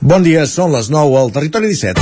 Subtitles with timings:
[0.00, 1.98] Bon dia, són les 9 al Territori 17.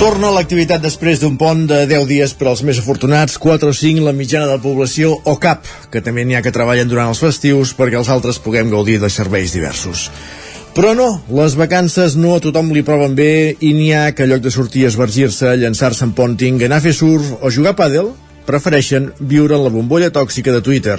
[0.00, 4.04] Torna l'activitat després d'un pont de 10 dies per als més afortunats, 4 o 5
[4.04, 7.24] la mitjana de la població o cap, que també n'hi ha que treballen durant els
[7.24, 10.10] festius perquè els altres puguem gaudir de serveis diversos.
[10.70, 14.44] Però no, les vacances no a tothom li proven bé i n'hi ha que lloc
[14.44, 18.12] de sortir a esvergir-se, llançar-se en ponting, anar a fer surf o jugar a pàdel
[18.46, 20.96] prefereixen viure en la bombolla tòxica de Twitter,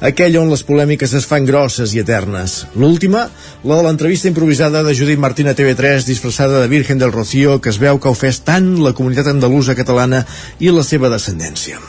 [0.00, 2.60] aquella on les polèmiques es fan grosses i eternes.
[2.78, 3.26] L'última,
[3.64, 7.74] la de l'entrevista improvisada de Judit Martín a TV3 disfressada de Virgen del Rocío, que
[7.74, 10.24] es veu que ofès tant la comunitat andalusa catalana
[10.58, 11.82] i la seva descendència.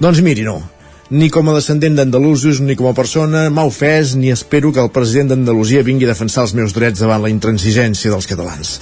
[0.00, 0.60] Doncs miri, no
[1.10, 4.92] ni com a descendent d'andalusos ni com a persona m'ha ofès ni espero que el
[4.94, 8.76] president d'Andalusia vingui a defensar els meus drets davant la intransigència dels catalans.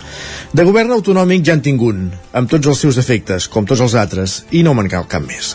[0.53, 3.97] De govern autonòmic ja en tinc un, amb tots els seus efectes, com tots els
[3.97, 5.55] altres, i no me'n cal cap més.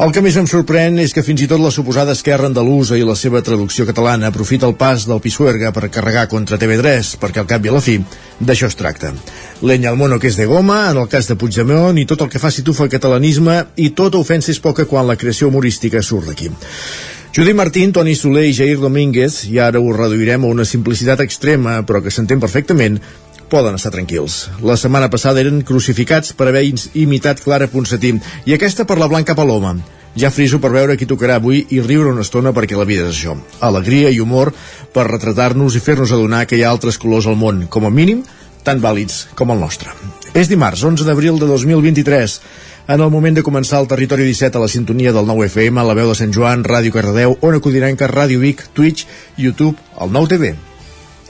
[0.00, 3.02] El que més em sorprèn és que fins i tot la suposada esquerra andalusa i
[3.04, 7.48] la seva traducció catalana aprofita el pas del Pisuerga per carregar contra TV3, perquè al
[7.50, 7.98] cap i a la fi
[8.40, 9.12] d'això es tracta.
[9.60, 12.32] Lenya al mono que és de goma, en el cas de Puigdemont, i tot el
[12.32, 16.32] que fa situfa el catalanisme, i tota ofensa és poca quan la creació humorística surt
[16.32, 16.48] d'aquí.
[17.36, 21.76] Judit Martín, Toni Soler i Jair Domínguez, i ara ho reduirem a una simplicitat extrema,
[21.84, 22.96] però que s'entén perfectament,
[23.50, 24.48] poden estar tranquils.
[24.62, 26.62] La setmana passada eren crucificats per haver
[26.94, 28.14] imitat Clara Ponsatí
[28.46, 29.74] i aquesta per la Blanca Paloma.
[30.18, 33.12] Ja friso per veure qui tocarà avui i riure una estona perquè la vida és
[33.14, 33.36] això.
[33.60, 34.50] Alegria i humor
[34.94, 38.24] per retratar-nos i fer-nos adonar que hi ha altres colors al món, com a mínim,
[38.66, 39.94] tan vàlids com el nostre.
[40.34, 42.40] És dimarts, 11 d'abril de 2023.
[42.90, 45.86] En el moment de començar el Territori 17 a la sintonia del 9 FM, a
[45.86, 49.06] la veu de Sant Joan, Ràdio Cardedeu, Ona Codirenca, Ràdio Vic, Twitch,
[49.38, 50.69] YouTube, el 9 TV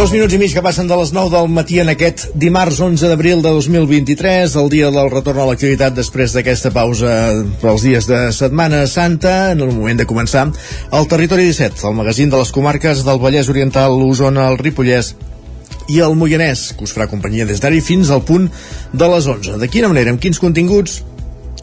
[0.00, 3.10] Dos minuts i mig que passen de les 9 del matí en aquest dimarts 11
[3.10, 7.10] d'abril de 2023, el dia del retorn a l'activitat després d'aquesta pausa
[7.60, 10.46] pels dies de Setmana Santa, en el moment de començar
[10.96, 15.12] el Territori 17, el magazín de les comarques del Vallès Oriental, l'Osona, el Ripollès
[15.92, 18.48] i el Moianès, que us farà companyia des d'ara fins al punt
[18.96, 19.60] de les 11.
[19.60, 21.02] De quina manera, amb quins continguts?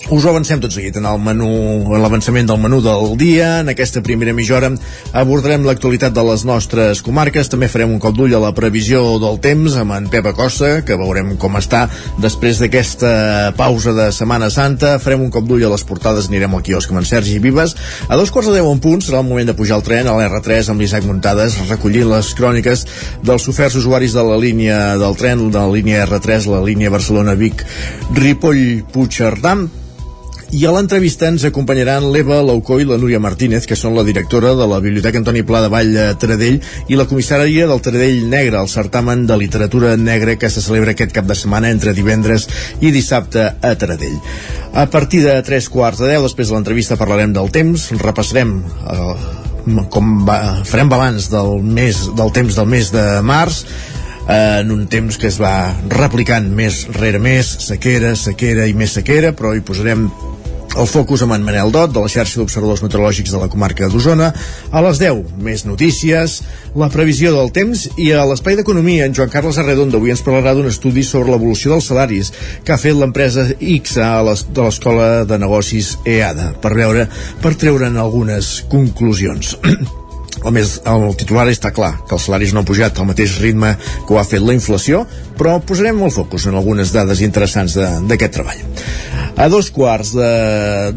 [0.08, 1.48] Us ho avancem tot seguit en el menú,
[1.92, 3.58] en l'avançament del menú del dia.
[3.60, 4.70] En aquesta primera mitja hora
[5.12, 7.50] abordarem l'actualitat de les nostres comarques.
[7.52, 10.96] També farem un cop d'ull a la previsió del temps amb en Pep Acosta, que
[10.96, 11.88] veurem com està
[12.24, 14.94] després d'aquesta pausa de Setmana Santa.
[15.04, 17.76] Farem un cop d'ull a les portades, anirem al quiosc amb en Sergi Vives.
[18.08, 20.16] A dos quarts de deu en punt serà el moment de pujar el tren a
[20.16, 22.86] l'R3 amb l'Isaac Muntades, recollint les cròniques
[23.28, 27.66] dels oferts usuaris de la línia del tren, de la línia R3, la línia Barcelona-Vic,
[28.22, 29.58] Ripoll-Puigcerdà
[30.56, 34.54] i a l'entrevista ens acompanyaran l'Eva Laucó i la Núria Martínez, que són la directora
[34.56, 38.62] de la Biblioteca Antoni Pla de Vall a Taradell i la comissària del Taradell Negre,
[38.62, 42.48] el certamen de literatura negra que se celebra aquest cap de setmana entre divendres
[42.80, 44.16] i dissabte a Taradell.
[44.72, 49.12] A partir de tres quarts de deu, després de l'entrevista parlarem del temps, repassarem eh,
[49.92, 53.66] com va, farem balanç del mes del temps del mes de març
[54.30, 58.96] eh, en un temps que es va replicant més rere més, sequera, sequera i més
[58.96, 60.08] sequera, però hi posarem
[60.78, 64.30] el focus amb en Manel Dot, de la xarxa d'observadors meteorològics de la comarca d'Osona.
[64.70, 66.40] A les 10, més notícies,
[66.78, 70.54] la previsió del temps i a l'Espai d'Economia, en Joan Carles Arredondo avui ens parlarà
[70.56, 72.32] d'un estudi sobre l'evolució dels salaris
[72.64, 77.08] que ha fet l'empresa X a les, de l'Escola de Negocis EADA per veure,
[77.42, 79.56] per treure'n algunes conclusions.
[80.46, 83.74] el, més, el titular està clar, que els salaris no han pujat al mateix ritme
[83.80, 85.06] que ho ha fet la inflació,
[85.40, 88.62] però posarem el focus en algunes dades interessants d'aquest treball.
[89.38, 90.16] A dos quarts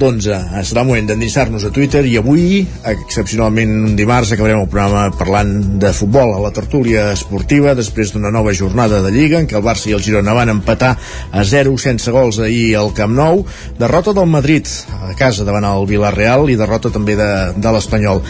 [0.00, 5.50] d'onze serà moment d'endinsar-nos a Twitter i avui, excepcionalment un dimarts, acabarem el programa parlant
[5.82, 9.66] de futbol a la tertúlia esportiva després d'una nova jornada de Lliga en què el
[9.66, 13.42] Barça i el Girona van empatar a 0 sense gols ahir al Camp Nou,
[13.76, 14.72] derrota del Madrid
[15.10, 17.28] a casa davant el Villarreal i derrota també de,
[17.60, 18.22] de l'Espanyol.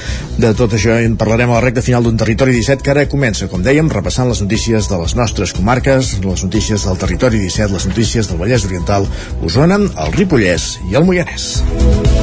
[0.42, 3.46] De tot això en parlarem a la recta final d'un territori 17 que ara comença,
[3.46, 7.88] com dèiem, repassant les notícies de les nostres comarques, les notícies del territori 17, les
[7.94, 9.06] notícies del Vallès Oriental,
[9.46, 12.19] Osona, el Ripollès i el Moianès.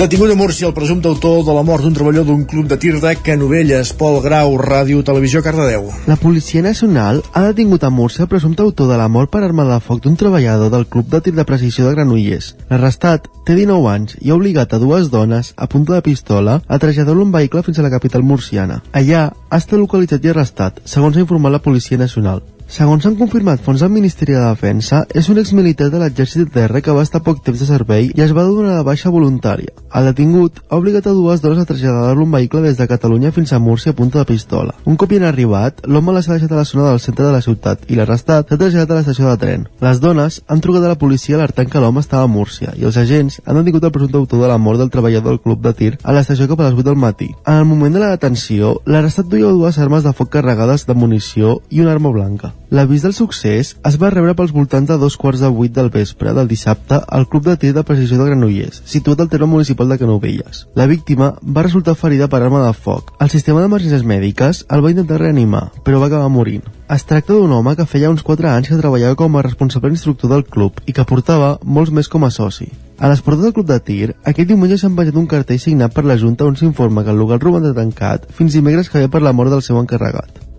[0.00, 2.94] Detingut a Múrcia el presumpte autor de la mort d'un treballador d'un club de tir
[3.02, 5.90] de Canovelles, Pol Grau, Ràdio Televisió Cardedeu.
[6.08, 9.66] La Policia Nacional ha detingut a Múrcia el presumpte autor de la mort per arma
[9.68, 12.54] de foc d'un treballador del club de tir de precisió de Granollers.
[12.70, 16.78] L'arrestat té 19 anys i ha obligat a dues dones, a punta de pistola, a
[16.80, 18.80] traslladar-lo un vehicle fins a la capital murciana.
[18.96, 22.40] Allà ha estat localitzat i arrestat, segons ha informat la Policia Nacional.
[22.70, 26.78] Segons han confirmat fons del Ministeri de Defensa, és un exmilitar de l'exèrcit de terra
[26.78, 29.72] que va estar poc temps de servei i es va donar de baixa voluntària.
[29.98, 33.50] El detingut ha obligat a dues dones a traslladar-lo un vehicle des de Catalunya fins
[33.52, 34.76] a Múrcia a punta de pistola.
[34.86, 37.32] Un cop hi han arribat, l'home les ha deixat a la zona del centre de
[37.34, 39.66] la ciutat i l'arrestat s'ha traslladat a l'estació de tren.
[39.82, 43.02] Les dones han trucat a la policia alertant que l'home estava a Múrcia i els
[43.02, 45.92] agents han detingut el presumpte autor de la mort del treballador del club de tir
[46.04, 47.32] a l'estació cap a les 8 del matí.
[47.42, 51.58] En el moment de la detenció, l'arrestat duia dues armes de foc carregades de munició
[51.68, 52.54] i una arma blanca.
[52.70, 56.34] L'avís del succés es va rebre pels voltants de dos quarts de vuit del vespre
[56.36, 59.98] del dissabte al Club de Tir de Precisió de Granollers, situat al terme municipal de
[59.98, 60.66] Canovelles.
[60.78, 63.14] La víctima va resultar ferida per arma de foc.
[63.18, 66.68] El sistema d'emergències mèdiques el va intentar reanimar, però va acabar morint.
[66.90, 70.30] Es tracta d'un home que feia uns 4 anys que treballava com a responsable instructor
[70.30, 72.68] del club i que portava molts més com a soci.
[73.00, 76.04] A les portes del club de tir, aquell diumenge s'ha penjat un cartell signat per
[76.04, 79.32] la Junta on s'informa que el local de tancat fins dimecres que ve per la
[79.32, 80.49] mort del seu encarregat.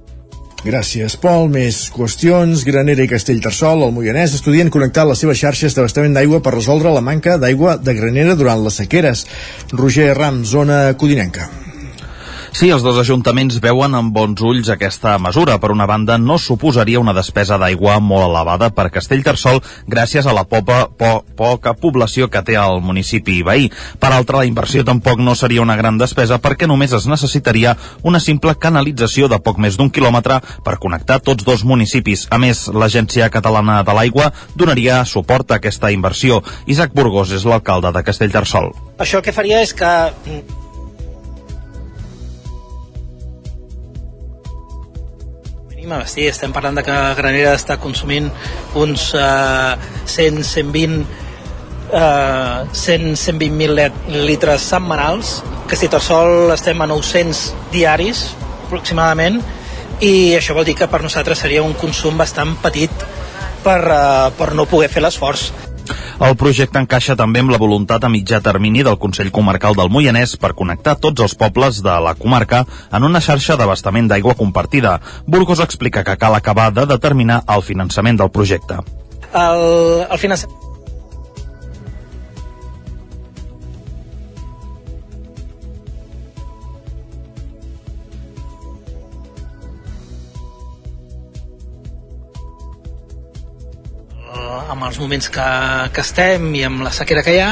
[0.61, 1.47] Gràcies, Pol.
[1.49, 2.61] Més qüestions.
[2.67, 7.01] Granera i Castellterçol, el Moianès, estudien connectar les seves xarxes d'abastament d'aigua per resoldre la
[7.01, 9.25] manca d'aigua de Granera durant les sequeres.
[9.73, 11.49] Roger Ram, zona codinenca.
[12.51, 15.55] Sí, els dos ajuntaments veuen amb bons ulls aquesta mesura.
[15.63, 20.43] Per una banda, no suposaria una despesa d'aigua molt elevada per Castellterçol gràcies a la
[20.43, 23.71] popa, po, poca població que té el municipi veí.
[23.71, 28.19] Per altra, la inversió tampoc no seria una gran despesa perquè només es necessitaria una
[28.19, 32.27] simple canalització de poc més d'un quilòmetre per connectar tots dos municipis.
[32.29, 36.43] A més, l'Agència Catalana de l'Aigua donaria suport a aquesta inversió.
[36.67, 38.73] Isaac Burgos és l'alcalde de Castellterçol.
[38.99, 39.91] Això que faria és que
[46.07, 48.29] sí, estem parlant de que Granera està consumint
[48.79, 51.01] uns uh, 100, 120
[51.91, 57.41] uh, 100, 120.000 litres setmanals, que si tot sol estem a 900
[57.73, 58.29] diaris
[58.67, 59.41] aproximadament,
[60.01, 63.03] i això vol dir que per nosaltres seria un consum bastant petit
[63.65, 65.49] per, uh, per no poder fer l'esforç.
[66.21, 70.35] El projecte encaixa també amb la voluntat a mitjà termini del Consell Comarcal del Moianès
[70.37, 72.61] per connectar tots els pobles de la comarca
[72.93, 74.99] en una xarxa d'abastament d'aigua compartida.
[75.25, 78.77] Burgos explica que cal acabar de determinar el finançament del projecte.
[79.33, 79.65] El,
[80.05, 80.70] el finançament
[94.71, 95.47] amb els moments que,
[95.91, 97.51] que estem i amb la sequera que hi ha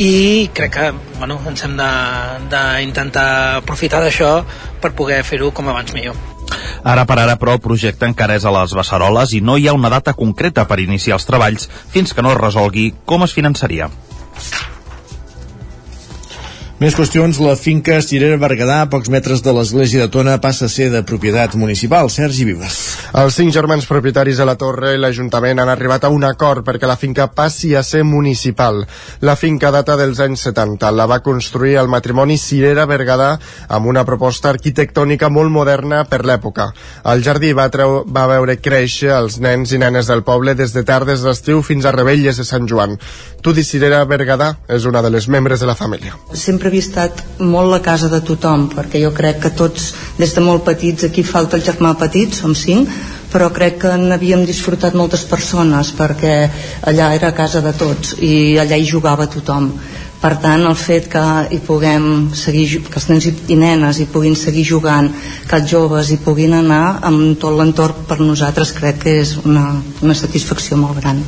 [0.00, 0.88] i crec que
[1.18, 3.28] bueno, ens hem d'intentar
[3.60, 4.40] aprofitar d'això
[4.80, 6.16] per poder fer-ho com abans millor.
[6.82, 9.76] Ara per ara, però, el projecte encara és a les Beceroles i no hi ha
[9.76, 13.90] una data concreta per iniciar els treballs fins que no es resolgui com es finançaria.
[16.80, 20.72] Més qüestions, la finca Estirera Berguedà, a pocs metres de l'església de Tona, passa a
[20.72, 22.08] ser de propietat municipal.
[22.08, 22.76] Sergi Vives.
[23.20, 26.88] Els cinc germans propietaris de la torre i l'Ajuntament han arribat a un acord perquè
[26.88, 28.80] la finca passi a ser municipal.
[29.20, 30.88] La finca data dels anys 70.
[30.96, 33.34] La va construir el matrimoni Cirera Berguedà
[33.68, 36.70] amb una proposta arquitectònica molt moderna per l'època.
[37.12, 40.86] El jardí va, treu, va veure créixer els nens i nenes del poble des de
[40.88, 42.96] tardes d'estiu fins a Rebelles de Sant Joan.
[43.44, 46.16] Tudi Cirera Berguedà és una de les membres de la família.
[46.32, 50.62] Sempre estat molt la casa de tothom, perquè jo crec que tots, des de molt
[50.64, 52.88] petits, aquí falta el germà petit, som cinc,
[53.32, 56.34] però crec que n'havíem disfrutat moltes persones, perquè
[56.86, 59.72] allà era casa de tots i allà hi jugava tothom.
[60.20, 64.36] Per tant, el fet que hi puguem seguir, que els nens i nenes hi puguin
[64.36, 65.08] seguir jugant,
[65.48, 69.70] que els joves hi puguin anar amb tot l'entorn per nosaltres crec que és una,
[70.02, 71.24] una satisfacció molt gran.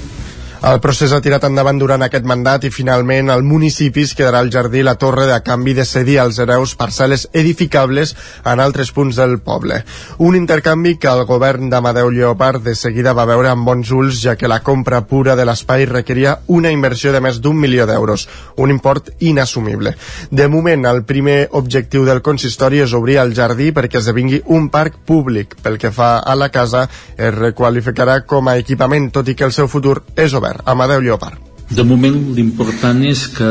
[0.62, 4.50] El procés ha tirat endavant durant aquest mandat i finalment al municipi es quedarà el
[4.54, 8.12] jardí la torre de canvi de cedir als hereus parcel·les edificables
[8.46, 9.80] en altres punts del poble.
[10.22, 14.36] Un intercanvi que el govern d'Amadeu Lleopard de seguida va veure amb bons ulls ja
[14.38, 18.70] que la compra pura de l'espai requeria una inversió de més d'un milió d'euros, un
[18.70, 19.96] import inassumible.
[20.30, 25.02] De moment, el primer objectiu del consistori és obrir el jardí perquè esdevingui un parc
[25.10, 25.58] públic.
[25.58, 26.86] Pel que fa a la casa,
[27.18, 30.51] es requalificarà com a equipament, tot i que el seu futur és obert.
[30.64, 31.38] Amadeu Llopart.
[31.72, 33.50] De moment l'important és que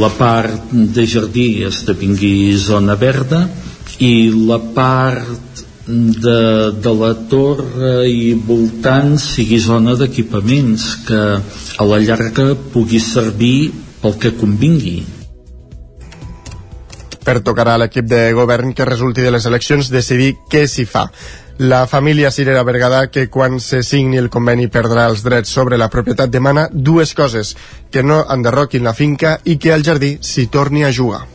[0.00, 3.44] la part de jardí esdevingui zona verda
[4.02, 6.38] i la part de,
[6.82, 11.20] de la torre i voltant sigui zona d'equipaments que
[11.78, 13.70] a la llarga pugui servir
[14.02, 14.98] pel que convingui
[17.26, 21.08] Pertocarà a l'equip de govern que resulti de les eleccions decidir què s'hi fa.
[21.58, 25.88] La família Cirera Berguedà, que quan se signi el conveni perdrà els drets sobre la
[25.88, 27.54] propietat, demana dues coses,
[27.90, 31.26] que no enderroquin la finca i que al jardí s'hi torni a jugar.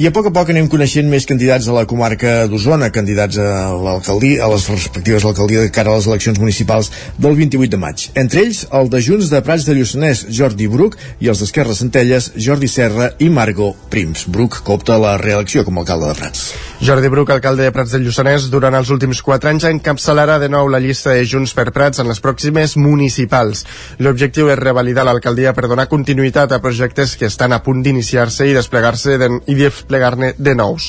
[0.00, 3.74] I a poc a poc anem coneixent més candidats a la comarca d'Osona, candidats a
[3.76, 6.88] l'alcaldia, a les respectives alcaldies de cara a les eleccions municipals
[7.20, 8.06] del 28 de maig.
[8.22, 12.30] Entre ells, el de Junts de Prats de Lluçanès, Jordi Bruc, i els d'Esquerra Centelles,
[12.40, 14.24] Jordi Serra i Margo Prims.
[14.32, 16.46] Bruc copta la reelecció com a alcalde de Prats.
[16.82, 20.72] Jordi Bruc, alcalde de Prats de Lluçanès, durant els últims quatre anys encapçalarà de nou
[20.72, 23.66] la llista de Junts per Prats en les pròximes municipals.
[24.00, 28.56] L'objectiu és revalidar l'alcaldia per donar continuïtat a projectes que estan a punt d'iniciar-se i
[28.56, 30.88] desplegar-se de, i desplegar-ne de nous.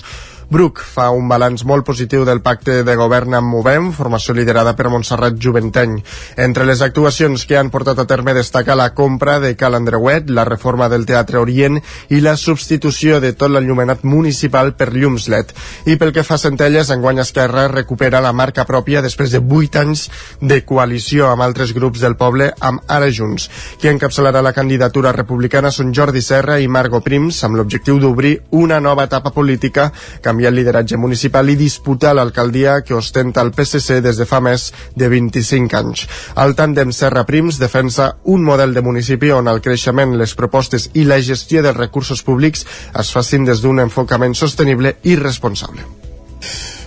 [0.50, 4.90] Bruc fa un balanç molt positiu del pacte de govern amb Movem, formació liderada per
[4.92, 5.96] Montserrat Juventeny.
[6.38, 10.46] Entre les actuacions que han portat a terme destaca la compra de Cal Andreuet, la
[10.46, 15.54] reforma del Teatre Orient i la substitució de tot l'enllumenat municipal per llums LED.
[15.88, 19.82] I pel que fa a Centelles, enguany Esquerra recupera la marca pròpia després de 8
[19.82, 20.08] anys
[20.42, 23.50] de coalició amb altres grups del poble amb Ara Junts.
[23.80, 28.80] Qui encapçalarà la candidatura republicana són Jordi Serra i Margo Prims amb l'objectiu d'obrir una
[28.84, 29.92] nova etapa política
[30.34, 34.72] canviant el lideratge municipal i disputar l'alcaldia que ostenta el PSC des de fa més
[34.98, 36.08] de 25 anys.
[36.42, 41.06] El tàndem Serra Prims defensa un model de municipi on el creixement, les propostes i
[41.06, 42.66] la gestió dels recursos públics
[43.00, 45.86] es facin des d'un enfocament sostenible i responsable.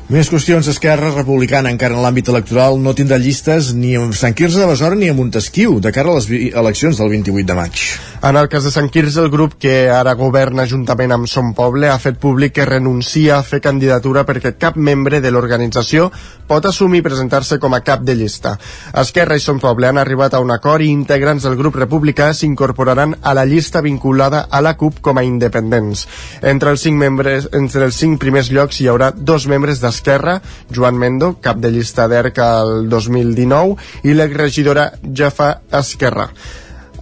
[0.07, 0.69] Més qüestions.
[0.71, 4.95] Esquerra Republicana, encara en l'àmbit electoral, no tindrà llistes ni amb Sant Quirze de Besora
[4.95, 7.83] ni a Montesquieu, de cara a les eleccions del 28 de maig.
[8.23, 11.91] En el cas de Sant Quirze, el grup que ara governa juntament amb Son Poble
[11.91, 16.07] ha fet públic que renuncia a fer candidatura perquè cap membre de l'organització
[16.47, 18.55] pot assumir presentar-se com a cap de llista.
[19.03, 23.19] Esquerra i Son Poble han arribat a un acord i integrants del grup republicà s'incorporaran
[23.23, 26.07] a la llista vinculada a la CUP com a independents.
[26.43, 30.41] Entre els cinc, membres, entre els cinc primers llocs hi haurà dos membres de d'Esquerra,
[30.71, 35.51] Joan Mendo, cap de llista d'ERC al 2019, i l'exregidora Jafa
[35.81, 36.29] Esquerra.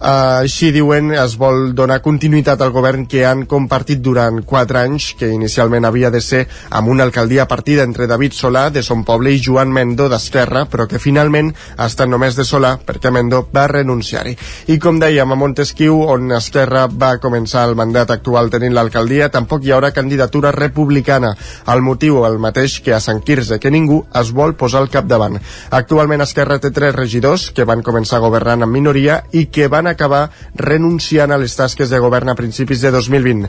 [0.04, 5.30] Així diuen, es vol donar continuïtat al govern que han compartit durant 4 anys, que
[5.32, 6.42] inicialment havia de ser
[6.76, 10.84] amb una alcaldia partida entre David Solà, de Son Poble, i Joan Mendo, d'Esquerra, però
[10.90, 14.34] que finalment ha estat només de Solà, perquè Mendo va renunciar-hi.
[14.75, 19.64] I com dèiem, a Montesquieu, on Esquerra va començar el mandat actual tenint l'alcaldia, tampoc
[19.64, 21.32] hi haurà candidatura republicana.
[21.73, 25.40] El motiu el mateix que a Sant Quirze, que ningú es vol posar al capdavant.
[25.73, 30.25] Actualment Esquerra té tres regidors que van començar governant en minoria i que van acabar
[30.61, 33.49] renunciant a les tasques de govern a principis de 2020.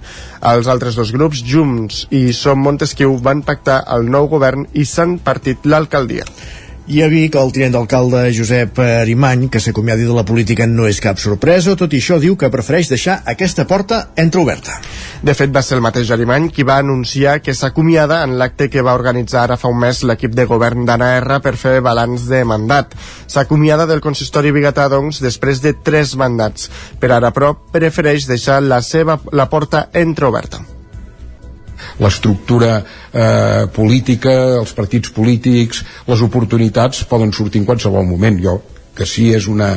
[0.54, 5.20] Els altres dos grups, Junts i Som Montesquieu, van pactar el nou govern i s'han
[5.20, 6.25] partit l'alcaldia.
[6.86, 11.00] I a Vic, el tinent d'alcalde Josep Arimany, que s'acomiadi de la política no és
[11.01, 14.75] cap sorpresa, tot i això diu que prefereix deixar aquesta porta entreoberta.
[15.25, 18.86] De fet, va ser el mateix Arimany qui va anunciar que s'acomiada en l'acte que
[18.86, 22.44] va organitzar ara fa un mes l'equip de govern d'Anna R per fer balanç de
[22.46, 22.94] mandat.
[23.25, 26.70] S'acomiada del consistori bigatà, doncs, després de tres mandats.
[27.01, 30.75] Per ara, però, prefereix deixar la seva la porta entreoberta
[32.03, 38.41] l'estructura eh, política, els partits polítics, les oportunitats poden sortir en qualsevol moment.
[38.41, 38.62] Jo
[38.96, 39.67] que sí és una,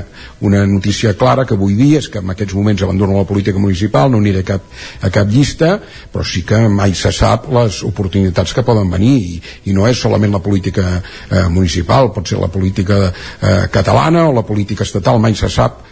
[0.47, 4.13] una notícia clara que vull dir és que en aquests moments abandono la política municipal,
[4.13, 4.69] no aniré a cap,
[5.03, 5.75] a cap llista,
[6.13, 9.37] però sí que mai se sap les oportunitats que poden venir i,
[9.69, 14.35] i no és solament la política eh, municipal, pot ser la política eh, catalana o
[14.37, 15.88] la política estatal, mai se sap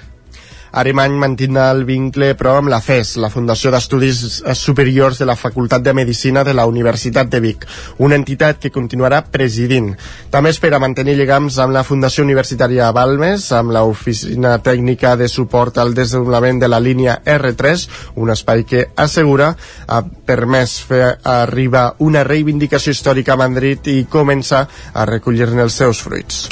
[0.76, 5.80] Arimany mantindrà el vincle, però, amb la FES, la Fundació d'Estudis Superiors de la Facultat
[5.80, 7.64] de Medicina de la Universitat de Vic,
[8.04, 9.94] una entitat que continuarà presidint.
[10.30, 15.94] També espera mantenir lligams amb la Fundació Universitària Balmes, amb l'Oficina Tècnica de Suport al
[15.96, 17.88] Desenvolupament de la línia R3,
[18.20, 19.54] un espai que assegura
[19.88, 26.04] ha permès fer arribar una reivindicació històrica a Madrid i començar a recollir-ne els seus
[26.04, 26.44] fruits.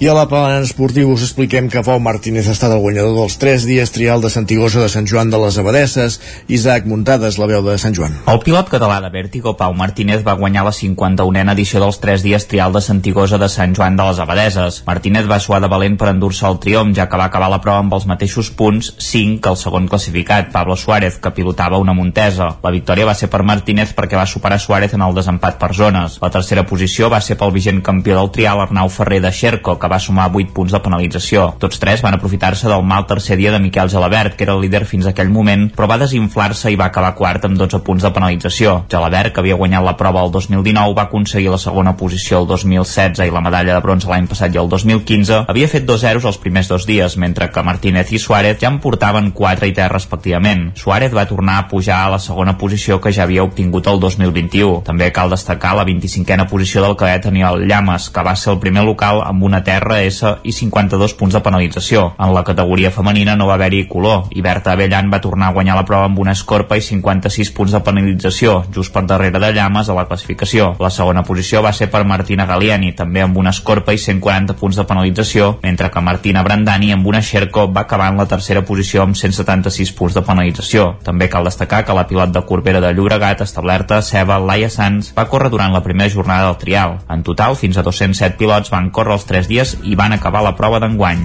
[0.00, 3.36] I a la plana esportiu us expliquem que Pau Martínez ha estat el guanyador dels
[3.38, 6.16] 3 dies trial de Santigosa de Sant Joan de les Abadesses.
[6.50, 8.16] Isaac Muntades, la veu de Sant Joan.
[8.26, 12.46] El pilot català de Vértigo, Pau Martínez, va guanyar la 51a edició dels 3 dies
[12.50, 14.80] trial de Santigosa de Sant Joan de les Abadeses.
[14.88, 17.84] Martínez va suar de valent per endur-se el triomf, ja que va acabar la prova
[17.84, 22.50] amb els mateixos punts, 5 que el segon classificat, Pablo Suárez, que pilotava una Montesa.
[22.66, 26.18] La victòria va ser per Martínez perquè va superar Suárez en el desempat per zones.
[26.18, 29.90] La tercera posició va ser pel vigent campió del trial Arnau Ferrer de Xerco, que
[29.92, 31.50] va sumar 8 punts de penalització.
[31.60, 34.84] Tots tres van aprofitar-se del mal tercer dia de Miquel Gelabert, que era el líder
[34.88, 38.12] fins a aquell moment, però va desinflar-se i va acabar quart amb 12 punts de
[38.14, 38.76] penalització.
[38.90, 43.28] Gelabert, que havia guanyat la prova el 2019, va aconseguir la segona posició el 2016
[43.28, 46.40] i la medalla de bronze l'any passat i el 2015, havia fet dos zeros els
[46.40, 50.70] primers dos dies, mentre que Martínez i Suárez ja en portaven 4 i 3 respectivament.
[50.80, 54.80] Suárez va tornar a pujar a la segona posició que ja havia obtingut el 2021.
[54.88, 58.84] També cal destacar la 25a posició del cadet Aniol Llames, que va ser el primer
[58.88, 62.04] local amb una terra S i 52 punts de penalització.
[62.18, 65.76] En la categoria femenina no va haver-hi color i Berta Avellan va tornar a guanyar
[65.78, 69.88] la prova amb una escorpa i 56 punts de penalització, just per darrere de Llames
[69.88, 70.74] a la classificació.
[70.80, 74.76] La segona posició va ser per Martina Galiani, també amb una escorpa i 140 punts
[74.76, 79.02] de penalització, mentre que Martina Brandani amb una Xerco va acabar en la tercera posició
[79.02, 80.90] amb 176 punts de penalització.
[81.04, 85.28] També cal destacar que la pilot de Corbera de Llobregat, establerta Ceba, Laia Sanz, va
[85.30, 86.98] córrer durant la primera jornada del trial.
[87.08, 90.54] En total, fins a 207 pilots van córrer els 3 dies i van acabar la
[90.58, 91.24] prova d'enguany.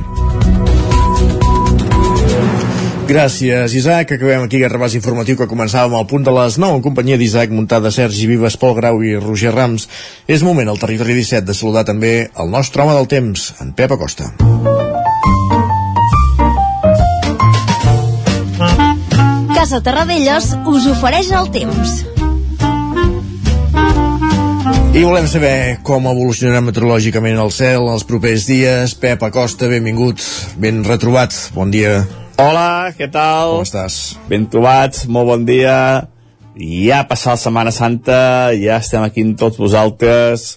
[3.10, 4.12] Gràcies, Isaac.
[4.14, 7.50] Acabem aquí aquest repàs informatiu que començàvem al punt de les 9 en companyia d'Isaac,
[7.50, 9.88] muntada Sergi Vives, Pol Grau i Roger Rams.
[10.30, 13.98] És moment al territori 17 de saludar també el nostre home del temps, en Pep
[13.98, 14.30] Acosta.
[19.58, 22.04] Casa Terradellos us ofereix el temps.
[24.90, 28.96] I volem saber com evolucionarà meteorològicament el cel els propers dies.
[28.98, 30.18] Pep Acosta, benvingut,
[30.58, 31.36] ben retrobat.
[31.54, 32.08] Bon dia.
[32.42, 33.60] Hola, què tal?
[33.60, 34.00] Com estàs?
[34.32, 35.76] Ben trobats, molt bon dia.
[36.58, 38.18] Ja ha passat la Setmana Santa,
[38.58, 40.50] ja estem aquí amb tots vosaltres.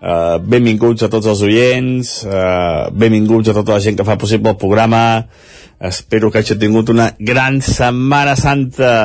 [0.00, 4.56] Uh, benvinguts a tots els oients, uh, benvinguts a tota la gent que fa possible
[4.56, 5.04] el programa.
[5.84, 8.96] Espero que hagi tingut una gran Setmana Santa.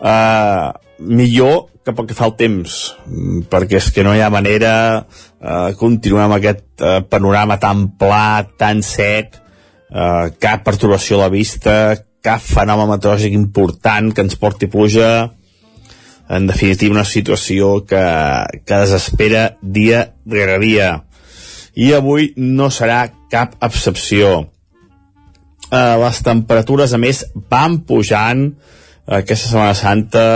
[0.00, 4.30] Uh, millor que pel que fa al temps, mm, perquè és que no hi ha
[4.32, 4.72] manera
[5.06, 9.38] uh, continuar amb aquest uh, panorama tan pla, tan sec,
[9.94, 11.76] uh, cap perturbació a la vista,
[12.26, 15.30] cap fenomen meteorològic important que ens porti pluja,
[16.26, 18.02] en definitiva una situació que,
[18.66, 20.88] que desespera dia rere dia.
[21.78, 24.48] I avui no serà cap excepció.
[25.70, 28.48] Uh, les temperatures, a més, van pujant,
[29.06, 30.26] aquesta Setmana Santa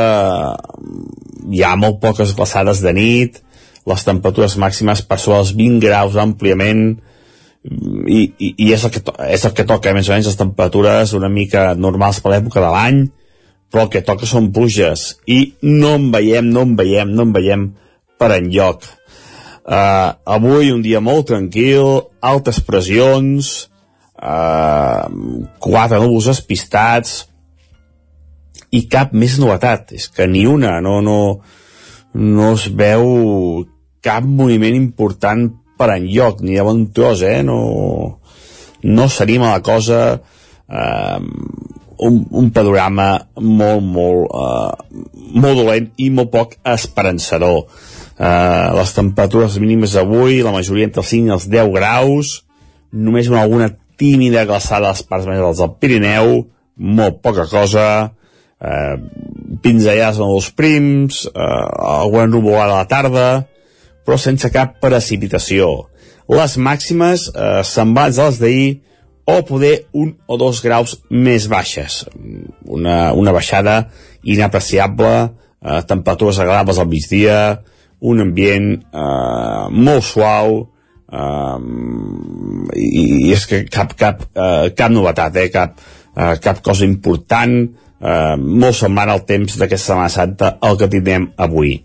[1.50, 3.40] hi ha molt poques glaçades de nit,
[3.90, 7.00] les temperatures màximes per sobre els 20 graus àmpliament,
[7.64, 11.14] i, i, i és, el que és el que toca, més o menys, les temperatures
[11.18, 13.02] una mica normals per l'època de l'any,
[13.70, 17.34] però el que toca són pluges, i no en veiem, no en veiem, no en
[17.36, 17.66] veiem
[18.20, 18.86] per enlloc.
[19.70, 23.52] Uh, avui un dia molt tranquil, altes pressions,
[24.18, 25.06] uh,
[25.62, 27.29] quatre núvols espistats,
[28.70, 31.18] i cap més novetat, és que ni una, no, no,
[32.14, 33.64] no es veu
[34.04, 35.48] cap moviment important
[35.80, 37.40] per enlloc, ni de bon tros, eh?
[37.46, 38.20] No,
[38.82, 40.00] no s'anima la cosa,
[40.68, 41.18] eh,
[42.00, 43.08] un, un panorama
[43.40, 45.00] molt, molt, eh,
[45.40, 47.66] molt dolent i molt poc esperançador.
[48.20, 52.38] Eh, les temperatures mínimes d'avui, la majoria entre els 5 i els 10 graus,
[52.92, 56.40] només una alguna tímida glaçada a les parts més altes del Pirineu,
[56.80, 57.84] molt poca cosa,
[58.60, 58.96] eh,
[59.62, 61.40] pinzellades en els prims, eh,
[62.04, 63.28] alguna nuvolada a la tarda,
[64.04, 65.88] però sense cap precipitació.
[66.30, 68.70] Les màximes eh, semblants a les d'ahir
[69.30, 72.04] o poder un o dos graus més baixes.
[72.66, 73.90] Una, una baixada
[74.22, 75.30] inapreciable,
[75.62, 77.40] eh, temperatures agradables al migdia,
[78.00, 80.60] un ambient eh, molt suau,
[81.10, 81.58] eh,
[82.76, 85.78] i, i és que cap, cap, eh, cap novetat, eh, cap,
[86.16, 87.56] eh, cap cosa important,
[88.00, 91.76] eh, molt semblant al temps d'aquesta Setmana Santa el que tindrem avui.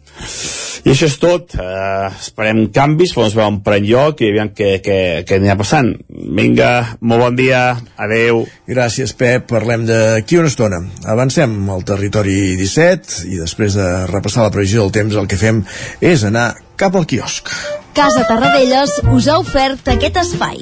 [0.86, 1.56] I això és tot.
[1.58, 5.90] Eh, esperem canvis, però ens veuen per enlloc i aviam què, què, què anirà passant.
[6.10, 6.70] Vinga,
[7.02, 7.62] molt bon dia,
[7.98, 8.44] adeu.
[8.70, 9.48] Gràcies, Pep.
[9.50, 10.84] Parlem d'aquí una estona.
[11.10, 15.64] Avancem al territori 17 i després de repassar la previsió del temps el que fem
[16.06, 17.50] és anar cap al quiosc.
[17.96, 20.62] Casa Tarradellas us ha ofert aquest espai.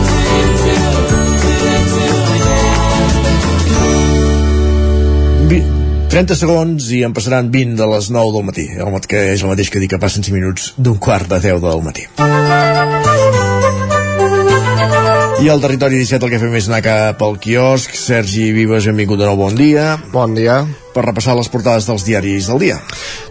[6.11, 8.65] 30 segons i en passaran 20 de les 9 del matí.
[8.75, 11.61] El que és el mateix que dic que passen 5 minuts d'un quart de 10
[11.63, 12.03] del matí.
[15.39, 17.95] I al territori 17 el que fem és anar cap al quiosc.
[17.95, 19.93] Sergi Vives, benvingut de nou, bon dia.
[20.11, 20.65] Bon dia.
[20.91, 22.77] Per repassar les portades dels diaris del dia.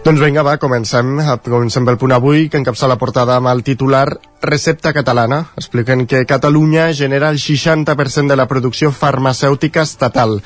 [0.05, 1.19] Doncs vinga, va, comencem.
[1.45, 4.07] Comencem pel punt avui, que encapça la portada amb el titular
[4.41, 5.51] Recepta catalana.
[5.55, 10.41] Expliquen que Catalunya genera el 60% de la producció farmacèutica estatal.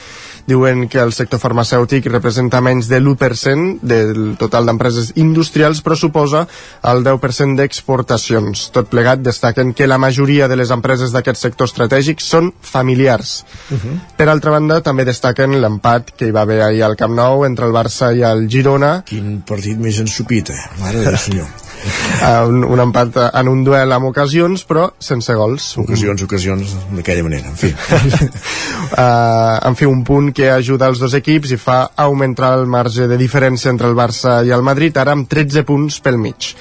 [0.46, 6.44] Diuen que el sector farmacèutic representa menys de l'1% del total d'empreses industrials, però suposa
[6.84, 8.68] el 10% d'exportacions.
[8.76, 13.46] Tot plegat destaquen que la majoria de les empreses d'aquest sector estratègic són familiars.
[13.72, 14.00] Uh -huh.
[14.18, 17.68] Per altra banda, també destaquen l'empat que hi va haver ahir al Camp Nou entre
[17.70, 19.04] el Barça i el Girona.
[19.06, 20.62] Quin partit més ensupit, eh?
[20.82, 21.46] Mare de senyor.
[21.46, 25.68] uh, un, un empat en un duel amb ocasions, però sense gols.
[25.84, 27.70] Ocasions, ocasions, d'aquella manera, en fi.
[27.70, 33.06] uh, en fi, un punt que ajuda els dos equips i fa augmentar el marge
[33.12, 36.56] de diferència entre el Barça i el Madrid, ara amb 13 punts pel mig.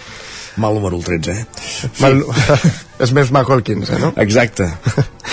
[0.57, 1.47] Mal número el 13, eh?
[2.01, 2.23] Mal...
[3.05, 4.13] és més maco el 15, no?
[4.23, 4.69] Exacte,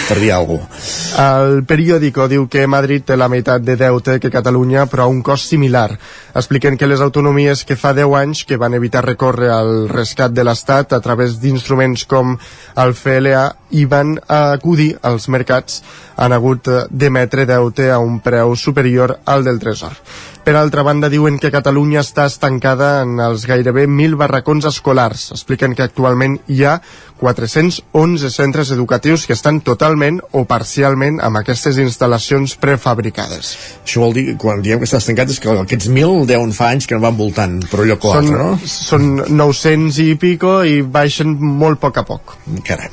[0.08, 1.26] per dir alguna cosa.
[1.42, 5.22] El periòdico diu que Madrid té la meitat de deute que Catalunya, però a un
[5.22, 5.92] cost similar.
[6.34, 10.46] Expliquen que les autonomies que fa 10 anys que van evitar recórrer al rescat de
[10.48, 12.34] l'Estat a través d'instruments com
[12.82, 13.46] el FLA
[13.78, 15.84] i van acudir als mercats
[16.18, 19.94] han hagut d'emetre deute a un preu superior al del Tresor.
[20.42, 25.28] Per altra banda, diuen que Catalunya està estancada en els gairebé 1.000 barracons escolars.
[25.36, 26.80] Expliquen que actualment hi ha
[27.22, 33.52] 411 centres educatius que estan totalment o parcialment amb aquestes instal·lacions prefabricades.
[33.86, 36.90] Això vol dir, quan diem que està estancat, és que aquests 1.000 deuen fa anys
[36.90, 38.56] que no van voltant per allò que l'altre, no?
[38.66, 42.36] Són 900 i pico i baixen molt a poc a poc.
[42.66, 42.90] Carai.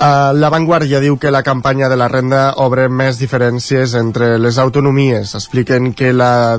[0.00, 4.56] Uh, la Vanguardia diu que la campanya de la renda obre més diferències entre les
[4.56, 5.34] autonomies.
[5.36, 6.56] Expliquen que la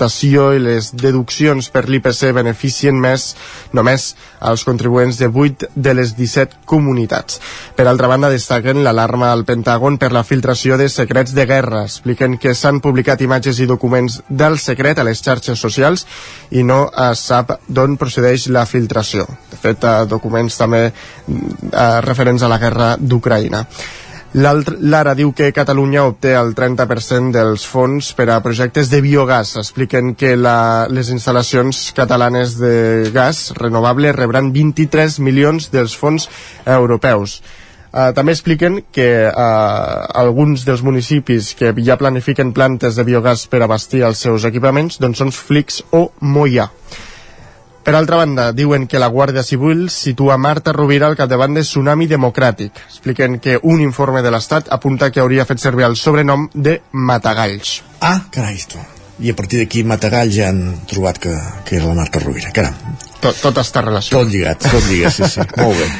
[0.00, 3.34] deflactació i les deduccions per l'IPC beneficien més
[3.76, 7.40] només als contribuents de 8 de les 17 comunitats.
[7.76, 11.84] Per altra banda, destaquen l'alarma al Pentàgon per la filtració de secrets de guerra.
[11.84, 16.06] Expliquen que s'han publicat imatges i documents del secret a les xarxes socials
[16.50, 19.26] i no es sap d'on procedeix la filtració.
[19.50, 23.66] De fet, documents també eh, referents a la guerra d'Ucraïna.
[24.30, 29.56] L'Ara diu que Catalunya obté el 30% dels fons per a projectes de biogàs.
[29.58, 36.28] Expliquen que la, les instal·lacions catalanes de gas renovable rebran 23 milions dels fons
[36.62, 37.40] europeus.
[37.90, 43.64] Uh, també expliquen que uh, alguns dels municipis que ja planifiquen plantes de biogàs per
[43.66, 46.68] abastir els seus equipaments doncs són Flix o Moia.
[47.90, 52.06] Per altra banda, diuen que la Guàrdia Civil situa Marta Rovira al capdavant de Tsunami
[52.06, 52.78] Democràtic.
[52.86, 57.72] Expliquen que un informe de l'Estat apunta que hauria fet servir el sobrenom de Matagalls.
[57.98, 58.78] Ah, carai, tu.
[59.18, 61.34] I a partir d'aquí Matagalls ja han trobat que,
[61.66, 62.54] que era la Marta Rovira.
[62.54, 62.78] Caram.
[63.18, 64.22] Tot, tot està relacionat.
[64.22, 65.48] Tot lligat, tot lligat, sí, sí.
[65.64, 65.90] Molt bé.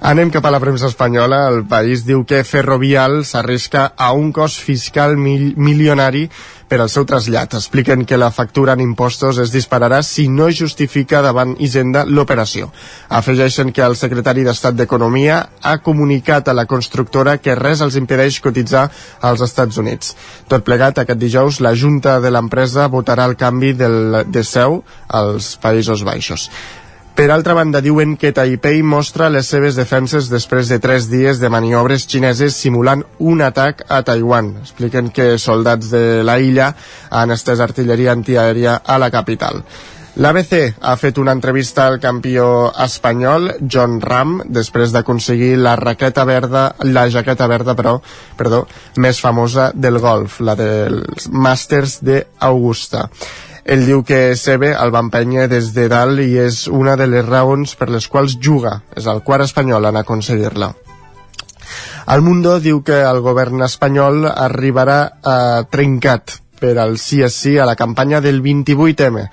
[0.00, 1.48] Anem cap a la premsa espanyola.
[1.50, 6.28] El país diu que Ferrovial s'arrisca a un cost fiscal mil milionari
[6.68, 7.56] per al seu trasllat.
[7.58, 12.70] Expliquen que la factura en impostos es dispararà si no justifica davant Hisenda l'operació.
[13.08, 18.38] Afegeixen que el secretari d'Estat d'Economia ha comunicat a la constructora que res els impedeix
[18.44, 18.86] cotitzar
[19.20, 20.14] als Estats Units.
[20.46, 25.56] Tot plegat, aquest dijous, la Junta de l'empresa votarà el canvi del, de seu als
[25.58, 26.50] Països Baixos.
[27.18, 31.48] Per altra banda, diuen que Taipei mostra les seves defenses després de tres dies de
[31.50, 34.52] maniobres xineses simulant un atac a Taiwan.
[34.62, 36.68] Expliquen que soldats de la illa
[37.10, 39.64] han estès artilleria antiaèria a la capital.
[40.22, 42.46] L'ABC ha fet una entrevista al campió
[42.86, 47.96] espanyol, John Ram, després d'aconseguir la raqueta verda, la jaqueta verda, però,
[48.38, 48.62] perdó,
[49.02, 53.08] més famosa del golf, la dels Masters d'Augusta.
[53.68, 57.26] Ell diu que Sebe el va empènyer des de dalt i és una de les
[57.26, 58.78] raons per les quals juga.
[58.96, 60.70] És el quart espanyol en aconseguir-la.
[62.14, 67.58] El Mundo diu que el govern espanyol arribarà eh, trencat per al sí a sí
[67.58, 69.26] a la campanya del 28M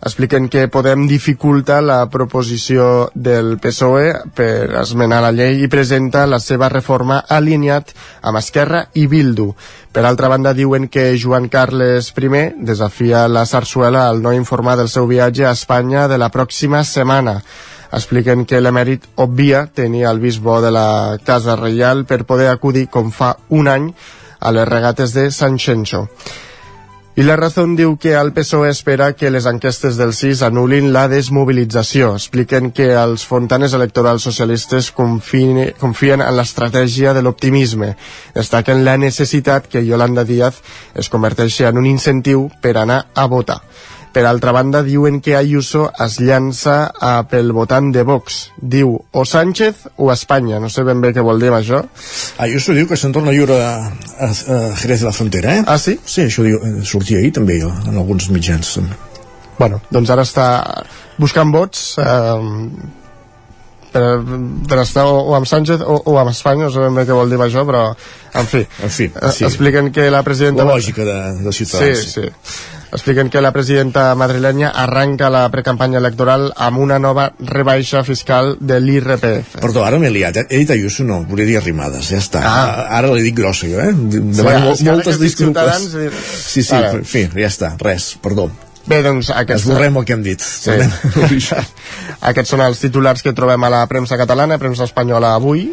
[0.00, 6.40] expliquen que Podem dificulta la proposició del PSOE per esmenar la llei i presenta la
[6.40, 9.50] seva reforma alineat amb Esquerra i Bildu.
[9.92, 14.88] Per altra banda, diuen que Joan Carles I desafia la Sarsuela al no informar del
[14.88, 17.42] seu viatge a Espanya de la pròxima setmana
[17.92, 23.10] expliquen que l'emèrit obvia tenir el bisbo de la Casa Reial per poder acudir, com
[23.10, 23.90] fa un any,
[24.40, 26.06] a les regates de San Xenxo.
[27.16, 31.08] I la Razón diu que el PSOE espera que les enquestes del CIS anulin la
[31.10, 32.12] desmobilització.
[32.14, 37.96] Expliquen que els fontanes electorals socialistes confien, confien en l'estratègia de l'optimisme.
[38.36, 40.62] Destaquen la necessitat que Yolanda Díaz
[40.94, 43.58] es converteixi en un incentiu per anar a votar.
[44.10, 48.40] Per altra banda, diuen que Ayuso es llança a pel votant de Vox.
[48.58, 50.58] Diu o Sánchez o Espanya.
[50.58, 51.84] No sé ben bé què vol dir amb això.
[52.42, 55.62] Ayuso diu que se'n torna a lliure a, a, a Jerez de la Frontera, eh?
[55.66, 55.94] Ah, sí?
[56.02, 58.80] Sí, això diu, eh, sortia ahir també jo, en alguns mitjans.
[59.60, 60.48] Bueno, doncs ara està
[61.20, 62.48] buscant vots eh,
[63.92, 64.04] per,
[64.70, 67.14] per estar o, o amb Sánchez o, o amb Espanya, no sé ben bé què
[67.14, 67.86] vol dir això, però
[68.34, 69.46] en fi, En fi, eh, sí.
[69.46, 70.64] expliquen que la presidenta...
[70.66, 72.04] La lògica de, de Ciutadans.
[72.10, 72.79] Sí, sí.
[72.92, 78.80] Expliquen que la presidenta madrilenya arranca la precampanya electoral amb una nova rebaixa fiscal de
[78.80, 79.60] l'IRPF.
[79.60, 80.36] Perdó, ara m'he liat.
[80.42, 80.46] eh?
[80.50, 82.42] He dit Ayuso, no, volia dir arrimadas, ja està.
[82.42, 82.88] Ah.
[82.98, 83.92] Ara l'he dit grossa, jo, eh?
[83.94, 85.86] Sí, Demano ara moltes disculpes.
[86.40, 88.50] Sí, sí, en fi, ja està, res, perdó.
[88.90, 89.68] Bé, doncs aquest...
[89.68, 90.42] Esborrem el que hem dit.
[90.42, 90.74] Sí.
[92.30, 95.68] Aquests són els titulars que trobem a la premsa catalana, premsa espanyola avui.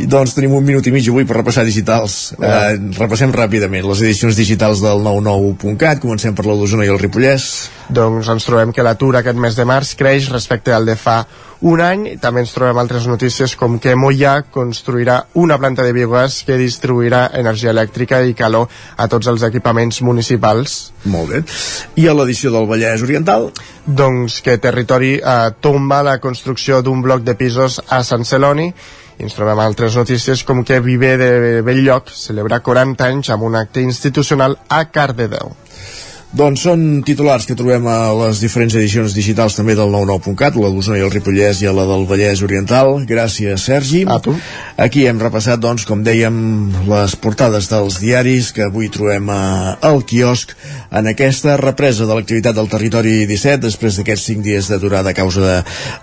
[0.00, 2.32] I doncs tenim un minut i mig avui per repassar digitals.
[2.38, 6.00] Eh, repassem ràpidament les edicions digitals del 99.cat.
[6.02, 7.50] Comencem per la d'Osona i el Ripollès.
[7.92, 11.20] Doncs ens trobem que l'atur aquest mes de març creix respecte al de fa
[11.60, 12.06] un any.
[12.22, 17.28] També ens trobem altres notícies com que Mollà construirà una planta de biogàs que distribuirà
[17.34, 20.92] energia elèctrica i calor a tots els equipaments municipals.
[21.04, 21.42] Molt bé.
[22.00, 23.50] I a l'edició del Vallès Oriental?
[23.86, 28.70] Doncs que Territori eh, tomba la construcció d'un bloc de pisos a Sant Celoni
[29.14, 33.54] i ens trobem altres notícies com que Viver de Belllloc celebra 40 anys amb un
[33.60, 35.54] acte institucional a Cardedeu.
[36.34, 40.96] Doncs són titulars que trobem a les diferents edicions digitals també del 99.cat, la d'Osona
[40.98, 43.04] i el Ripollès i a la del Vallès Oriental.
[43.06, 44.00] Gràcies, Sergi.
[44.10, 44.34] A tu.
[44.74, 46.34] Aquí hem repassat, doncs, com dèiem,
[46.90, 49.44] les portades dels diaris que avui trobem a,
[49.78, 50.56] al quiosc
[50.90, 55.44] en aquesta represa de l'activitat del territori 17 després d'aquests 5 dies d'aturada a causa
[55.46, 55.54] de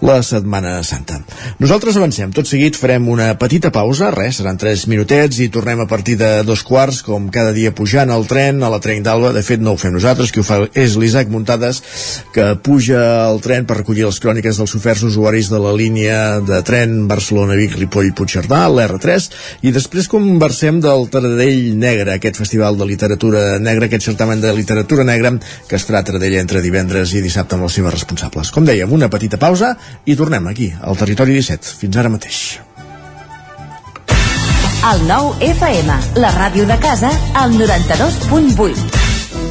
[0.08, 1.20] la Setmana Santa.
[1.60, 2.32] Nosaltres avancem.
[2.32, 6.32] Tot seguit farem una petita pausa, res, seran 3 minutets i tornem a partir de
[6.48, 9.36] dos quarts, com cada dia pujant al tren, a la tren d'Alba.
[9.36, 11.82] De fet, no ho fem nosaltres, qui ho fa és l'Isaac Muntades,
[12.36, 16.62] que puja al tren per recollir les cròniques dels oferts usuaris de la línia de
[16.68, 19.30] tren Barcelona-Vic-Ripoll-Puigcerdà, l'R3,
[19.66, 25.08] i després conversem del Taradell Negre, aquest festival de literatura negra, aquest certamen de literatura
[25.08, 25.34] negra
[25.68, 28.54] que es farà a Taradell entre divendres i dissabte amb els seus responsables.
[28.54, 29.74] Com dèiem, una petita pausa
[30.06, 31.80] i tornem aquí, al Territori 17.
[31.82, 32.42] Fins ara mateix.
[34.82, 39.11] El nou FM, la ràdio de casa, al 92.8.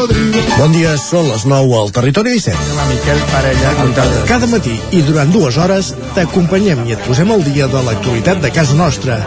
[0.00, 2.76] Bon dia, són les 9 al Territori 17.
[2.78, 3.72] La Miquel Parella.
[4.28, 8.50] Cada matí i durant dues hores t'acompanyem i et posem al dia de l'actualitat de
[8.54, 9.18] casa nostra.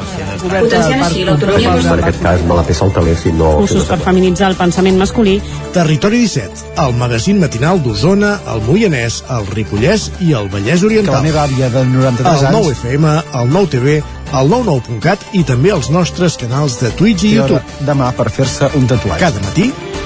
[0.42, 3.52] Potenciant així l'autonomia Per aquest cas me la el si no...
[3.60, 5.36] Cursos per feminitzar el pensament masculí.
[5.78, 11.14] Territori 17, el magazín matinal d'Osona, el Moianès, el Ripollès i el Vallès Oriental.
[11.14, 12.58] Que la meva àvia de 93 el anys...
[12.58, 14.02] 9 FM, el 9 TV,
[14.34, 17.82] el 99.cat i també els nostres canals de Twitch i I YouTube.
[17.86, 19.22] demà per fer-se un tatuatge.
[19.22, 19.70] Cada matí,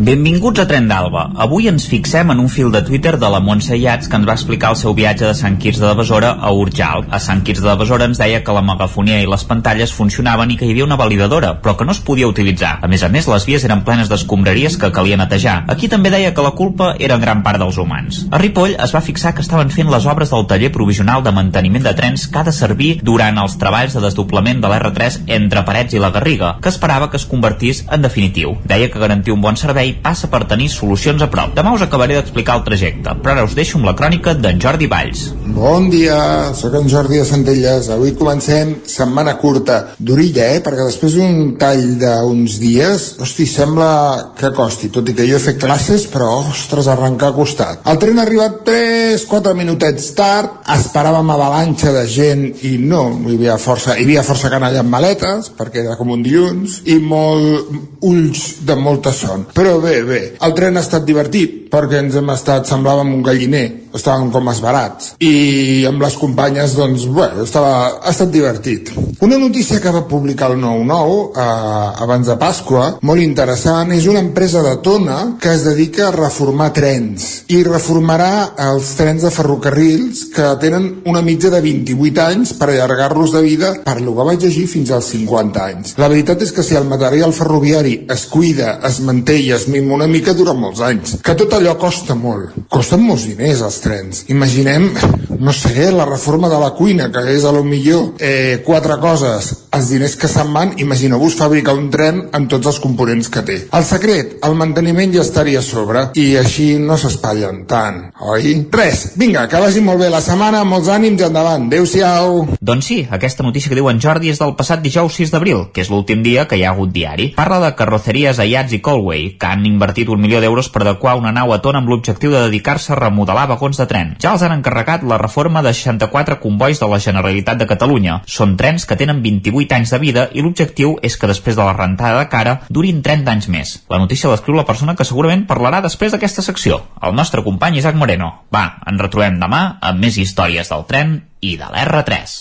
[0.00, 1.26] Benvinguts a Tren d'Alba.
[1.44, 4.32] Avui ens fixem en un fil de Twitter de la Montse Iats que ens va
[4.32, 7.02] explicar el seu viatge de Sant Quirze de Besora a Urjal.
[7.12, 10.56] A Sant Quirze de Besora ens deia que la megafonia i les pantalles funcionaven i
[10.56, 12.78] que hi havia una validadora, però que no es podia utilitzar.
[12.80, 15.58] A més a més, les vies eren plenes d'escombraries que calia netejar.
[15.68, 18.22] Aquí també deia que la culpa era en gran part dels humans.
[18.32, 21.84] A Ripoll es va fixar que estaven fent les obres del taller provisional de manteniment
[21.90, 25.92] de trens que ha de servir durant els treballs de desdoblament de l'R3 entre Parets
[25.92, 28.56] i la Garriga, que esperava que es convertís en definitiu.
[28.64, 31.54] Deia que garantir un bon servei passa per tenir solucions a prop.
[31.56, 34.88] Demà us acabaré d'explicar el trajecte, però ara us deixo amb la crònica d'en Jordi
[34.90, 35.26] Valls.
[35.50, 36.18] Bon dia,
[36.54, 37.88] sóc en Jordi de Centelles.
[37.90, 40.60] Avui comencem setmana curta d'orilla, eh?
[40.64, 43.90] Perquè després d'un tall d'uns dies, hosti, sembla
[44.38, 47.82] que costi, tot i que jo he fet classes, però, ostres, arrencar ha costat.
[47.90, 53.58] El tren ha arribat 3-4 minutets tard, esperàvem avalanxa de gent i no, hi havia
[53.60, 58.44] força, hi havia força canalla amb maletes, perquè era com un dilluns, i molt ulls
[58.66, 59.46] de molta son.
[59.54, 63.66] Però bé, bé, el tren ha estat divertit, perquè ens hem estat, semblàvem un galliner,
[63.96, 65.14] estàvem com esbarats.
[65.22, 68.92] I amb les companyes, doncs, bueno, estava, ha estat divertit.
[69.20, 74.22] Una notícia que va publicar el 9-9 eh, abans de Pasqua, molt interessant, és una
[74.22, 78.30] empresa de Tona que es dedica a reformar trens i reformarà
[78.70, 83.72] els trens de ferrocarrils que tenen una mitja de 28 anys per allargar-los de vida,
[83.84, 85.94] per lo que vaig llegir, fins als 50 anys.
[86.00, 89.94] La veritat és que si el material ferroviari es cuida, es manté i es mima
[89.98, 91.18] una mica, dura molts anys.
[91.24, 92.56] Que tot allò costa molt.
[92.70, 94.24] Costen molts diners els trens.
[94.28, 94.90] Imaginem,
[95.38, 99.50] no sé, la reforma de la cuina, que és a lo millor eh, quatre coses.
[99.70, 103.58] Els diners que se'n van, imagineu-vos fabricar un tren amb tots els components que té.
[103.76, 108.56] El secret, el manteniment ja estaria a sobre i així no s'espatllen tant, oi?
[108.74, 111.68] Res, vinga, que vagi molt bé la setmana, molts ànims i endavant.
[111.70, 112.42] Adéu-siau.
[112.60, 115.84] Doncs sí, aquesta notícia que diu en Jordi és del passat dijous 6 d'abril, que
[115.84, 117.30] és l'últim dia que hi ha hagut diari.
[117.38, 121.32] Parla de carroceries Ayats i Colway, que han invertit un milió d'euros per adequar una
[121.36, 124.14] nau a Tona amb l'objectiu de dedicar-se a remodelar vagons de tren.
[124.22, 128.20] Ja els han encarregat la reforma de 64 convois de la Generalitat de Catalunya.
[128.26, 131.76] Són trens que tenen 28 anys de vida i l'objectiu és que després de la
[131.76, 133.74] rentada de cara durin 30 anys més.
[133.90, 137.98] La notícia l'escriu la persona que segurament parlarà després d'aquesta secció, el nostre company Isaac
[138.00, 138.32] Moreno.
[138.54, 142.38] Va, ens retrobem demà amb més històries del tren i de l'R3.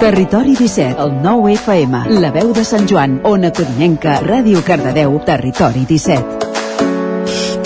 [0.00, 5.86] Territori 17, el 9 FM, la veu de Sant Joan, Ona Codinenca, Ràdio Cardedeu, Territori
[5.88, 6.65] 17.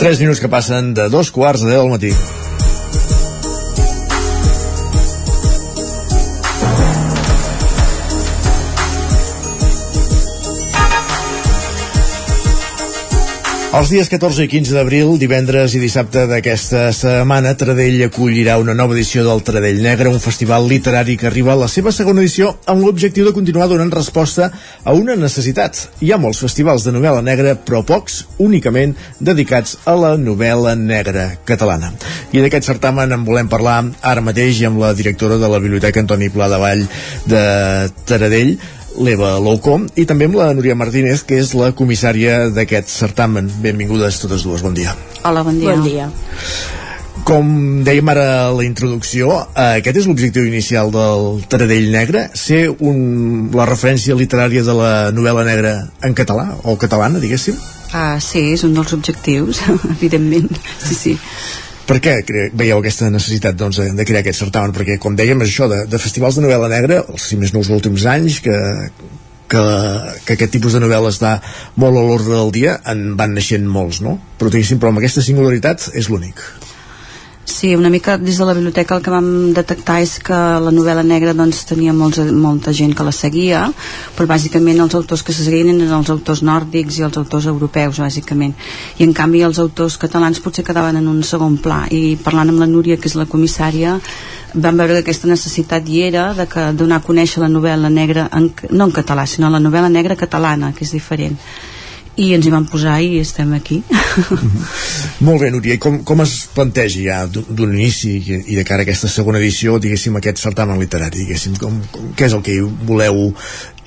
[0.00, 2.49] 3 minuts que passen de dos quarts de 10 del matí.
[13.70, 18.96] Els dies 14 i 15 d'abril, divendres i dissabte d'aquesta setmana, Tradell acollirà una nova
[18.96, 22.83] edició del Tradell Negre, un festival literari que arriba a la seva segona edició amb
[22.83, 24.48] l'objectiu de continuar donant resposta
[24.83, 25.85] a una necessitat.
[26.02, 31.28] Hi ha molts festivals de novel·la negra, però pocs únicament dedicats a la novel·la negra
[31.46, 31.92] catalana.
[32.35, 36.33] I d'aquest certamen en volem parlar ara mateix amb la directora de la Biblioteca Antoni
[36.35, 36.87] Pla de Vall
[37.30, 37.46] de
[38.02, 38.56] Taradell,
[38.98, 43.50] l'Eva Louco i també amb la Núria Martínez, que és la comissària d'aquest certamen.
[43.62, 44.96] Benvingudes totes dues, bon dia.
[45.24, 45.76] Hola, bon dia.
[45.76, 46.11] Bon dia.
[47.26, 47.50] Com
[47.85, 53.50] dèiem ara a la introducció, eh, aquest és l'objectiu inicial del Taradell Negre, ser un,
[53.55, 57.59] la referència literària de la novel·la negra en català, o catalana, diguéssim?
[57.92, 59.61] Ah, sí, és un dels objectius,
[59.96, 60.50] evidentment.
[60.79, 61.18] Sí, sí.
[61.90, 62.12] Per què
[62.55, 64.70] veieu aquesta necessitat doncs, de crear aquest certamen?
[64.76, 67.64] Perquè, com dèiem, és això de, de festivals de novel·la negra, els, si més no
[67.64, 68.59] els últims anys, que,
[69.50, 69.64] que,
[70.22, 71.33] que aquest tipus de novel·la està
[71.83, 74.21] molt a l'ordre del dia, en van naixent molts, no?
[74.38, 76.44] Però, diguéssim, però amb aquesta singularitat és l'únic.
[77.51, 81.03] Sí, una mica des de la biblioteca el que vam detectar és que la novel·la
[81.03, 83.65] negra doncs, tenia molts, molta gent que la seguia,
[84.15, 87.98] però bàsicament els autors que se seguien eren els autors nòrdics i els autors europeus,
[88.05, 88.55] bàsicament.
[89.03, 91.81] I en canvi els autors catalans potser quedaven en un segon pla.
[91.90, 93.98] I parlant amb la Núria, que és la comissària,
[94.55, 98.31] vam veure que aquesta necessitat hi era de que donar a conèixer la novel·la negra
[98.31, 101.37] en, no en català, sinó la novel·la negra catalana que és diferent
[102.21, 103.81] i ens hi vam posar i estem aquí
[105.27, 108.83] Molt bé, Núria, i com, com es planteja ja d'un inici i i de cara
[108.83, 112.56] a aquesta segona edició, diguéssim, aquest certamen literari, diguéssim, com, com, què és el que
[112.88, 113.31] voleu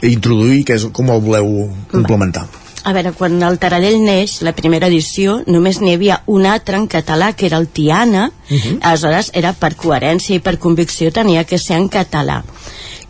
[0.04, 1.50] introduir, què és, com el voleu
[1.92, 2.46] complementar?
[2.84, 6.90] A veure, quan el Taradell neix, la primera edició, només n'hi havia un altre en
[6.92, 8.78] català, que era el Tiana, uh -huh.
[8.82, 12.44] aleshores era per coherència i per convicció tenia que ser en català.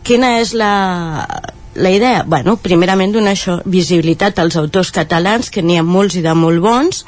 [0.02, 1.24] Quina és la,
[1.74, 2.24] la idea?
[2.26, 6.62] Bueno, primerament donar això, visibilitat als autors catalans, que n'hi ha molts i de molt
[6.64, 7.04] bons,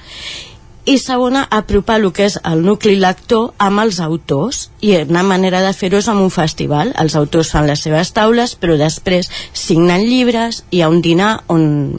[0.86, 5.60] i segona, apropar el que és el nucli lector amb els autors i una manera
[5.64, 10.06] de fer-ho és amb un festival els autors fan les seves taules però després signen
[10.06, 11.98] llibres hi ha un dinar on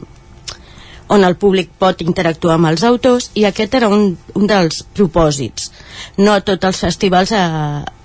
[1.08, 5.70] on el públic pot interactuar amb els autors i aquest era un, un dels propòsits.
[6.18, 7.42] No a tots els festivals eh,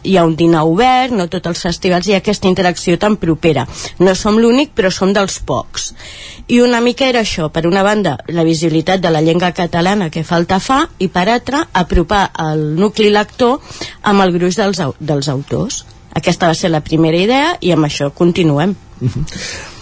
[0.04, 3.18] hi ha un dinar obert, no a tots els festivals hi ha aquesta interacció tan
[3.22, 3.68] propera.
[4.00, 5.92] No som l'únic però som dels pocs.
[6.48, 10.26] I una mica era això, per una banda la visibilitat de la llengua catalana que
[10.28, 13.60] falta fa i per altra apropar el nucli lector
[14.02, 15.84] amb el gruix dels, dels autors
[16.14, 18.76] aquesta va ser la primera idea i amb això continuem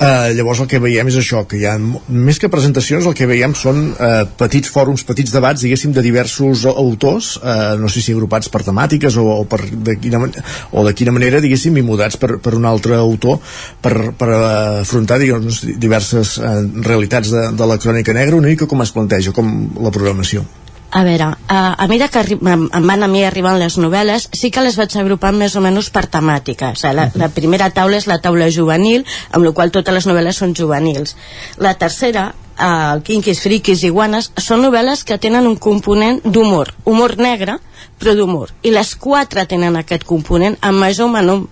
[0.01, 3.27] Uh, llavors el que veiem és això, que hi ha més que presentacions, el que
[3.29, 8.15] veiem són uh, petits fòrums, petits debats, diguéssim, de diversos autors, uh, no sé si
[8.15, 10.23] agrupats per temàtiques o, o, per de quina,
[10.71, 13.37] o de quina manera, diguéssim, i mudats per, per un altre autor
[13.83, 14.41] per, per uh,
[14.81, 15.45] afrontar, diguem,
[15.77, 19.93] diverses uh, realitats de, de la crònica negra, una mica com es planteja, com la
[19.93, 20.47] programació.
[20.91, 24.63] A veure, a, a mesura que em van a mi arribant les novel·les, sí que
[24.63, 26.73] les vaig agrupant més o menys per temàtica.
[26.75, 30.07] O sigui, la, la primera taula és la taula juvenil, amb la qual totes les
[30.09, 31.15] novel·les són juvenils.
[31.63, 32.25] La tercera,
[32.57, 37.55] eh, el Kinkis, Frikis i Guanes, són novel·les que tenen un component d'humor, humor negre,
[37.95, 38.51] però d'humor.
[38.67, 41.45] I les quatre tenen aquest component en major o menor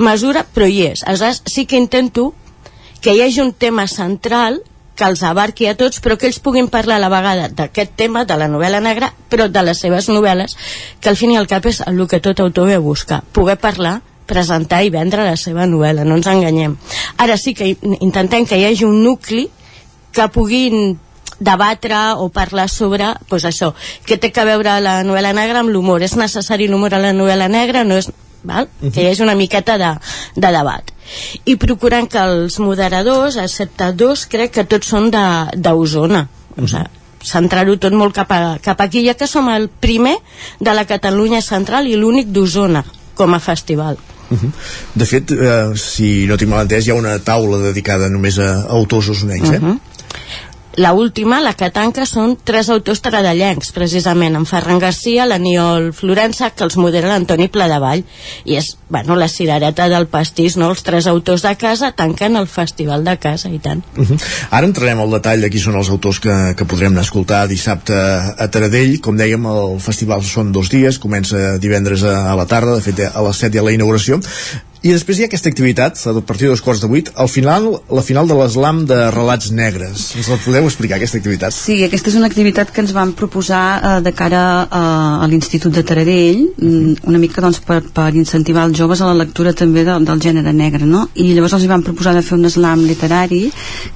[0.00, 1.04] mesura, però hi és.
[1.04, 2.30] Aleshores, sí que intento
[3.04, 4.62] que hi hagi un tema central
[4.96, 8.24] que els abarqui a tots, però que ells puguin parlar a la vegada d'aquest tema,
[8.24, 10.56] de la novel·la negra, però de les seves novel·les,
[11.00, 13.58] que al fin i al cap és el que tot autor ve a buscar, poder
[13.60, 16.72] parlar presentar i vendre la seva novel·la, no ens enganyem.
[17.22, 19.44] Ara sí que in- intentem que hi hagi un nucli
[20.12, 20.96] que puguin
[21.38, 23.74] debatre o parlar sobre pues això,
[24.06, 26.02] que té que veure la novel·la negra amb l'humor.
[26.02, 27.84] És necessari l'humor a la novel·la negra?
[27.84, 28.08] No és,
[28.48, 28.68] val?
[28.80, 29.92] que hi hagi una miqueta de,
[30.36, 30.92] de debat
[31.44, 36.26] i procurant que els moderadors excepte dos crec que tots són d'Osona
[36.56, 36.86] o sigui,
[37.26, 40.16] centrar-ho tot molt cap, a, cap aquí ja que som el primer
[40.60, 42.84] de la Catalunya central i l'únic d'Osona
[43.16, 43.98] com a festival
[44.30, 44.50] Uh
[44.94, 48.66] De fet, eh, si no tinc mal entès, hi ha una taula dedicada només a
[48.74, 49.60] autors osonencs, eh?
[49.60, 49.78] Mhm.
[50.76, 56.50] La última, la que tanca, són tres autors taradellencs, precisament, en Ferran Garcia, l'Aniol Florença,
[56.52, 58.04] que els modera l'Antoni Pladevall.
[58.44, 60.68] I és, bueno, la cirereta del pastís, no?
[60.74, 63.82] Els tres autors de casa tanquen el festival de casa, i tant.
[63.96, 64.20] Uh -huh.
[64.50, 67.48] Ara entrarem al detall de qui són els autors que, que podrem anar a escoltar
[67.48, 69.00] dissabte a Taradell.
[69.00, 73.00] Com dèiem, el festival són dos dies, comença divendres a, a la tarda, de fet
[73.00, 74.20] a les 7 hi ha la inauguració.
[74.86, 77.64] I després hi ha aquesta activitat, a partir de dos quarts de vuit, al final,
[77.90, 80.12] la final de l'eslam de relats negres.
[80.14, 81.54] Ens la podeu explicar, aquesta activitat?
[81.56, 84.82] Sí, aquesta és una activitat que ens vam proposar eh, de cara a,
[85.24, 89.16] a l'Institut de Taradell, mm, una mica doncs, per, per incentivar els joves a la
[89.24, 91.02] lectura també de, del gènere negre, no?
[91.18, 93.42] I llavors els hi vam proposar de fer un slam literari,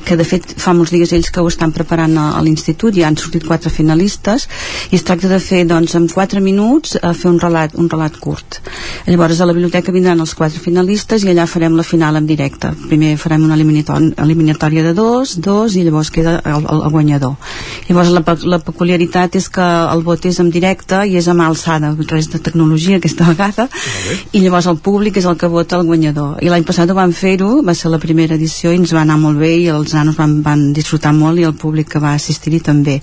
[0.09, 3.07] que de fet fa molts dies ells que ho estan preparant a, a l'Institut, ja
[3.13, 4.49] han sortit quatre finalistes,
[4.91, 8.19] i es tracta de fer, doncs, en quatre minuts, a fer un relat, un relat
[8.19, 8.59] curt.
[9.07, 12.71] Llavors a la biblioteca vindran els quatre finalistes i allà farem la final en directe.
[12.89, 17.35] Primer farem una eliminatòria de dos, dos, i llavors queda el, el, el guanyador.
[17.89, 18.23] Llavors la,
[18.55, 22.39] la peculiaritat és que el vot és en directe i és amb alçada, res de
[22.39, 23.69] tecnologia aquesta vegada,
[24.33, 26.39] i llavors el públic és el que vota el guanyador.
[26.41, 29.19] I l'any passat ho vam fer-ho, va ser la primera edició i ens va anar
[29.21, 32.63] molt bé i els nanos van, van disfrutar molt i el públic que va assistir-hi
[32.65, 33.01] també.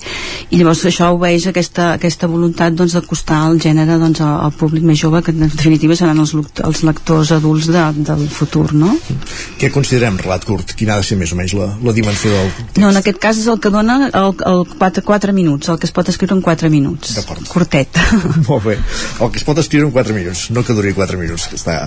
[0.50, 4.84] I llavors això obeeix aquesta, aquesta voluntat doncs, d'acostar el gènere doncs, al al públic
[4.84, 6.32] més jove, que en definitiva seran els,
[6.64, 8.94] els lectors adults de, del futur, no?
[9.58, 10.74] Què considerem relat curt?
[10.78, 12.50] Quina ha de ser més o menys la, la dimensió del...
[12.78, 15.88] No, en aquest cas és el que dona el, el 4, 4 minuts, el que
[15.90, 17.16] es pot escriure en 4 minuts.
[17.50, 18.02] Curtet.
[18.48, 18.78] Molt bé.
[19.18, 21.80] El que es pot escriure en 4 minuts, no que duri 4 minuts, que està...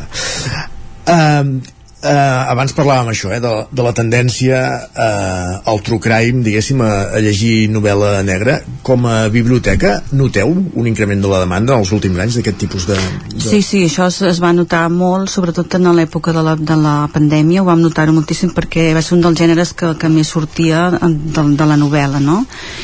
[1.12, 1.62] Um,
[2.04, 6.92] eh, abans parlàvem això, eh, de, de la tendència eh, al true crime, diguéssim, a,
[7.16, 8.60] a llegir novel·la negra.
[8.86, 12.88] Com a biblioteca, noteu un increment de la demanda en els últims anys d'aquest tipus
[12.90, 12.98] de,
[13.36, 13.44] de...
[13.46, 16.96] Sí, sí, això es, es va notar molt, sobretot en l'època de, la, de la
[17.14, 20.88] pandèmia, ho vam notar-ho moltíssim perquè va ser un dels gèneres que, que més sortia
[20.96, 22.42] de, de la novel·la, no?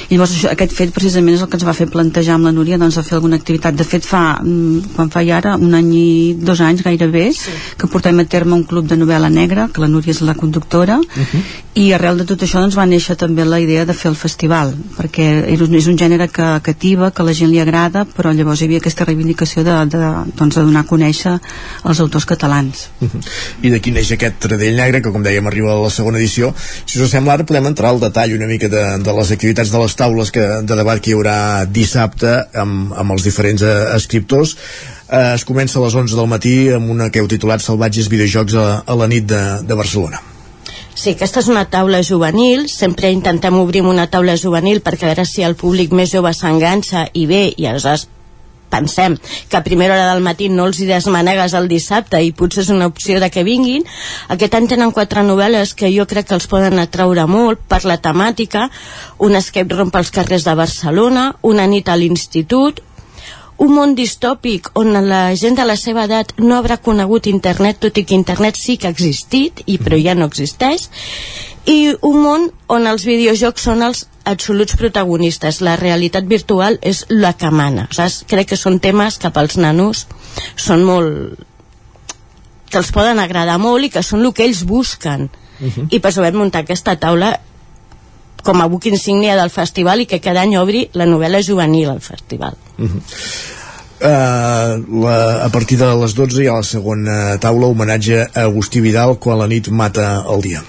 [0.07, 2.55] I llavors això, aquest fet precisament és el que ens va fer plantejar amb la
[2.55, 3.75] Núria doncs, de fer alguna activitat.
[3.77, 6.07] De fet, fa, mm, quan fa ja ara, un any i
[6.37, 7.53] dos anys gairebé, sí.
[7.77, 10.97] que portem a terme un club de novel·la negra, que la Núria és la conductora,
[10.99, 11.41] uh -huh.
[11.73, 14.73] i arrel de tot això doncs, va néixer també la idea de fer el festival,
[14.97, 18.65] perquè és un gènere que cativa, que a la gent li agrada, però llavors hi
[18.65, 19.97] havia aquesta reivindicació de, de,
[20.35, 21.39] doncs, de donar a conèixer
[21.83, 22.89] els autors catalans.
[23.01, 23.21] Uh -huh.
[23.61, 26.53] I d'aquí neix aquest Tradell Negre, que com dèiem arriba a la segona edició.
[26.85, 29.79] Si us sembla, ara podem entrar al detall una mica de, de les activitats de
[29.79, 34.57] les taules que, de debat que hi haurà dissabte amb, amb els diferents eh, escriptors
[35.09, 38.55] eh, es comença a les 11 del matí amb una que heu titulat Salvatges videojocs
[38.55, 40.23] a, a la nit de, de Barcelona
[40.97, 45.25] Sí, aquesta és una taula juvenil, sempre intentem obrir una taula juvenil perquè a veure
[45.29, 48.07] si el públic més jove s'enganxa i bé, i aleshores
[48.69, 49.17] pensem
[49.49, 52.71] que a primera hora del matí no els hi desmanegues el dissabte i potser és
[52.73, 53.85] una opció de que vinguin.
[54.33, 57.99] Aquest any tenen quatre novel·les que jo crec que els poden atraure molt per la
[58.01, 58.67] temàtica.
[59.23, 62.81] Un escape room pels carrers de Barcelona, una nit a l'institut,
[63.63, 67.97] un món distòpic on la gent de la seva edat no haurà conegut internet, tot
[67.97, 70.89] i que internet sí que ha existit, i però ja no existeix,
[71.67, 75.59] i un món on els videojocs són els absoluts protagonistes.
[75.65, 77.87] La realitat virtual és la que mana.
[77.91, 78.21] Saps?
[78.29, 80.05] Crec que són temes que pels nanos
[80.55, 81.43] són molt
[82.67, 85.29] que els poden agradar molt i que són el que ells busquen.
[85.59, 85.87] Uh -huh.
[85.89, 87.39] I per això vam muntar aquesta taula
[88.47, 92.01] com a buc insígnia del festival i que cada any obri la novel·la juvenil al
[92.01, 92.55] festival.
[92.77, 93.01] Uh -huh.
[93.97, 98.79] Uh, la, a partir de les 12 hi ha la segona taula homenatge a Agustí
[98.79, 100.61] Vidal quan la nit mata el dia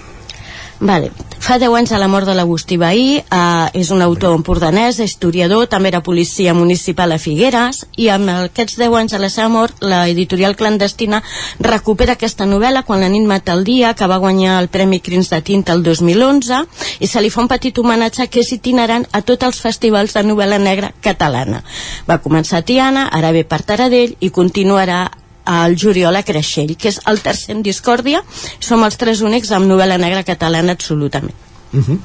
[0.81, 1.11] Vale.
[1.39, 5.69] Fa 10 anys de la mort de l'Agustí Bahí, eh, és un autor empordanès, historiador,
[5.69, 9.79] també era policia municipal a Figueres, i amb aquests 10 anys de la seva mort,
[9.81, 11.23] l'editorial clandestina
[11.61, 15.31] recupera aquesta novel·la quan la nit mata el dia, que va guanyar el Premi Crins
[15.31, 16.65] de Tinta el 2011,
[17.01, 20.27] i se li fa un petit homenatge que és itinerant a tots els festivals de
[20.27, 21.63] novel·la negra catalana.
[22.09, 25.07] Va començar a Tiana, ara ve per Taradell, i continuarà
[25.49, 28.21] al juliol a Creixell, que és el tercer en discòrdia.
[28.61, 31.35] Som els tres únics amb novel·la negra catalana absolutament.
[31.73, 31.99] Uh -huh.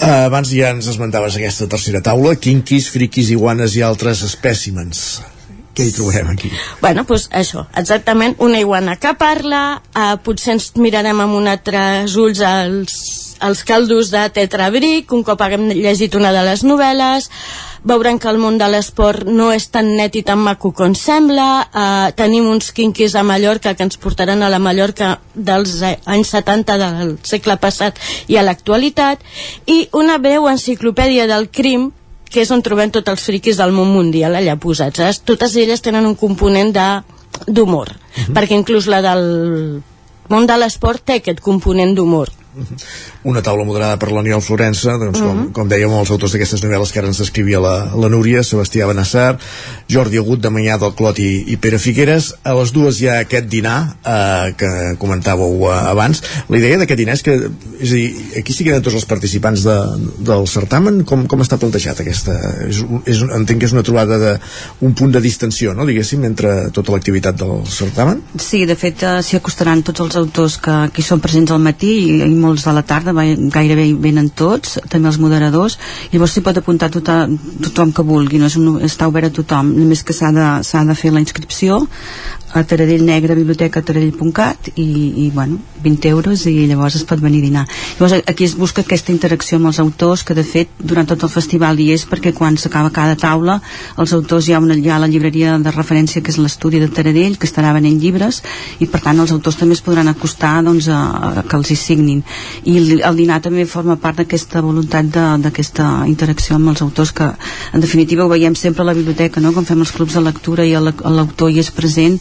[0.00, 5.20] uh, abans ja ens esmentaves aquesta tercera taula, quinquis, friquis, iguanes i altres espècimens.
[5.78, 6.48] Què hi trobem aquí?
[6.80, 9.60] Bueno, doncs això, exactament, una iguana que parla,
[9.94, 12.96] uh, potser ens mirarem amb un altres ulls els,
[13.46, 17.28] els caldos de Tetrabric, un cop haguem llegit una de les novel·les,
[17.86, 21.46] veurem que el món de l'esport no és tan net i tan maco com sembla
[21.62, 26.78] eh, tenim uns quinquis a Mallorca que ens portaran a la Mallorca dels anys 70
[26.82, 29.22] del segle passat i a l'actualitat
[29.70, 31.92] i una breu enciclopèdia del crim
[32.30, 35.00] que és on trobem tots els friquis del món mundial allà posats.
[35.00, 35.12] Eh?
[35.24, 36.72] Totes elles tenen un component
[37.46, 38.34] d'humor, uh -huh.
[38.34, 39.82] perquè inclús la del
[40.28, 42.28] món de l'esport té aquest component d'humor
[43.28, 45.52] una taula moderada per l'Aniol Florença doncs, com, uh -huh.
[45.52, 49.38] com dèiem els autors d'aquestes novel·les que ara ens escrivia la, la Núria Sebastià Benassar,
[49.88, 52.34] Jordi Agut de Manyà del Clot i, i Pere Figueres.
[52.42, 56.22] A les dues hi ha aquest dinar eh, que comentàveu eh, abans.
[56.48, 57.38] La idea d'aquest dinar és que
[57.80, 58.08] és a dir,
[58.40, 59.76] aquí sí que eren tots els participants de,
[60.18, 61.04] del certamen?
[61.08, 62.34] Com, com està plantejat aquesta?
[62.66, 64.32] És, és, entenc que és una trobada de
[64.86, 68.22] un punt de distensió, no, diguéssim entre tota l'activitat del certamen?
[68.40, 71.92] Sí, de fet eh, s'hi acostaran tots els autors que aquí són presents al matí
[72.08, 73.14] i, i molts de la tarda
[73.54, 75.78] gairebé venen tots, també els moderadors.
[76.12, 79.74] Llavors s'hi pot apuntar tothom, tothom que vulgui, no és un, està obert a tothom.
[79.76, 81.82] Només que s'ha de, de fer la inscripció
[82.52, 84.86] a Taradell Negre, biblioteca taradell.cat i,
[85.24, 87.64] i bueno, 20 euros i llavors es pot venir a dinar.
[87.98, 91.32] Llavors aquí es busca aquesta interacció amb els autors que de fet durant tot el
[91.32, 93.58] festival hi és perquè quan s'acaba cada taula
[93.98, 96.88] els autors hi ha, una, hi ha la llibreria de referència que és l'estudi de
[96.88, 98.40] Taradell que estarà venent llibres
[98.80, 101.02] i per tant els autors també es podran acostar doncs, a,
[101.42, 102.24] a que els hi signin.
[102.64, 105.10] I el, dinar també forma part d'aquesta voluntat
[105.42, 107.28] d'aquesta interacció amb els autors que
[107.72, 109.52] en definitiva ho veiem sempre a la biblioteca no?
[109.52, 112.18] quan fem els clubs de lectura i l'autor hi és present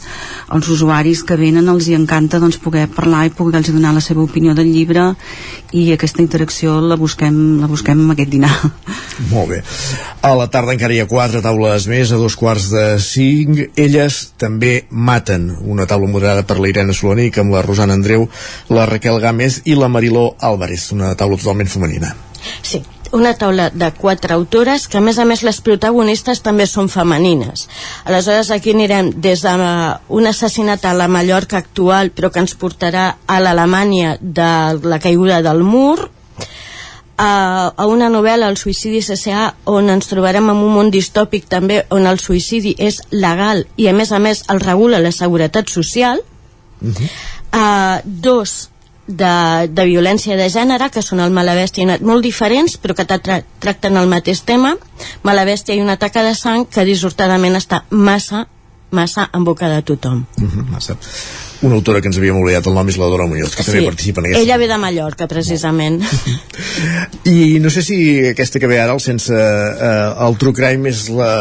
[0.48, 4.24] als usuaris que venen els hi encanta doncs, poder parlar i poder-los donar la seva
[4.24, 5.14] opinió del llibre
[5.76, 8.52] i aquesta interacció la busquem, la busquem amb aquest dinar.
[9.32, 9.62] Molt bé.
[10.22, 13.64] A la tarda encara hi ha quatre taules més, a dos quarts de cinc.
[13.80, 18.28] Elles també maten una taula moderada per la Irene Solonic amb la Rosana Andreu,
[18.70, 20.30] la Raquel Gámez i la Mariló
[20.68, 22.16] Álvarez, una taula totalment femenina.
[22.62, 26.90] Sí, una taula de quatre autores que a més a més les protagonistes també són
[26.92, 27.70] femenines
[28.04, 33.06] aleshores aquí anirem des d'un de assassinat a la Mallorca actual però que ens portarà
[33.26, 34.52] a l'Alemanya de
[34.84, 36.10] la caiguda del mur
[37.18, 41.86] a, a una novel·la, El suïcidi CCA, on ens trobarem en un món distòpic també
[41.90, 46.22] on el suïcidi és legal i a més a més el regula la seguretat social.
[46.78, 47.10] Uh -huh.
[47.58, 48.70] uh, dos,
[49.08, 53.42] de, de violència de gènere, que són el Malabèstia i molt diferents, però que tra
[53.64, 54.76] tracten el mateix tema.
[55.24, 58.46] Malabèstia i una taca de sang que dissortadament està massa,
[58.92, 60.26] massa en boca de tothom.
[60.38, 60.98] Uh -huh, massa
[61.62, 63.72] una autora que ens havíem oblidat el nom és la Dora Muñoz, que sí.
[63.72, 64.44] també participa en aquesta.
[64.46, 66.04] Ella ve de Mallorca, precisament.
[67.26, 67.98] I no sé si
[68.34, 71.32] aquesta que ve ara, el sense eh, el True Crime, és la,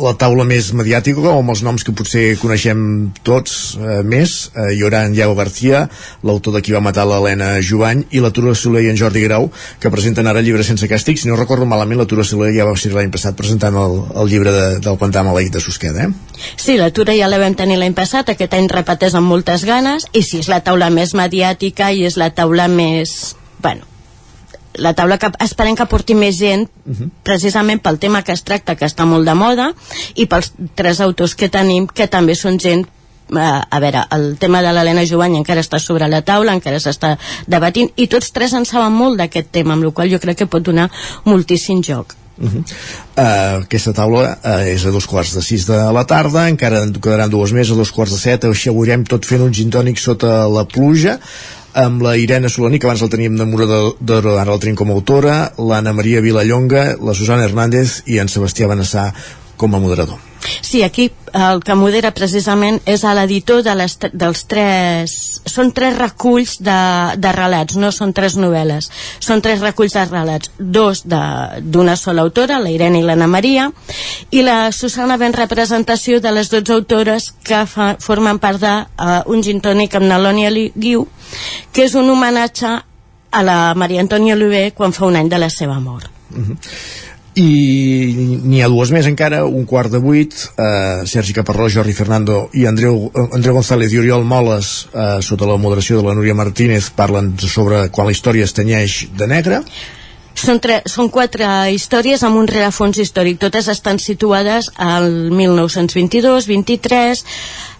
[0.00, 2.80] la taula més mediàtica o amb els noms que potser coneixem
[3.26, 5.84] tots eh, més eh, hi haurà en Diego García
[6.26, 9.50] l'autor de qui va matar l'Helena Jovany i la Tura Soler i en Jordi Grau
[9.80, 12.66] que presenten ara el llibre sense càstig si no recordo malament la Tura Soler ja
[12.66, 16.12] va ser l'any passat presentant el, el llibre de, del Pantà Maleït de Susqueda eh?
[16.56, 20.08] Sí, la Tura ja la vam tenir l'any passat aquest any repeteix amb moltes ganes
[20.12, 23.86] i sí, és la taula més mediàtica i és la taula més bueno,
[24.74, 27.10] la taula que esperem que porti més gent uh -huh.
[27.22, 29.72] precisament pel tema que es tracta que està molt de moda
[30.14, 32.86] i pels tres autors que tenim que també són gent
[33.32, 37.16] eh, a veure, el tema de l'Helena Jovany encara està sobre la taula, encara s'està
[37.46, 40.46] debatint i tots tres en saben molt d'aquest tema amb la qual jo crec que
[40.46, 40.90] pot donar
[41.24, 42.64] moltíssim joc Uh -huh.
[43.16, 46.92] uh, aquesta taula uh, és a dos quarts de sis de la tarda encara en
[46.92, 50.48] quedaran dues més a dos quarts de set així veurem tot fent un gintònic sota
[50.48, 51.20] la pluja
[51.74, 54.98] amb la Irene Solani, que abans el teníem de Morador, ara el tenim com a
[54.98, 59.10] autora, l'Anna Maria Vilallonga, la Susana Hernández i en Sebastià Benassà
[59.58, 60.33] com a moderador.
[60.60, 65.14] Sí, aquí el que modera precisament és a l'editor de les, dels tres...
[65.50, 66.78] Són tres reculls de,
[67.20, 68.88] de relats, no són tres novel·les.
[69.24, 73.68] Són tres reculls de relats, dos d'una sola autora, la Irene i l'Anna Maria,
[74.30, 79.22] i la Susana ben representació de les 12 autores que fa, formen part d'un uh,
[79.34, 81.06] un gintònic amb Nalònia Guiu,
[81.72, 82.74] que és un homenatge
[83.34, 86.10] a la Maria Antònia Oliver quan fa un any de la seva mort.
[86.30, 86.58] Uh mhm.
[87.40, 92.44] I n'hi ha dues més encara, un quart de vuit eh, Sergi Caparrós, Jordi Fernando
[92.54, 96.92] i Andreu, Andreu González i Oriol Moles eh, sota la moderació de la Núria Martínez
[96.94, 99.62] parlen sobre quan la història es tenyeix de negre
[100.34, 100.60] són,
[100.90, 103.38] són quatre històries amb un rerefons històric.
[103.42, 107.24] Totes estan situades al 1922-23.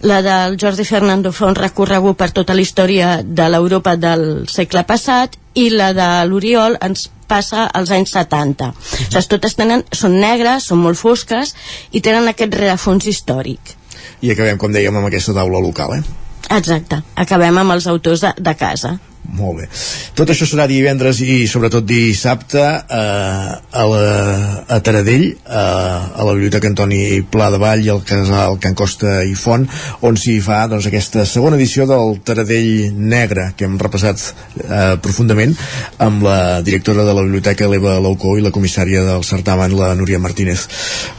[0.09, 4.83] La del Jordi Fernando fa un recorregut per tota la història de l'Europa del segle
[4.87, 8.65] passat i la de l'Oriol ens passa als anys 70.
[8.65, 9.15] Uh -huh.
[9.15, 11.55] Les totes tenen, són negres, són molt fosques
[11.91, 13.59] i tenen aquest rerefons històric.
[14.21, 16.03] I acabem, com dèiem, amb aquesta taula local, eh?
[16.49, 18.99] Exacte, acabem amb els autors de, de casa.
[19.33, 19.65] Molt bé.
[20.15, 24.03] Tot això serà divendres i sobretot dissabte eh, a, la,
[24.69, 29.17] a Taradell, eh, a la Biblioteca Antoni Pla de Vall i al casal Can Costa
[29.25, 29.65] i Font,
[30.05, 35.55] on s'hi fa doncs, aquesta segona edició del Taradell Negre, que hem repassat eh, profundament
[36.05, 40.21] amb la directora de la biblioteca, l'Eva Laucó, i la comissària del certamen, la Núria
[40.21, 40.67] Martínez.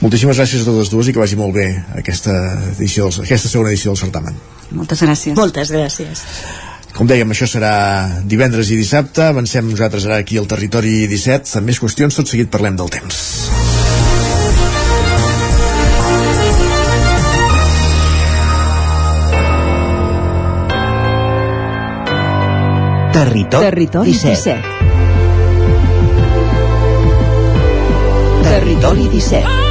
[0.01, 2.37] Moltíssimes gràcies a totes dues i que vagi molt bé aquesta,
[2.77, 4.41] edició, aquesta segona edició del certamen.
[4.77, 5.37] Moltes gràcies.
[5.39, 6.25] Moltes gràcies.
[6.97, 7.73] Com dèiem, això serà
[8.25, 9.27] divendres i dissabte.
[9.29, 11.59] Avancem nosaltres ara aquí al territori 17.
[11.61, 13.21] Amb més qüestions, tot seguit parlem del temps.
[23.17, 24.57] Territori, Territori 17.
[24.57, 24.77] 17.
[28.49, 29.66] Territori 17.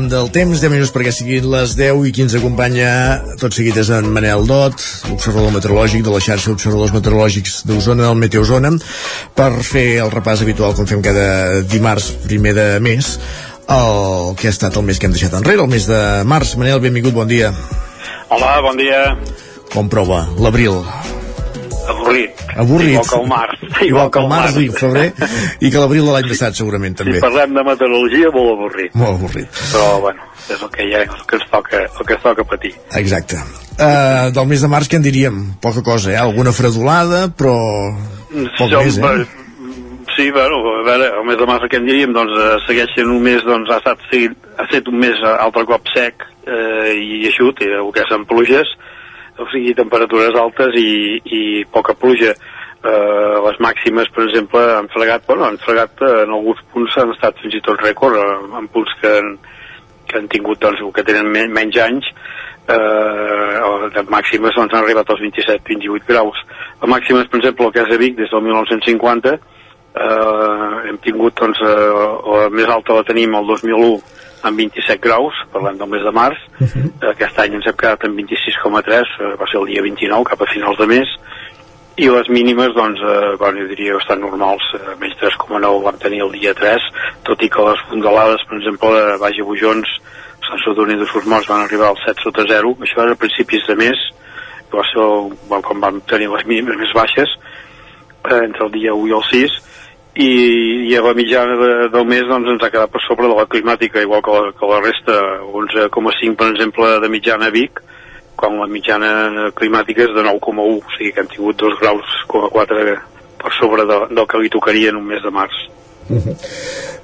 [0.00, 3.76] Parlem del temps, 10 minuts perquè siguin les 10 i qui ens acompanya tot seguit
[3.76, 4.80] és en Manel Dot,
[5.12, 8.70] observador meteorològic de la xarxa Observadors Meteorològics d'Osona, del Meteozona,
[9.36, 13.18] per fer el repàs habitual com fem cada dimarts primer de mes,
[13.68, 16.56] el que ha estat el mes que hem deixat enrere, el mes de març.
[16.56, 17.52] Manel, benvingut, bon dia.
[18.30, 19.18] Hola, bon dia.
[19.74, 20.80] Com prova l'abril?
[21.90, 22.46] Avorrit.
[22.56, 22.96] Avorrit.
[22.96, 23.49] Igual que el març.
[23.88, 25.08] Igual que el març i el febrer
[25.60, 27.18] i que l'abril de l'any passat, segurament, també.
[27.18, 28.94] Si parlem de meteorologia, molt avorrit.
[29.00, 29.60] Molt avorrit.
[29.72, 32.46] Però, bueno, és el que hi ha, el que ens toca, el que ens toca
[32.54, 32.74] patir.
[33.00, 33.40] Exacte.
[33.80, 35.44] Uh, del mes de març, què en diríem?
[35.64, 36.18] Poca cosa, eh?
[36.20, 37.54] Alguna fredolada, però
[38.58, 39.40] poc Jo, més, eh?
[40.16, 42.12] Sí, bueno, a veure, el mes de març què en diríem?
[42.12, 45.34] Doncs eh, segueix sent un mes, doncs ha estat seguit, ha estat un mes eh,
[45.46, 48.72] altre cop sec eh, i eixut, i el que són pluges,
[49.40, 50.90] o sigui, temperatures altes i,
[51.24, 52.34] i poca pluja.
[52.80, 57.10] Eh, les màximes, per exemple, han fregat, bueno, han fregat eh, en alguns punts han
[57.12, 59.34] estat fins i tot rècord, eh, en punts que han,
[60.08, 62.08] que han tingut, doncs, que tenen men menys anys,
[62.72, 66.40] eh, de màximes doncs, han arribat als 27-28 graus.
[66.80, 71.60] Les màximes, per exemple, el cas de Vic, des del 1950, eh, hem tingut, doncs,
[71.60, 71.92] eh,
[72.32, 74.00] la més alta la tenim el 2001
[74.48, 76.40] amb 27 graus, parlem del mes de març,
[77.12, 80.48] aquest any ens hem quedat en 26,3, eh, va ser el dia 29, cap a
[80.48, 81.12] finals de mes,
[82.00, 86.22] i les mínimes, doncs, eh, bueno, jo diria bastant normals, eh, menys 3,9 vam tenir
[86.24, 86.86] el dia 3,
[87.28, 89.90] tot i que les fondalades, per exemple, de Baix i Bujons,
[90.46, 93.76] Sant Sadurní de Morts van arribar al 7 sota 0, això era a principis de
[93.76, 93.98] mes,
[94.72, 95.04] va ser
[95.50, 97.36] bueno, quan vam tenir les mínimes més baixes,
[98.30, 99.60] eh, entre el dia 1 i el 6,
[100.14, 100.30] i,
[100.88, 103.46] i a la mitjana de, del mes doncs, ens ha quedat per sobre de la
[103.46, 105.20] climàtica, igual que la, que la resta,
[105.52, 107.84] 11,5 per exemple de mitjana a Vic,
[108.40, 112.96] quan la mitjana climàtica és de 9,1, o sigui que han tingut 2 graus, 4
[113.40, 115.60] per sobre de, del que li tocaria en un mes de març.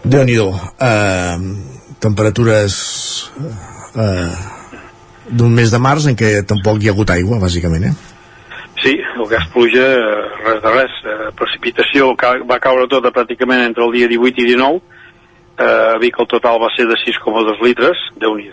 [0.05, 0.49] Déu-n'hi-do.
[0.81, 2.75] Uh, temperatures
[3.97, 4.35] uh,
[5.31, 7.95] d'un mes de març en què tampoc hi ha hagut aigua, bàsicament, eh?
[8.83, 10.99] Sí, el que és pluja, eh, res de res.
[11.09, 14.83] Eh, precipitació ca- va caure tota pràcticament entre el dia 18 i 19.
[15.57, 18.51] Eh, a Vic el total va ser de 6,2 litres, déu nhi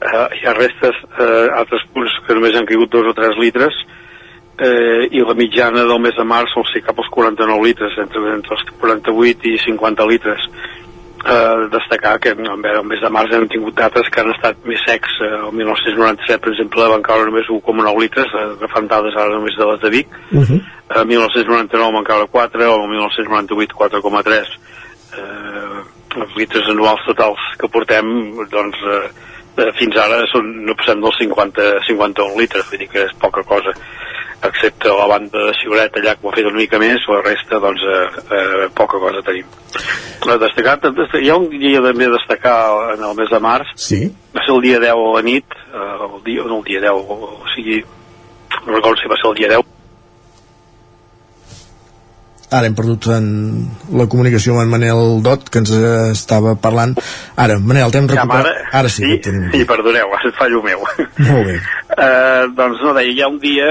[0.00, 3.74] eh, Hi ha restes, eh, altres punts que només han caigut 2 o 3 litres,
[4.60, 8.22] eh, i la mitjana del mes de març sol ser cap als 49 litres, entre,
[8.34, 10.50] entre els 48 i 50 litres.
[11.20, 14.30] Eh, destacar que no, a veure, el mes de març hem tingut dates que han
[14.32, 15.18] estat més secs.
[15.20, 19.56] Eh, el 1997, per exemple, van caure només 1,9 litres, eh, agafant dades ara només
[19.56, 20.08] de les de Vic.
[20.32, 20.60] Uh -huh.
[20.96, 24.48] El 1999 van caure 4, o el 1998 4,3.
[25.12, 25.80] Eh,
[26.16, 28.06] els litres anuals totals que portem,
[28.50, 29.10] doncs, eh,
[29.78, 33.74] fins ara són, no passem dels 50, 51 litres, vull dir que és poca cosa
[34.42, 37.58] excepte la banda de Ciuret allà que ho ha fet una mica més, la resta
[37.60, 38.04] doncs eh,
[38.38, 39.44] eh, poca cosa tenim
[40.20, 42.56] Eh, destacat, destacat, hi ha un dia també a destacar
[42.94, 44.00] en el mes de març Sí.
[44.34, 46.90] va ser el dia 10 a la nit eh, el dia, no el dia 10
[46.92, 47.82] o, o sigui,
[48.66, 49.79] no recordo si va ser el dia 10
[52.50, 53.26] Ara hem perdut en
[53.94, 56.96] la comunicació amb en Manel Dot, que ens eh, estava parlant.
[57.38, 58.48] Ara, Manel, t'hem Ja, recuperat...
[58.48, 59.50] ara, Ara sí, que et tenim.
[59.54, 61.54] i perdoneu, és fallo meu Molt bé.
[62.06, 63.70] eh, doncs no, deia, hi ha un dia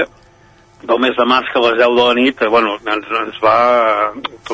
[0.80, 3.36] del mes de març que a les 10 de la nit eh, bueno, ens, ens
[3.44, 3.56] va,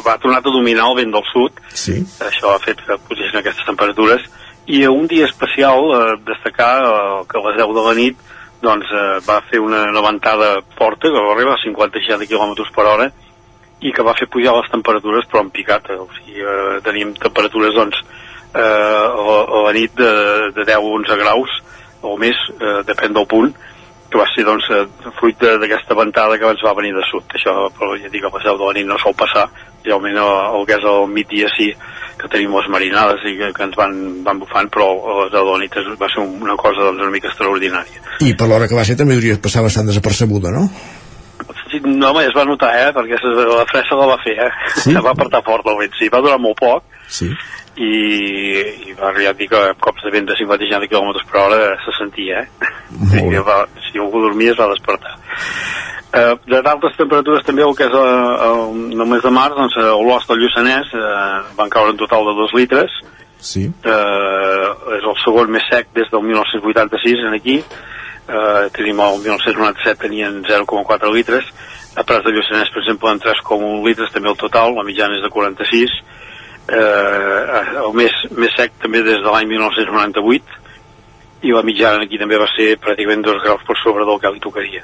[0.03, 2.01] va tornar a dominar el vent del sud Sí.
[2.27, 4.25] això ha fet que pugessin aquestes temperatures
[4.67, 8.19] i un dia especial eh, destacar eh, que a les 10 de la nit
[8.67, 13.07] doncs eh, va fer una levantada forta que va arribar a 50-60 km per hora
[13.85, 17.15] i que va fer pujar les temperatures però en picat, eh, o sigui, eh, teníem
[17.21, 18.01] temperatures doncs
[18.55, 20.13] eh, a, a la nit de,
[20.57, 21.61] de 10-11 graus
[22.07, 23.53] o més, eh, depèn del punt
[24.07, 24.85] que va ser doncs eh,
[25.19, 27.27] fruit d'aquesta ventada que ens va venir de sud.
[27.35, 29.49] Això però ja dic a les 10 de la nit no sol passar
[29.85, 31.71] realment el, el que és el migdia sí
[32.17, 35.37] que tenim les marinades i que, que ens van, van bufant però a les 10
[35.37, 38.05] de la nit va ser una cosa doncs, una mica extraordinària.
[38.25, 40.69] I per l'hora que va ser també hauria passar bastant desapercebuda, no?
[41.77, 42.93] Sí, no, home, es va notar, eh?
[42.97, 44.51] Perquè la fressa la va fer, eh?
[44.77, 44.93] Sí?
[44.93, 47.29] Se va apretar fort el vent, sí, va durar molt poc Sí.
[47.79, 47.91] i,
[48.91, 51.95] i va arribar a dir que cops de vent de 50 km per hora se
[51.99, 52.73] sentia, eh?
[53.13, 53.61] Sí, que va,
[53.91, 55.15] si algú dormia es va despertar.
[56.17, 58.09] Eh, de d'altres temperatures també el que és el,
[58.47, 58.63] el,
[58.97, 62.35] el mes de març, doncs a Olost del Lluçanès eh, van caure un total de
[62.41, 62.99] 2 litres,
[63.47, 63.67] Sí.
[63.69, 67.59] eh, és el segon més sec des del 1986 en aquí
[68.29, 71.49] eh, tenim el 1997 tenien 0,4 litres.
[71.97, 75.25] A Prats de Lluçanès per exemple en 3,1 litres també el total, la mitjana és
[75.25, 75.97] de 46
[76.69, 80.65] eh, el més, més sec també des de l'any 1998
[81.47, 84.43] i la mitjana aquí també va ser pràcticament 2 graus per sobre del que li
[84.43, 84.83] tocaria.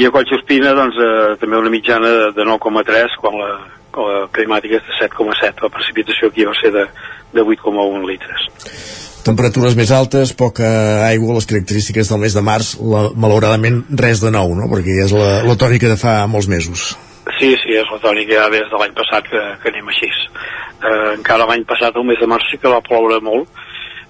[0.00, 3.52] I a Collsospina doncs eh, també una mitjana de, de 9,3 quan la,
[3.94, 6.88] la climàtica és de 7,7 la precipitació aquí va ser de,
[7.36, 10.68] de 8,1 litres temperatures més altes, poca
[11.06, 14.68] aigua, les característiques del mes de març, la, malauradament res de nou, no?
[14.72, 16.90] perquè és la, la tònica de fa molts mesos.
[17.38, 20.08] Sí, sí, és la tònica ja des de l'any passat que, que anem així.
[20.10, 23.48] Eh, encara l'any passat, el mes de març, sí que va ploure molt.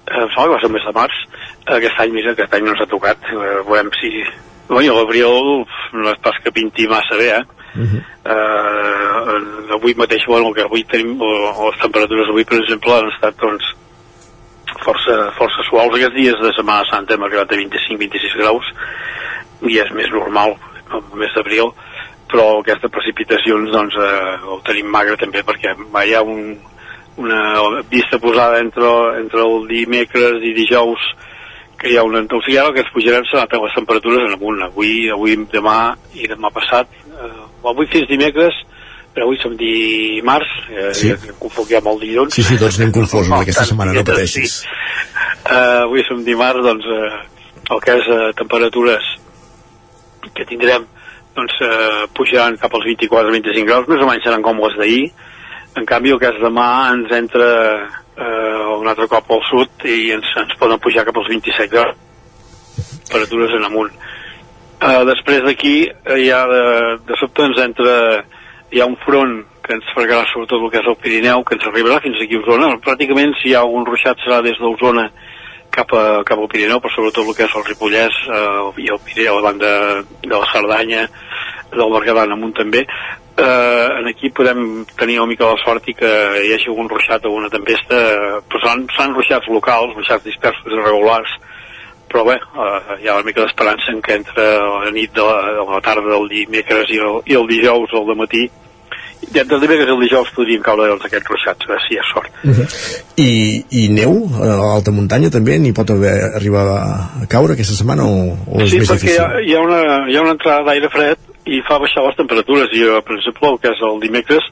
[0.07, 1.19] Eh, em sembla que va ser el mes de març.
[1.77, 3.27] Aquest any, mira, aquest any no ens ha tocat.
[3.31, 4.11] Eh, veurem si...
[4.71, 5.65] Bueno, l'abril
[5.99, 7.43] no és pas que pinti massa bé, eh?
[7.71, 8.01] Uh -huh.
[8.33, 11.27] eh, avui mateix, bueno, que avui tenim, o,
[11.59, 13.63] o les temperatures avui, per exemple, han estat, doncs,
[14.85, 15.95] força, força suaus.
[15.95, 18.73] Aquests dies de Setmana Santa hem arribat a 25-26 graus,
[19.69, 20.57] i és més normal,
[20.91, 21.71] el mes d'abril,
[22.31, 26.55] però aquesta precipitacions, doncs, eh, ho tenim magre també, perquè hi ha un,
[27.21, 31.11] una vista posada entre, entre el dimecres i dijous,
[31.81, 34.61] que hi ha ara el que ens pujarem serà les temperatures en amunt.
[34.67, 36.87] Avui, avui, demà i demà passat.
[37.09, 37.31] Eh,
[37.65, 38.53] avui fins dimecres,
[39.13, 41.11] però avui som dimarts, eh, Sí.
[41.17, 41.33] sí.
[41.39, 42.33] confoquem el dilluns.
[42.33, 44.61] Sí, sí, tots anem confosos aquesta setmana, no pateixis.
[44.61, 44.67] Sí.
[45.41, 49.09] Uh, avui som dimarts, doncs, uh, el que és uh, temperatures
[50.35, 50.85] que tindrem
[51.35, 55.03] doncs, uh, pujaran cap als 24-25 graus, més o menys seran com les d'ahir.
[55.79, 57.49] En canvi, el que és demà ens entra
[57.87, 61.95] uh, un altre cop al sud i ens, ens poden pujar cap als 27 graus.
[63.07, 63.91] Temperatures en amunt.
[64.81, 66.63] Uh, després d'aquí, uh, ja de,
[67.07, 67.95] de sobte ens entra
[68.71, 71.67] hi ha un front que ens fregarà sobretot el que és el Pirineu, que ens
[71.67, 72.71] arribarà fins aquí a Osona.
[72.85, 75.09] Pràcticament, si hi ha algun ruixat, serà des d'Osona
[75.75, 79.01] cap, a, cap al Pirineu, però sobretot el que és el Ripollès eh, i el
[79.05, 79.73] Pirineu, a banda
[80.23, 81.05] de la Cerdanya,
[81.71, 82.85] del Berguedà amunt també.
[83.41, 86.11] Eh, en aquí podem tenir una mica la sort i que
[86.41, 88.01] hi hagi algun ruixat o una tempesta,
[88.47, 91.31] però seran ruixats locals, ruixats dispersos irregulars,
[92.11, 95.37] però bé, eh, hi ha una mica d'esperança en que entre la nit de la,
[95.59, 98.47] de la tarda del dimecres i el, i el dijous al matí
[99.21, 101.93] i entre el dimecres i el dijous podrien caure doncs, aquests ruixats, a veure si
[101.95, 102.31] hi ha sort.
[102.43, 102.67] Uh -huh.
[103.21, 103.31] I,
[103.81, 108.37] I neu a l'alta muntanya també n'hi pot haver, arribar a caure aquesta setmana o,
[108.47, 109.21] o és sí, més perquè difícil?
[109.21, 112.69] ha, hi, ha una, hi ha una entrada d'aire fred i fa baixar les temperatures
[112.73, 114.43] i, eh, per exemple, el que és el dimecres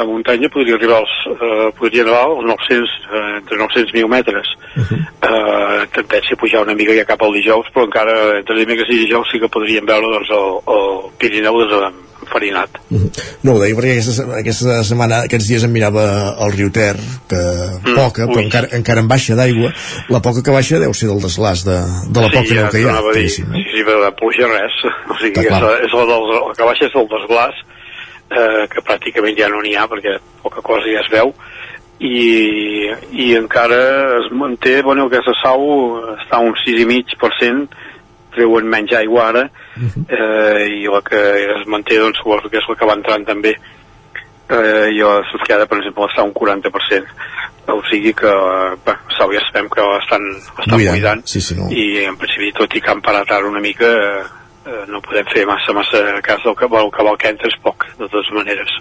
[0.00, 4.08] a muntanya podria arribar als, eh, podria arribar als 900, eh, entre 900 i 1.000
[4.08, 4.46] metres.
[4.76, 5.00] Uh -huh.
[5.28, 9.04] eh, tendència a pujar una mica ja cap al dijous, però encara entre dimecres i
[9.06, 12.78] dijous sí que podríem veure doncs, el, el Pirineu doncs, enfarinat.
[13.44, 16.04] No ho deia perquè aquesta, aquesta setmana, aquests dies em mirava
[16.44, 16.96] el riu Ter,
[17.30, 17.42] que
[17.84, 18.44] Mm, poca, però ui.
[18.44, 19.72] encara, encara en baixa d'aigua.
[20.08, 21.76] La poca que baixa deu ser del deslàs de,
[22.08, 23.00] de la poca neu que hi ha.
[23.14, 23.54] dir, no?
[23.54, 24.80] sí, sí, però de pluja res.
[25.14, 27.60] O sigui, és, és el, del, el que baixa és el desglàs,
[28.36, 31.32] eh, que pràcticament ja no n'hi ha, perquè poca cosa ja es veu,
[32.00, 35.62] i, i encara es manté, bueno, aquesta sau
[36.18, 37.68] està un 6,5%,
[38.34, 39.44] treuen menys aigua ara,
[39.78, 41.20] eh, i la que
[41.54, 43.54] es manté, doncs, suposo que és la que va entrant també,
[44.50, 47.14] eh, i la Susqueda, per exemple, està un 40%.
[47.72, 48.32] O sigui que,
[48.84, 50.98] bé, sau ja sabem que l'estan estan Buidant.
[50.98, 51.70] cuidant, Sí, sí, no.
[51.72, 54.24] i en principi, tot i que han parat ara una mica, eh,
[54.66, 57.58] eh, no podem fer massa, massa cas del que, bueno, el cabal que entra és
[57.62, 58.78] poc, de totes maneres.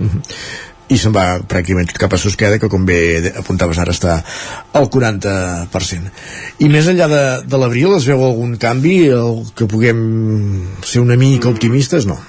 [0.94, 4.18] i se'n va pràcticament tot cap a Susqueda que com bé apuntaves ara està
[4.78, 6.12] al 40%
[6.62, 10.04] i més enllà de, de l'abril es veu algun canvi el que puguem
[10.84, 12.20] ser una mica optimistes no?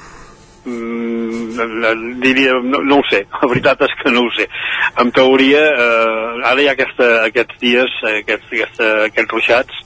[0.65, 4.47] Mm, eh, diria, no, no ho sé, la veritat és que no ho sé.
[5.03, 9.83] En teoria, eh, ara hi ha aquesta, aquests dies, eh, aquests, aquesta, aquests ruixats,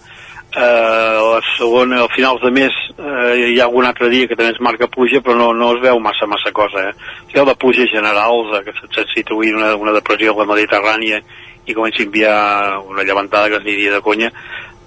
[0.57, 4.55] eh, la segona, a finals de mes eh, hi ha algun altre dia que també
[4.55, 6.95] es marca pluja però no, no es veu massa massa cosa eh?
[7.27, 10.49] si hi ha de pluja generals eh, que se situï una, una depressió a la
[10.55, 11.21] Mediterrània
[11.69, 14.33] i comenci a enviar una llevantada que es diria de conya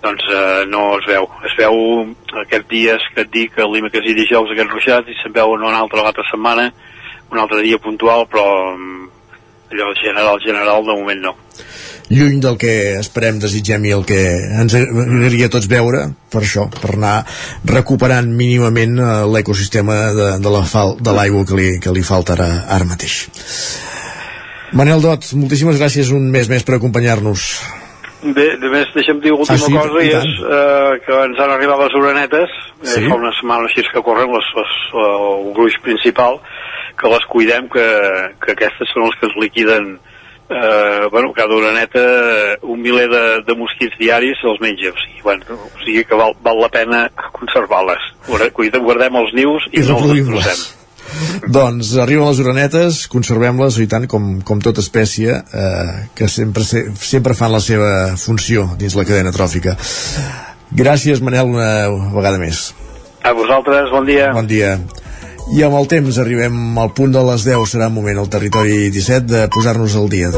[0.01, 1.78] doncs eh, no es veu es veu
[2.45, 5.76] aquests dies que et dic el dimecres i dijous aquests ruixats i se'n veu una
[5.78, 6.72] altra l'altra setmana
[7.32, 9.20] un altre dia puntual però mm,
[9.74, 11.36] allò general general de moment no.
[12.11, 14.19] Lluny del que esperem, desitgem i el que
[14.59, 17.22] ens agradaria tots veure per això, per anar
[17.72, 22.89] recuperant mínimament eh, l'ecosistema de, de la l'aigua que, li, que li falta ara, ara
[22.89, 23.22] mateix.
[24.76, 27.47] Manel Dot, moltíssimes gràcies un mes més per acompanyar-nos
[28.22, 29.74] Bé, de més, deixa'm dir l'última Ah, sí?
[29.74, 32.49] cosa, i I és eh, que ens han arribat les orenetes,
[32.84, 32.99] Sí?
[33.03, 36.38] eh, fa una setmana així que corren, les, les, el gruix principal,
[36.99, 37.86] que les cuidem, que,
[38.45, 39.88] que aquestes són les que ens liquiden
[40.51, 42.03] eh, bueno, cada oreneta
[42.61, 46.36] un miler de, de mosquits diaris els menja, o sigui, bueno, o sigui que val,
[46.43, 48.03] val la pena conservar-les.
[48.28, 50.80] Guardem, els nius i, I no els destrossem.
[51.47, 56.88] Doncs arriben les orenetes, conservem-les i tant com, com tota espècie eh, que sempre, se-
[56.99, 59.76] sempre fan la seva funció dins la cadena tròfica.
[60.72, 61.72] Gràcies Manel una
[62.16, 62.70] vegada més.
[63.24, 64.32] A vosaltres, bon dia.
[64.34, 64.78] bon dia.
[65.52, 68.89] I amb el temps arribem al punt de les 10 serà un moment al territori
[68.93, 70.30] 17 de posar-nos al dia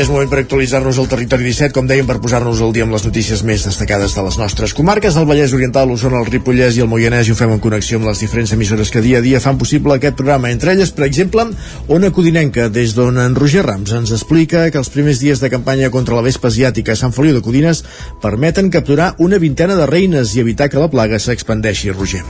[0.00, 2.94] I és moment per actualitzar-nos al territori 17, com dèiem, per posar-nos al dia amb
[2.94, 6.80] les notícies més destacades de les nostres comarques, el Vallès Oriental, l'Osona, el Ripollès i
[6.80, 9.42] el Moianès, i ho fem en connexió amb les diferents emissores que dia a dia
[9.44, 10.48] fan possible aquest programa.
[10.56, 11.44] Entre elles, per exemple,
[11.92, 15.90] Ona Codinenca, des d'on en Roger Rams ens explica que els primers dies de campanya
[15.92, 17.82] contra la vespa asiàtica a Sant Feliu de Codines
[18.24, 22.24] permeten capturar una vintena de reines i evitar que la plaga s'expandeixi, Roger.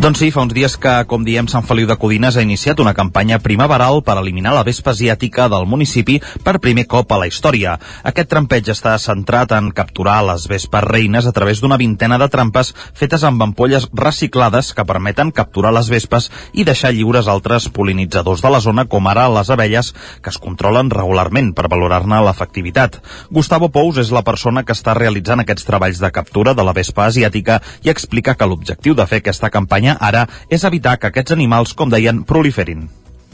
[0.00, 2.94] Doncs sí, fa uns dies que, com diem, Sant Feliu de Codines ha iniciat una
[2.96, 7.74] campanya primaveral per eliminar la vespa asiàtica del municipi per primer cop a la història.
[8.08, 12.70] Aquest trampeig està centrat en capturar les vespes reines a través d'una vintena de trampes
[12.96, 18.54] fetes amb ampolles reciclades que permeten capturar les vespes i deixar lliures altres polinitzadors de
[18.56, 19.92] la zona, com ara les abelles,
[20.24, 23.02] que es controlen regularment per valorar-ne l'efectivitat.
[23.28, 27.04] Gustavo Pous és la persona que està realitzant aquests treballs de captura de la vespa
[27.12, 31.74] asiàtica i explica que l'objectiu de fer aquesta campanya ara és evitar que aquests animals,
[31.74, 32.88] com deien, proliferin.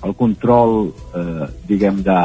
[0.04, 2.20] El control, eh, diguem, de,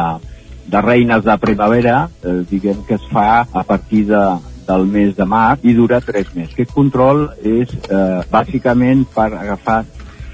[0.72, 4.26] de reines de primavera, eh, diguem que es fa a partir de,
[4.68, 6.54] del mes de març i dura tres mesos.
[6.54, 9.82] Aquest control és eh, bàsicament per agafar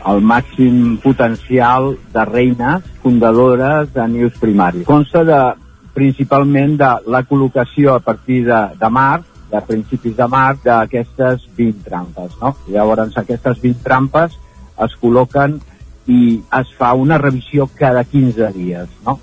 [0.08, 4.86] el màxim potencial de reines fundadores de nius primaris.
[4.88, 5.40] Consta de,
[5.98, 11.86] principalment de la col·locació a partir de, de març de principis de març d'aquestes 20
[11.86, 12.36] trampes.
[12.42, 12.56] No?
[12.72, 14.36] Llavors aquestes 20 trampes
[14.86, 15.60] es col·loquen
[16.08, 18.92] i es fa una revisió cada 15 dies.
[19.06, 19.20] No?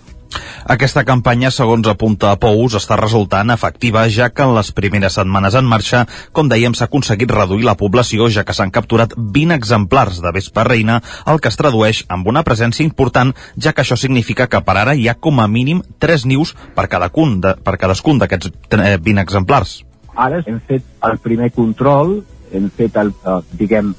[0.64, 5.68] Aquesta campanya, segons apunta Pous, està resultant efectiva, ja que en les primeres setmanes en
[5.68, 10.32] marxa, com dèiem, s'ha aconseguit reduir la població, ja que s'han capturat 20 exemplars de
[10.32, 14.64] vespa reina, el que es tradueix amb una presència important, ja que això significa que
[14.64, 18.54] per ara hi ha com a mínim 3 nius per, cadascun de, per cadascun d'aquests
[18.72, 19.82] 20 exemplars.
[20.14, 22.20] Ara hem fet el primer control,
[22.54, 23.94] hem fet, el, eh, diguem,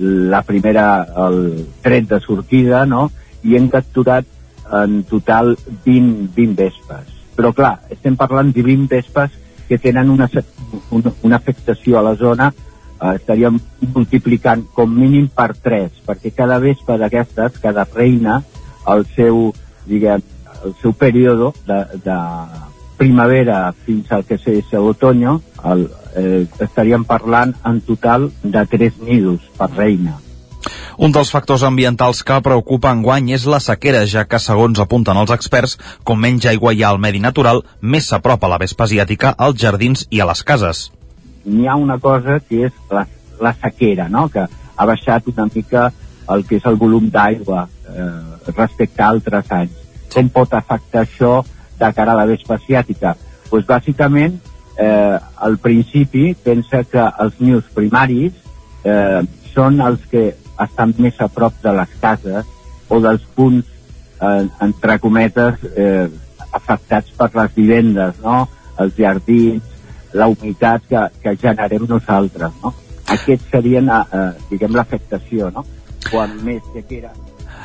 [0.00, 3.10] la primera, el tret de sortida, no?
[3.44, 4.26] I hem capturat
[4.72, 7.14] en total 20, 20 vespes.
[7.36, 9.36] Però clar, estem parlant de 20 vespes
[9.68, 10.28] que tenen una,
[10.90, 13.60] una, una afectació a la zona eh, estaríem
[13.94, 18.40] multiplicant com mínim per 3, perquè cada vespa d'aquestes, cada reina,
[18.90, 19.50] el seu,
[19.86, 20.24] diguem,
[20.64, 22.18] el seu període de, de
[23.00, 25.40] primavera fins al que és l'otoño,
[26.14, 30.18] eh, estaríem parlant en total de 3 nidos per reina.
[31.00, 35.32] Un dels factors ambientals que preocupa enguany és la sequera, ja que, segons apunten els
[35.32, 39.56] experts, com menys aigua hi ha al medi natural, més s'apropa la vespa asiàtica als
[39.62, 40.90] jardins i a les cases.
[41.46, 43.06] N'hi ha una cosa que és la,
[43.40, 44.28] la sequera, no?
[44.28, 45.88] que ha baixat una mica
[46.28, 49.80] el que és el volum d'aigua eh, respecte a altres anys.
[50.12, 51.40] Com pot afectar això
[51.80, 53.16] de cara a la vespa asiàtica?
[53.50, 54.38] Pues, bàsicament,
[54.78, 58.32] eh, al principi pensa que els nius primaris
[58.84, 59.20] eh,
[59.54, 62.46] són els que estan més a prop de les cases
[62.88, 63.66] o dels punts,
[64.20, 66.08] eh, entre cometes, eh,
[66.52, 68.48] afectats per les vivendes, no?
[68.80, 69.62] els jardins,
[70.12, 72.54] la humitat que, que generem nosaltres.
[72.62, 72.74] No?
[73.10, 75.50] Aquests serien, eh, diguem, l'afectació.
[75.54, 75.66] No?
[76.10, 77.12] Quan més sequera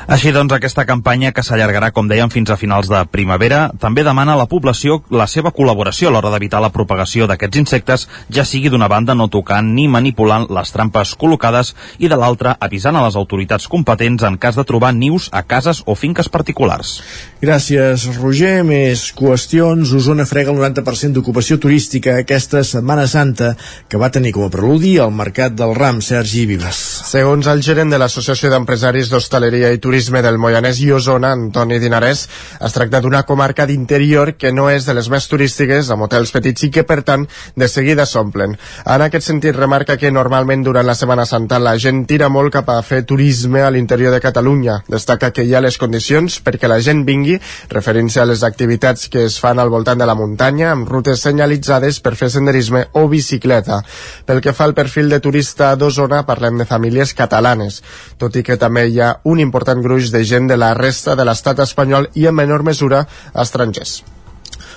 [0.06, 4.36] així doncs, aquesta campanya, que s'allargarà, com dèiem, fins a finals de primavera, també demana
[4.36, 8.70] a la població la seva col·laboració a l'hora d'evitar la propagació d'aquests insectes, ja sigui
[8.70, 13.18] d'una banda no tocant ni manipulant les trampes col·locades i de l'altra avisant a les
[13.18, 17.00] autoritats competents en cas de trobar nius a cases o finques particulars.
[17.46, 18.64] Gràcies, Roger.
[18.66, 19.92] Més qüestions.
[19.94, 23.52] Osona frega el 90% d'ocupació turística aquesta Setmana Santa,
[23.86, 26.80] que va tenir com a preludi el Mercat del Ram, Sergi Vives.
[27.06, 32.24] Segons el gerent de l'Associació d'Empresaris d'Hostaleria i Turisme del Moianès i Osona, Antoni Dinarès,
[32.66, 36.66] es tracta d'una comarca d'interior que no és de les més turístiques, amb hotels petits
[36.66, 38.58] i que, per tant, de seguida s'omplen.
[38.86, 42.74] En aquest sentit, remarca que normalment durant la Setmana Santa la gent tira molt cap
[42.74, 44.82] a fer turisme a l'interior de Catalunya.
[44.90, 47.35] Destaca que hi ha les condicions perquè la gent vingui,
[47.72, 52.00] referint-se a les activitats que es fan al voltant de la muntanya, amb rutes senyalitzades
[52.00, 53.82] per fer senderisme o bicicleta.
[54.26, 57.82] Pel que fa al perfil de turista d'Osona, parlem de famílies catalanes,
[58.18, 61.28] tot i que també hi ha un important gruix de gent de la resta de
[61.28, 64.04] l'estat espanyol i en menor mesura estrangers.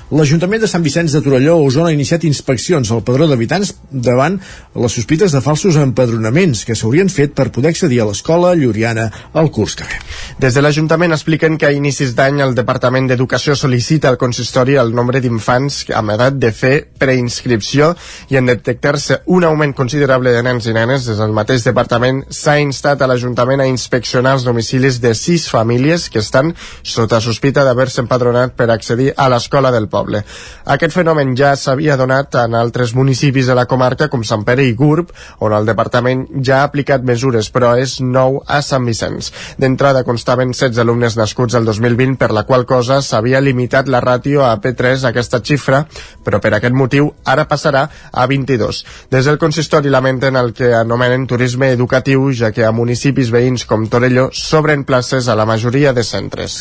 [0.09, 4.39] L'Ajuntament de Sant Vicenç de Torelló a Osona ha iniciat inspeccions al padró d'habitants davant
[4.81, 9.51] les sospites de falsos empadronaments que s'haurien fet per poder accedir a l'escola Lluriana al
[9.53, 9.99] curs que ve.
[10.41, 14.95] Des de l'Ajuntament expliquen que a inicis d'any el Departament d'Educació sol·licita al consistori el
[14.97, 17.91] nombre d'infants amb edat de fer preinscripció
[18.33, 22.57] i en detectar-se un augment considerable de nens i nenes, des del mateix departament s'ha
[22.65, 28.01] instat a l'Ajuntament a inspeccionar els domicilis de sis famílies que estan sota sospita d'haver-se
[28.07, 30.23] empadronat per accedir a l'escola del poble poble.
[30.69, 34.75] Aquest fenomen ja s'havia donat en altres municipis de la comarca com Sant Pere i
[34.79, 35.13] Gurb,
[35.45, 39.33] on el departament ja ha aplicat mesures, però és nou a Sant Vicenç.
[39.59, 44.45] D'entrada constaven 16 alumnes nascuts el 2020, per la qual cosa s'havia limitat la ràtio
[44.47, 45.85] a P3 aquesta xifra,
[46.25, 48.83] però per aquest motiu ara passarà a 22.
[49.11, 53.89] Des del consistori lamenten el que anomenen turisme educatiu, ja que a municipis veïns com
[53.89, 56.59] Torelló s'obren places a la majoria de centres.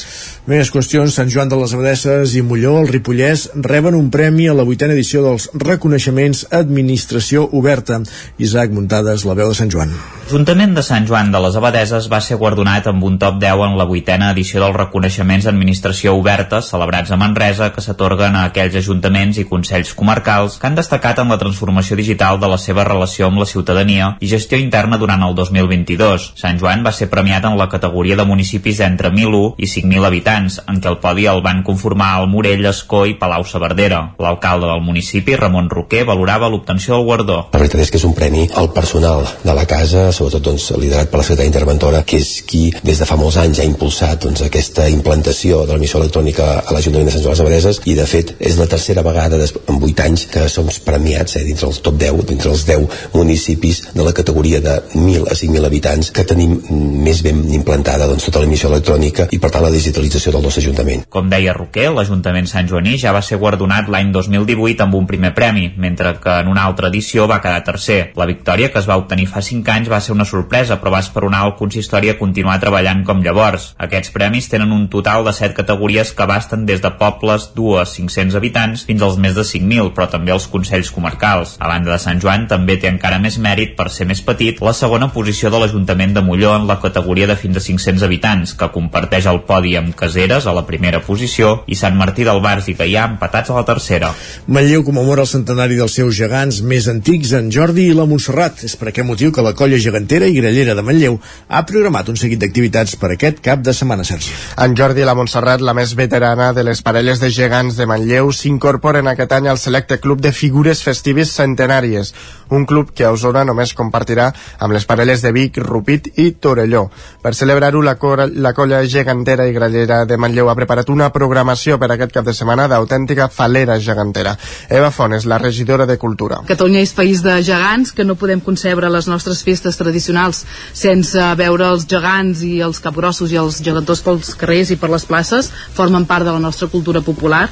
[0.47, 2.91] Més qüestions, Sant Joan de les Abadesses i Molló, el
[3.27, 7.99] Ripollès, reben un premi a la vuitena edició dels reconeixements Administració Oberta.
[8.39, 9.91] Isaac Muntades, la veu de Sant Joan.
[10.27, 13.77] L'Ajuntament de Sant Joan de les Abadeses va ser guardonat amb un top 10 en
[13.79, 19.39] la vuitena edició dels reconeixements d'administració oberta celebrats a Manresa que s'atorguen a aquells ajuntaments
[19.39, 23.39] i consells comarcals que han destacat en la transformació digital de la seva relació amb
[23.39, 26.33] la ciutadania i gestió interna durant el 2022.
[26.35, 30.59] Sant Joan va ser premiat en la categoria de municipis d'entre 1.001 i 5.000 habitants,
[30.67, 34.01] en què el podi el van conformar el Morell, Escó i Palau-Saverdera.
[34.21, 37.37] L'alcalde del municipi, Ramon Roquer, valorava l'obtenció del guardó.
[37.53, 41.11] La veritat és que és un premi al personal de la casa, sobretot doncs, liderat
[41.11, 44.43] per la secretària interventora, que és qui des de fa molts anys ha impulsat doncs,
[44.45, 48.05] aquesta implantació de l'emissió electrònica a l'Ajuntament de Sant Joan de les Abadeses i de
[48.09, 51.97] fet és la tercera vegada en 8 anys que som premiats eh, dintre els top
[51.99, 56.57] 10, dintre els 10 municipis de la categoria de 1.000 a 5.000 habitants que tenim
[57.03, 61.05] més ben implantada doncs, tota l'emissió electrònica i per tant la digitalització del nostre Ajuntament.
[61.13, 65.33] Com deia Roquer, l'Ajuntament Sant Joaní ja va ser guardonat l'any 2018 amb un primer
[65.35, 68.11] premi, mentre que en una altra edició va quedar tercer.
[68.15, 71.03] La victòria que es va obtenir fa 5 anys va ser una sorpresa, però va
[71.03, 73.71] esperonar el consistori a continuar treballant com llavors.
[73.77, 77.85] Aquests premis tenen un total de 7 categories que abasten des de pobles d'u a
[77.85, 81.57] 500 habitants fins als més de 5.000, però també els consells comarcals.
[81.59, 84.73] A banda de Sant Joan, també té encara més mèrit per ser més petit la
[84.73, 88.71] segona posició de l'Ajuntament de Molló en la categoria de fins a 500 habitants, que
[88.73, 92.75] comparteix el podi amb Caseres a la primera posició i Sant Martí del Bars i
[92.97, 94.09] Gaià empatats a la tercera.
[94.49, 98.63] Manlleu commemora el centenari dels seus gegants més antics, en Jordi i la Montserrat.
[98.65, 102.17] És per aquest motiu que la colla gegantera i grallera de Manlleu ha programat un
[102.17, 104.33] seguit d'activitats per aquest cap de setmana, Sergi.
[104.65, 108.31] En Jordi i la Montserrat, la més veterana de les parelles de gegants de Manlleu,
[108.33, 112.13] s'incorporen aquest any al selecte club de figures festives centenàries,
[112.49, 116.87] un club que a Osona només compartirà amb les parelles de Vic, Rupit i Torelló.
[117.21, 117.97] Per celebrar-ho, la,
[118.33, 122.33] la colla gegantera i grallera de Manlleu ha preparat una programació per aquest cap de
[122.33, 124.35] setmana d'autèntica falera gegantera.
[124.69, 126.41] Eva Fones, la regidora de Cultura.
[126.47, 130.43] Catalunya és país de gegants, que no podem concebre les nostres festes tradicionals
[130.73, 135.05] sense veure els gegants i els capgrossos i els gegantors pels carrers i per les
[135.07, 137.47] places, formen part de la nostra cultura popular.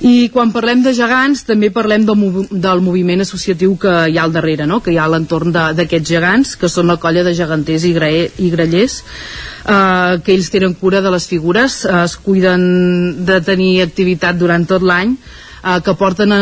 [0.00, 4.26] I quan parlem de gegants també parlem del, mov del moviment associatiu que hi ha
[4.26, 4.80] al darrere, no?
[4.84, 8.10] que hi ha a l'entorn d'aquests gegants, que són la colla de geganters i, gra
[8.10, 9.00] i grallers,
[9.64, 14.66] eh, que ells tenen cura de les figures, eh, es cuiden de tenir activitat durant
[14.68, 15.16] tot l'any,
[15.64, 16.40] eh, que porten eh,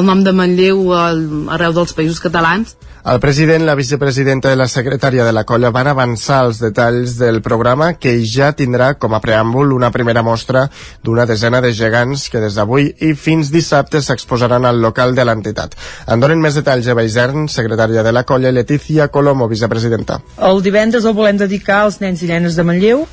[0.00, 5.22] el nom de Manlleu arreu dels països catalans el president, la vicepresidenta i la secretària
[5.22, 9.76] de la colla van avançar els detalls del programa que ja tindrà com a preàmbul
[9.76, 10.64] una primera mostra
[11.06, 15.78] d'una desena de gegants que des d'avui i fins dissabte s'exposaran al local de l'entitat.
[16.10, 20.18] En donen més detalls Eva Isern, secretària de la colla, i Letícia Colomo, vicepresidenta.
[20.42, 23.06] El divendres el volem dedicar als nens i nenes de Manlleu.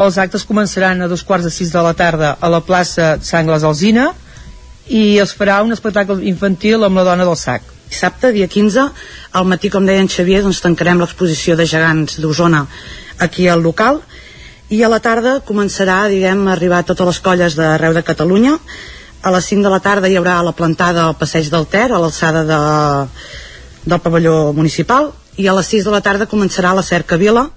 [0.00, 3.68] Els actes començaran a dos quarts de sis de la tarda a la plaça Sangles
[3.68, 4.14] Alzina
[4.88, 7.62] i es farà un espectacle infantil amb la dona del sac.
[7.88, 8.88] Dissabte, dia 15,
[9.32, 12.64] al matí, com deia en Xavier, doncs tancarem l'exposició de gegants d'Osona
[13.18, 14.00] aquí al local.
[14.72, 18.56] I a la tarda començarà, diguem, a arribar totes les colles d'arreu de Catalunya.
[19.22, 22.00] A les 5 de la tarda hi haurà la plantada al passeig del Ter, a
[22.00, 22.60] l'alçada de,
[23.84, 27.48] del pavelló municipal, i a les 6 de la tarda començarà la cerca Vila,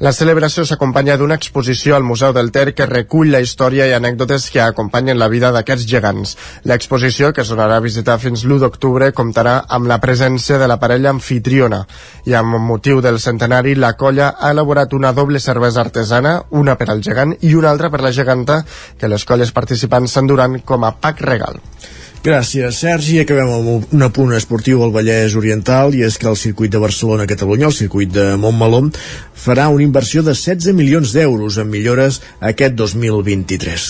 [0.00, 4.46] la celebració s'acompanya d'una exposició al Museu del Ter que recull la història i anècdotes
[4.48, 6.32] que acompanyen la vida d'aquests gegants.
[6.64, 11.12] L'exposició, que sonarà a visitar fins l'1 d'octubre, comptarà amb la presència de la parella
[11.12, 11.82] anfitriona
[12.24, 16.88] i amb motiu del centenari la colla ha elaborat una doble cervesa artesana, una per
[16.88, 18.62] al gegant i una altra per la geganta
[18.96, 21.60] que les colles participants s'enduran com a pack regal.
[22.20, 23.14] Gràcies, Sergi.
[23.22, 27.70] Acabem amb un apunt esportiu al Vallès Oriental i és que el circuit de Barcelona-Catalunya,
[27.70, 28.82] el circuit de Montmeló,
[29.32, 32.20] farà una inversió de 16 milions d'euros en millores
[32.52, 33.88] aquest 2023.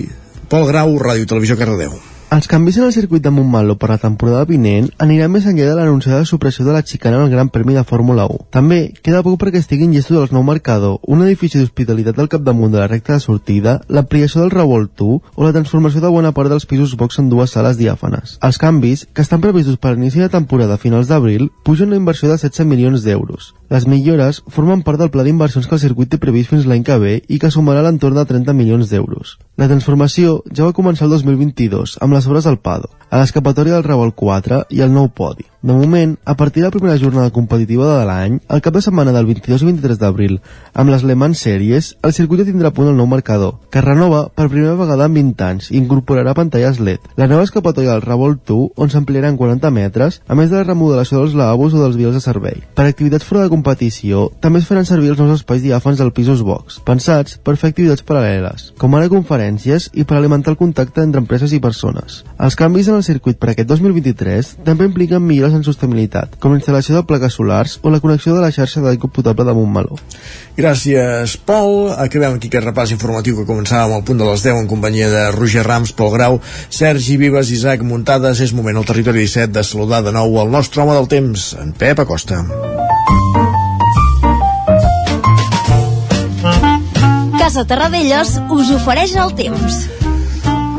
[0.00, 0.08] I
[0.48, 2.13] Pol Grau, Ràdio Televisió Cardedeu.
[2.34, 5.74] Els canvis en el circuit de Montmeló per la temporada vinent aniran més enllà de
[5.78, 8.48] l'anunciada supressió de la xicana en el Gran Premi de Fórmula 1.
[8.56, 12.80] També queda poc perquè estiguin llestos dels nou marcador, un edifici d'hospitalitat al capdamunt de
[12.80, 16.66] la recta de sortida, l'ampliació del revolt 1 o la transformació de bona part dels
[16.66, 18.40] pisos box en dues sales diàfanes.
[18.42, 22.32] Els canvis, que estan previstos per l'inici de temporada a finals d'abril, pugen una inversió
[22.32, 23.52] de 16 milions d'euros.
[23.70, 26.98] Les millores formen part del pla d'inversions que el circuit té previst fins l'any que
[26.98, 29.38] ve i que sumarà l'entorn de 30 milions d'euros.
[29.54, 33.86] La transformació ja va començar el 2022 amb les obres del Pado, a l'escapatòria del
[33.86, 35.46] Revolt 4 i el nou podi.
[35.64, 39.14] De moment, a partir de la primera jornada competitiva de l'any, el cap de setmana
[39.16, 40.34] del 22 i 23 d'abril,
[40.74, 44.26] amb les Le Mans Series, el circuit ja tindrà punt el nou marcador, que renova
[44.28, 47.06] per primera vegada en 20 anys i incorporarà pantalles LED.
[47.16, 51.22] La nova escapatòria del Revolt 2, on s'ampliaran 40 metres, a més de la remodelació
[51.22, 52.60] dels lavabos o dels vials de servei.
[52.76, 56.44] Per activitats fora de competició, també es faran servir els nous espais diàfans del Pisos
[56.44, 61.24] Box, pensats per fer activitats paral·leles, com ara conferències i per alimentar el contacte entre
[61.24, 62.20] empreses i persones.
[62.36, 66.58] Els canvis en el circuit per aquest 2023 també impliquen millores en sostenibilitat, com la
[66.60, 69.98] instal·lació de plaques solars o la connexió de la xarxa d'aigua potable de Montmeló.
[70.58, 71.90] Gràcies, Pol.
[71.94, 75.24] Acabem aquí aquest repàs informatiu que començàvem al punt de les 10 en companyia de
[75.34, 78.42] Roger Rams, Pol Grau, Sergi Vives, Isaac Muntades.
[78.44, 81.72] És moment al territori 17 de saludar de nou el nostre home del temps, en
[81.72, 82.44] Pep Acosta.
[87.38, 89.84] Casa Terradellos us ofereix el temps.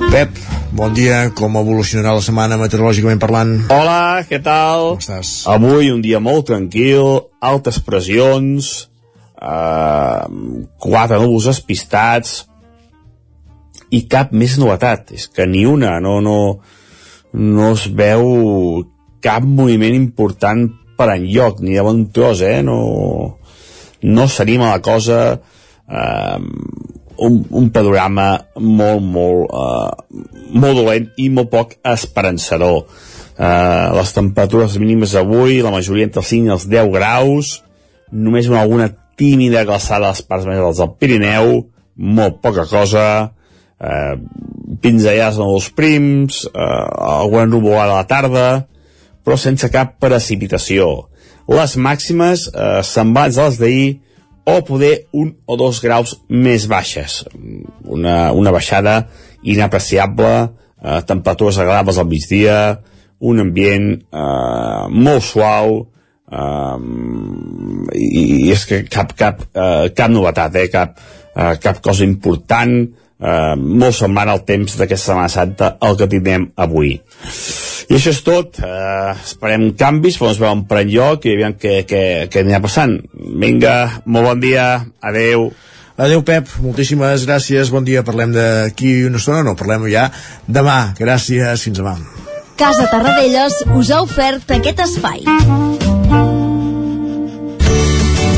[0.10, 0.31] Pep,
[0.76, 1.30] bon dia.
[1.35, 3.53] Com evolucionarà la setmana meteorològicament parlant?
[3.73, 4.95] Hola, què tal?
[4.95, 5.31] Com estàs?
[5.52, 8.89] Avui un dia molt tranquil, altes pressions,
[9.39, 10.26] eh,
[10.84, 12.43] quatre núvols espistats
[13.95, 15.15] i cap més novetat.
[15.15, 16.39] És que ni una, no, no,
[17.34, 18.84] no es veu
[19.23, 22.60] cap moviment important per enlloc, ni de bon tros, eh?
[22.64, 23.39] No,
[24.03, 26.39] no s'anima la cosa eh,
[27.18, 28.30] un, un panorama
[28.60, 30.20] molt, molt, eh,
[30.56, 32.84] molt dolent i molt poc esperançador.
[33.36, 37.56] Eh, les temperatures mínimes avui, la majoria entre els 5 i els 10 graus,
[38.12, 41.52] només una alguna tímida glaçada a les parts més altes del Pirineu,
[41.96, 43.08] molt poca cosa,
[43.80, 44.16] eh,
[44.82, 48.48] pinzellades en els prims, eh, alguna nuvolada a la tarda,
[49.26, 51.08] però sense cap precipitació.
[51.48, 53.88] Les màximes eh, semblants a les d'ahir
[54.45, 57.23] o poder un o dos graus més baixes.
[57.84, 59.07] Una, una baixada
[59.43, 60.34] inapreciable,
[60.81, 62.59] eh, temperatures agradables al migdia,
[63.26, 65.80] un ambient eh, molt suau,
[66.30, 66.77] eh,
[67.95, 71.01] i, i és que cap, cap, eh, cap novetat, eh, cap,
[71.34, 76.50] eh, cap cosa important, eh, molt semblant al temps d'aquesta Setmana Santa el que tindrem
[76.60, 76.98] avui.
[77.90, 78.60] I això és tot.
[78.60, 82.02] Eh, esperem canvis, però ens veuen per enlloc i aviam què, què,
[82.32, 82.98] què anirà passant.
[83.14, 83.76] Vinga,
[84.06, 84.68] molt bon dia.
[85.06, 85.52] Adeu.
[85.96, 86.50] Adeu, Pep.
[86.66, 87.72] Moltíssimes gràcies.
[87.72, 88.04] Bon dia.
[88.04, 89.46] Parlem d'aquí una estona.
[89.48, 90.10] No, parlem ja
[90.48, 90.96] demà.
[91.00, 91.68] Gràcies.
[91.70, 91.98] Fins demà.
[92.60, 95.85] Casa Tarradellas us ha ofert aquest espai.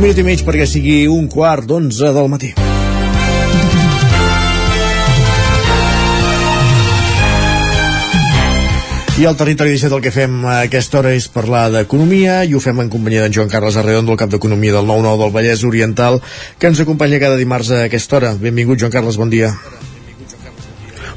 [0.00, 2.48] Un minut i mig perquè sigui un quart d'onze del matí.
[9.20, 12.64] I al territori 17 el que fem a aquesta hora és parlar d'economia i ho
[12.64, 16.16] fem en companyia d'en Joan Carles Arredondo, el cap d'Economia del 9-9 del Vallès Oriental,
[16.56, 18.32] que ens acompanya cada dimarts a aquesta hora.
[18.40, 19.52] Benvingut, Joan Carles, bon dia.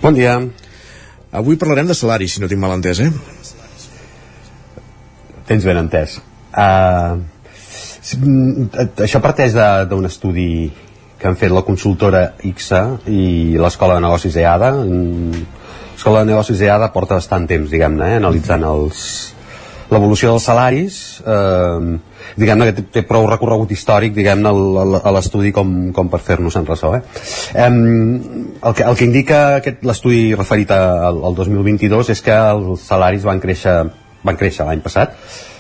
[0.04, 0.42] Bon dia.
[1.32, 3.14] Avui parlarem de salaris, si no tinc mal entès, eh?
[5.48, 6.20] Tens ben entès.
[6.52, 7.24] Uh,
[8.04, 9.54] això parteix
[9.90, 10.72] d'un estudi
[11.20, 14.72] que han fet la consultora IXA i l'Escola de Negocis EADA.
[14.84, 15.46] Mm,
[15.94, 19.06] L'Escola de Negocis EADA porta bastant temps, diguem-ne, eh, analitzant els
[19.94, 21.98] l'evolució dels salaris eh,
[22.40, 24.50] diguem-ne que té, prou recorregut històric diguem-ne
[25.04, 27.02] a l'estudi com, com per fer-nos en ressò eh?
[27.54, 32.88] Eh, el, que, el que indica aquest- l'estudi referit al, al 2022 és que els
[32.88, 33.76] salaris van créixer
[34.24, 35.14] van créixer l'any passat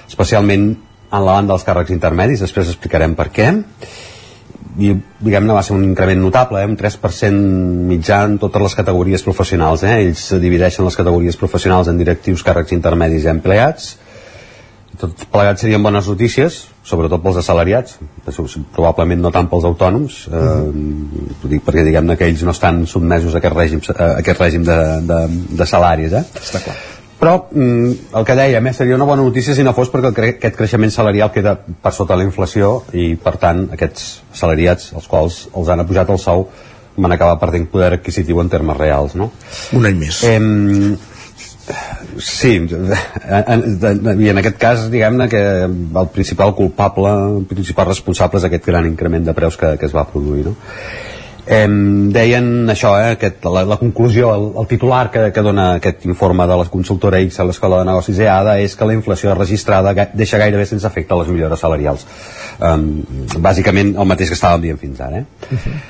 [0.07, 0.71] especialment
[1.13, 3.51] en la banda dels càrrecs intermedis després explicarem per què
[4.81, 6.69] i diguem-ne va ser un increment notable, eh?
[6.69, 7.41] un 3%
[7.89, 9.83] mitjà en totes les categories professionals.
[9.85, 9.99] Eh?
[10.07, 13.91] Ells divideixen les categories professionals en directius, càrrecs intermedis i empleats.
[14.97, 17.97] Tot plegat serien bones notícies, sobretot pels assalariats,
[18.75, 20.53] probablement no tant pels autònoms, eh,
[21.33, 24.65] ho dic perquè diguem-ne que ells no estan sotmesos a aquest règim, a aquest règim
[24.69, 24.79] de,
[25.09, 25.21] de,
[25.61, 26.17] de salaris.
[26.21, 26.25] Eh?
[26.41, 26.77] Està clar.
[27.23, 30.29] Però mm, el que dèiem, eh, seria una bona notícia si no fos perquè cre
[30.33, 35.37] aquest creixement salarial queda per sota la inflació i per tant aquests salariats els quals
[35.55, 36.49] els han apujat el sou
[36.97, 39.29] van acabar perdent poder adquisitiu en termes reals no?
[39.71, 40.19] Un any més.
[40.27, 40.35] Eh,
[42.19, 48.43] sí, en, en, i en aquest cas diguem-ne que el principal culpable el principal responsable
[48.43, 50.57] és aquest gran increment de preus que, que es va produir no?
[51.45, 51.67] Eh,
[52.15, 56.47] deien això, eh, aquest, la, la conclusió, el, el titular que, que dona aquest informe
[56.49, 60.41] de la consultora X a l'Escola de Negocis EADA és que la inflació registrada deixa
[60.41, 62.05] gairebé sense efecte les millores salarials.
[62.59, 63.01] Um,
[63.43, 65.23] bàsicament el mateix que estàvem dient fins ara.
[65.23, 65.25] Eh?
[65.49, 65.81] Uh -huh.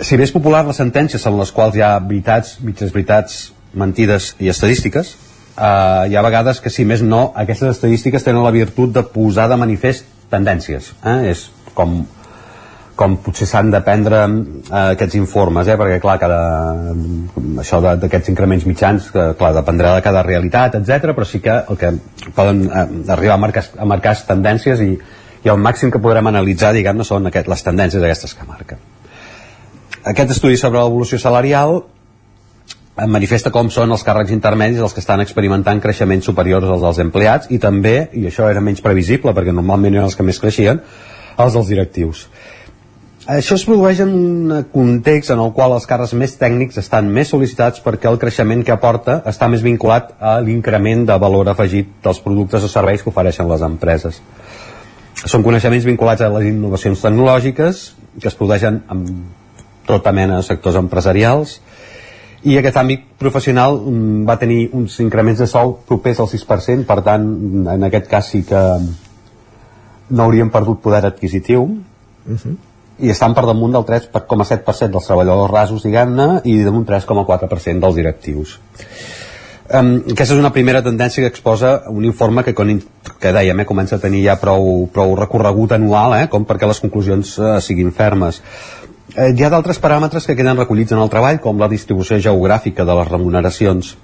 [0.00, 4.34] Si bé és popular les sentències en les quals hi ha veritats, mitges veritats, mentides
[4.40, 5.16] i estadístiques,
[5.56, 9.48] eh, hi ha vegades que si més no aquestes estadístiques tenen la virtut de posar
[9.48, 11.30] de manifest tendències eh?
[11.30, 12.00] és com
[12.94, 15.76] com potser s'han de prendre eh, aquests informes, eh?
[15.78, 16.40] perquè clar, cada,
[17.62, 21.80] això d'aquests increments mitjans, que clar, dependrà de cada realitat, etc, però sí que el
[21.80, 21.90] que
[22.36, 24.92] poden eh, arribar a marcar, a marcar tendències i,
[25.44, 28.86] i el màxim que podrem analitzar, diguem-ne, són aquest, les tendències aquestes que marquen.
[30.04, 35.24] Aquest estudi sobre l'evolució salarial eh, manifesta com són els càrrecs intermedis els que estan
[35.24, 39.98] experimentant creixements superiors als dels empleats i també, i això era menys previsible perquè normalment
[39.98, 40.78] eren els que més creixien,
[41.34, 42.28] els dels directius.
[43.24, 47.30] Això es produeix en un context en el qual els càrrecs més tècnics estan més
[47.32, 52.20] sol·licitats perquè el creixement que aporta està més vinculat a l'increment de valor afegit dels
[52.20, 54.18] productes o serveis que ofereixen les empreses.
[55.24, 57.80] Són coneixements vinculats a les innovacions tecnològiques
[58.20, 59.06] que es produeixen en
[59.88, 61.56] tota mena de sectors empresarials
[62.44, 67.00] i aquest àmbit professional mm, va tenir uns increments de sou propers al 6%, per
[67.08, 67.24] tant,
[67.72, 68.62] en aquest cas sí que
[70.12, 71.64] no hauríem perdut poder adquisitiu.
[72.28, 72.56] Uh -huh
[72.98, 78.58] i estan per damunt del 3,7% dels treballadors rasos, diguem-ne, i d'un 3,4% dels directius.
[79.64, 83.96] Um, aquesta és una primera tendència que exposa un informe que, que dèiem, eh, comença
[83.96, 88.42] a tenir ja prou, prou recorregut anual, eh, com perquè les conclusions eh, siguin fermes.
[89.16, 92.84] Eh, hi ha d'altres paràmetres que queden recollits en el treball, com la distribució geogràfica
[92.84, 93.96] de les remuneracions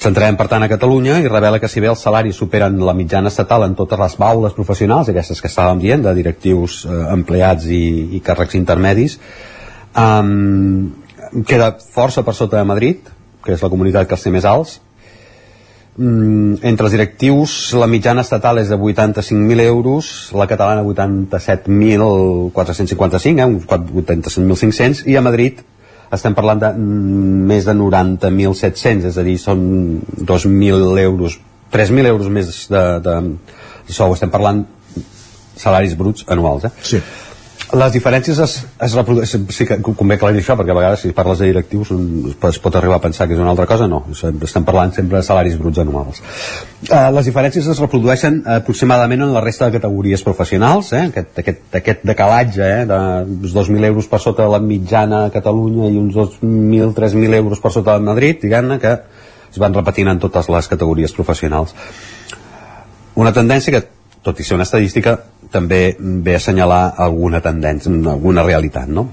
[0.00, 3.28] Centrem, per tant, a Catalunya i revela que si bé els salaris superen la mitjana
[3.30, 8.08] estatal en totes les baules professionals, aquestes que estàvem dient, de directius, eh, empleats i,
[8.16, 9.18] i càrrecs intermedis,
[9.94, 10.92] um,
[11.46, 12.98] queda força per sota de Madrid,
[13.44, 14.80] que és la comunitat que els té més alts.
[15.92, 23.44] Um, entre els directius, la mitjana estatal és de 85.000 euros, la catalana 87.455, eh,
[23.44, 25.60] uns 85.500, i a Madrid
[26.12, 29.64] estem parlant de més de 90.700, és a dir, són
[30.18, 31.38] 2.000 euros,
[31.72, 33.18] 3.000 euros més de, de
[33.88, 34.64] sou, estem parlant
[35.56, 36.68] salaris bruts anuals.
[36.68, 36.74] Eh?
[36.94, 37.02] Sí
[37.72, 38.54] les diferències es,
[38.84, 41.92] es reprodueixen sí que convé aclarir això perquè a vegades si parles de directius
[42.48, 45.24] es pot arribar a pensar que és una altra cosa no, estem parlant sempre de
[45.24, 46.20] salaris bruts anuals
[46.90, 51.06] uh, les diferències es reprodueixen aproximadament en la resta de categories professionals eh?
[51.08, 52.84] aquest, aquest, aquest decalatge eh?
[52.90, 53.00] de
[53.48, 57.72] 2.000 euros per sota de la mitjana a Catalunya i uns 2.000, 3.000 euros per
[57.72, 58.98] sota de Madrid diguem-ne que
[59.52, 61.72] es van repetint en totes les categories professionals
[63.16, 63.86] una tendència que
[64.22, 65.16] tot i ser una estadística,
[65.52, 69.08] també ve a assenyalar alguna tendència, alguna realitat, no?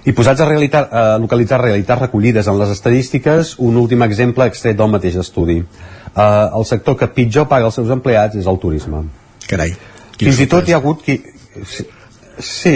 [0.00, 4.78] I posats a, realitat, a localitzar realitats recollides en les estadístiques, un últim exemple extret
[4.78, 5.58] del mateix estudi.
[5.60, 9.04] Uh, el sector que pitjor paga els seus empleats és el turisme.
[9.50, 9.74] Carai.
[10.20, 11.20] Fins i tot hi ha hagut qui...
[12.40, 12.72] Sí,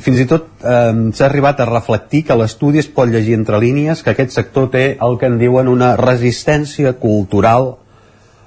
[0.00, 4.00] fins i tot eh, s'ha arribat a reflectir que l'estudi es pot llegir entre línies
[4.00, 7.74] que aquest sector té el que en diuen una resistència cultural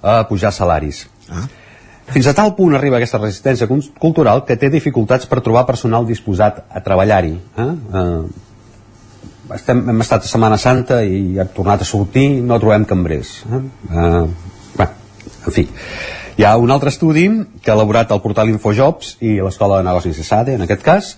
[0.01, 1.03] a pujar salaris.
[1.29, 1.45] Ah.
[2.05, 3.67] Fins a tal punt arriba aquesta resistència
[3.99, 7.33] cultural que té dificultats per trobar personal disposat a treballar-hi.
[7.33, 7.69] Eh?
[8.01, 13.39] Eh, estem, hem estat a Setmana Santa i ha tornat a sortir, no trobem cambrers.
[13.49, 13.61] Eh?
[13.89, 14.21] Eh,
[14.77, 14.89] bé,
[15.47, 15.65] en fi.
[16.35, 17.25] Hi ha un altre estudi
[17.63, 21.15] que ha elaborat el portal Infojobs i l'Escola de Negocis de SADE, en aquest cas,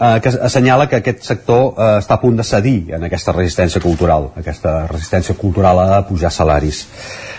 [0.00, 3.82] eh, que assenyala que aquest sector eh, està a punt de cedir en aquesta resistència
[3.82, 6.84] cultural, aquesta resistència cultural a pujar salaris.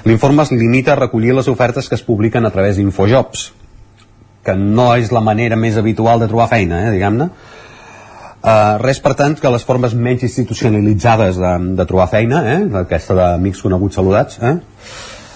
[0.06, 3.52] L'informe es limita a recollir les ofertes que es publiquen a través d'Infojobs,
[4.46, 7.30] que no és la manera més habitual de trobar feina, eh, diguem-ne.
[8.46, 13.16] Uh, res, per tant, que les formes menys institucionalitzades de, de trobar feina, eh, aquesta
[13.18, 14.60] d'amics coneguts saludats, eh,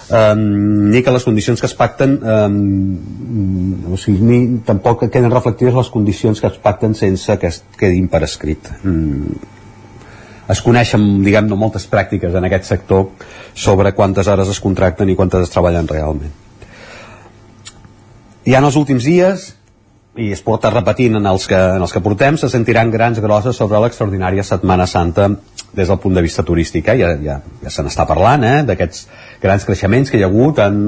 [0.09, 0.43] um,
[0.91, 5.93] ni que les condicions que es pacten um, o sigui, ni tampoc queden reflectides les
[5.93, 8.69] condicions que es pacten sense que es quedin per escrit.
[8.83, 9.55] Mm
[10.49, 13.09] es coneixen, diguem-ne, moltes pràctiques en aquest sector
[13.53, 16.33] sobre quantes hores es contracten i quantes es treballen realment.
[18.49, 19.51] I en els últims dies,
[20.17, 23.59] i es porta repetint en els que, en els que portem, se sentiran grans grosses
[23.61, 25.29] sobre l'extraordinària Setmana Santa
[25.73, 26.87] des del punt de vista turístic.
[26.87, 26.97] Eh?
[26.99, 28.63] Ja, ja, ja se n'està parlant, eh?
[28.67, 29.05] d'aquests
[29.43, 30.79] grans creixements que hi ha hagut en,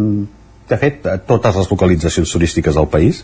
[0.69, 3.23] de fet, a totes les localitzacions turístiques del país.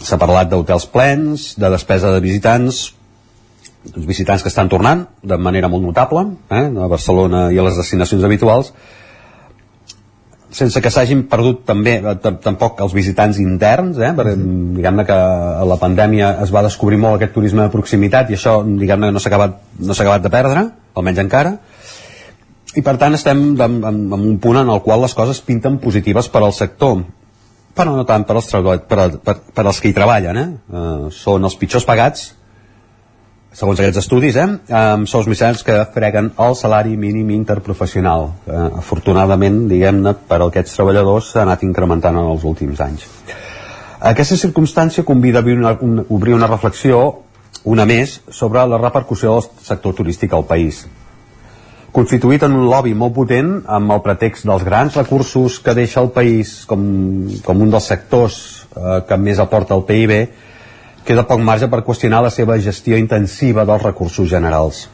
[0.00, 2.86] S'ha parlat d'hotels plens, de despesa de visitants,
[3.90, 7.78] uns visitants que estan tornant de manera molt notable eh, a Barcelona i a les
[7.80, 8.74] destinacions habituals
[10.50, 14.10] sense que s'hagin perdut també eh, tampoc els visitants interns eh?
[14.16, 18.38] perquè diguem-ne que a la pandèmia es va descobrir molt aquest turisme de proximitat i
[18.38, 20.66] això diguem-ne no s'ha acabat, no acabat de perdre
[20.98, 21.54] almenys encara
[22.74, 25.78] i per tant estem en, en, en un punt en el qual les coses pinten
[25.82, 27.00] positives per al sector
[27.74, 30.48] però no tant per als, per, per, per als que hi treballen eh?
[30.70, 32.32] Uh, són els pitjors pagats
[33.52, 34.46] segons aquests estudis, eh,
[34.76, 38.30] amb sous mitjans que freguen el salari mínim interprofessional.
[38.46, 43.06] Eh, afortunadament, diguem-ne, per aquests treballadors s'ha anat incrementant en els últims anys.
[44.00, 47.22] Aquesta circumstància convida a una, una, obrir una reflexió,
[47.64, 50.86] una més, sobre la repercussió del sector turístic al país.
[51.92, 56.12] Constituït en un lobby molt potent, amb el pretext dels grans recursos que deixa el
[56.14, 56.80] país com,
[57.42, 58.36] com un dels sectors
[58.76, 60.14] eh, que més aporta al PIB,
[61.04, 64.88] queda poc marge per qüestionar la seva gestió intensiva dels recursos generals.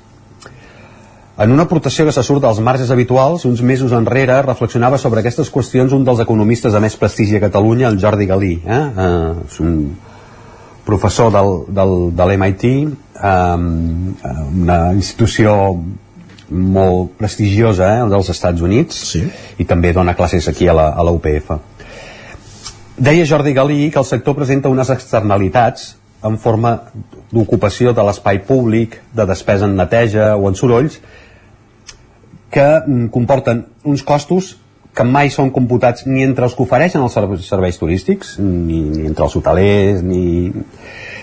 [1.36, 5.50] En una aportació que se surt dels marges habituals, uns mesos enrere reflexionava sobre aquestes
[5.52, 8.54] qüestions un dels economistes de més prestigi a Catalunya, el Jordi Galí.
[8.64, 8.80] Eh?
[9.04, 9.74] Eh, és un
[10.86, 12.64] professor del, del, de l'MIT,
[13.20, 15.58] eh, una institució
[16.48, 19.24] molt prestigiosa eh, dels Estats Units sí.
[19.58, 21.52] i també dona classes aquí a la, a la UPF.
[22.96, 25.90] Deia Jordi Galí que el sector presenta unes externalitats
[26.24, 26.70] en forma
[27.28, 30.96] d'ocupació de l'espai públic, de despesa en neteja o en sorolls,
[32.48, 34.54] que mm, comporten uns costos
[34.96, 37.16] que mai són computats ni entre els que ofereixen els
[37.48, 40.48] serveis turístics, ni, ni entre els hotelers, ni,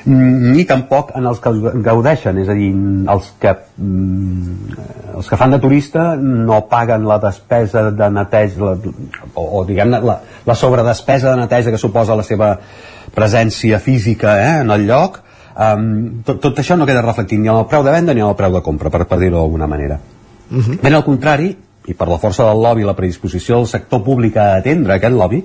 [0.06, 1.54] ni tampoc en els que
[1.86, 2.70] gaudeixen, és a dir,
[3.10, 4.78] els que, mm,
[5.18, 8.94] els que fan de turista no paguen la despesa de neteja, la,
[9.34, 12.54] o, o diguem-ne, la, la sobredespesa de neteja que suposa la seva
[13.16, 15.22] presència física eh, en el lloc,
[15.56, 18.30] um, tot, tot això no queda reflectit ni en el preu de venda ni en
[18.30, 19.98] el preu de compra, per, per dir-ho d'alguna manera.
[20.52, 20.82] Uh -huh.
[20.82, 21.56] Ben al contrari,
[21.88, 25.16] i per la força del lobby i la predisposició del sector públic a atendre aquest
[25.16, 25.44] lobby,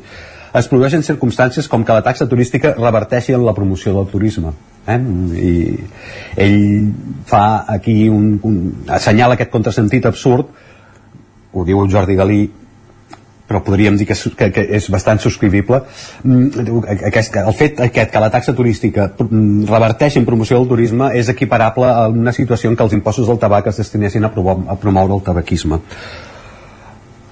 [0.59, 4.55] es produeixen circumstàncies com que la taxa turística reverteixi en la promoció del turisme.
[4.89, 4.99] Eh?
[4.99, 5.53] I
[6.45, 6.63] ell
[7.29, 10.49] fa aquí un, un, assenyala aquest contrasentit absurd,
[11.53, 12.41] ho diu el Jordi Galí,
[13.49, 15.81] però podríem dir que, que, que és bastant subscrivible
[16.21, 21.09] mm, aquest, el fet aquest que la taxa turística mm, reverteix en promoció del turisme
[21.17, 24.69] és equiparable a una situació en què els impostos del tabac es destinessin a, promoure,
[24.69, 25.81] a promoure el tabaquisme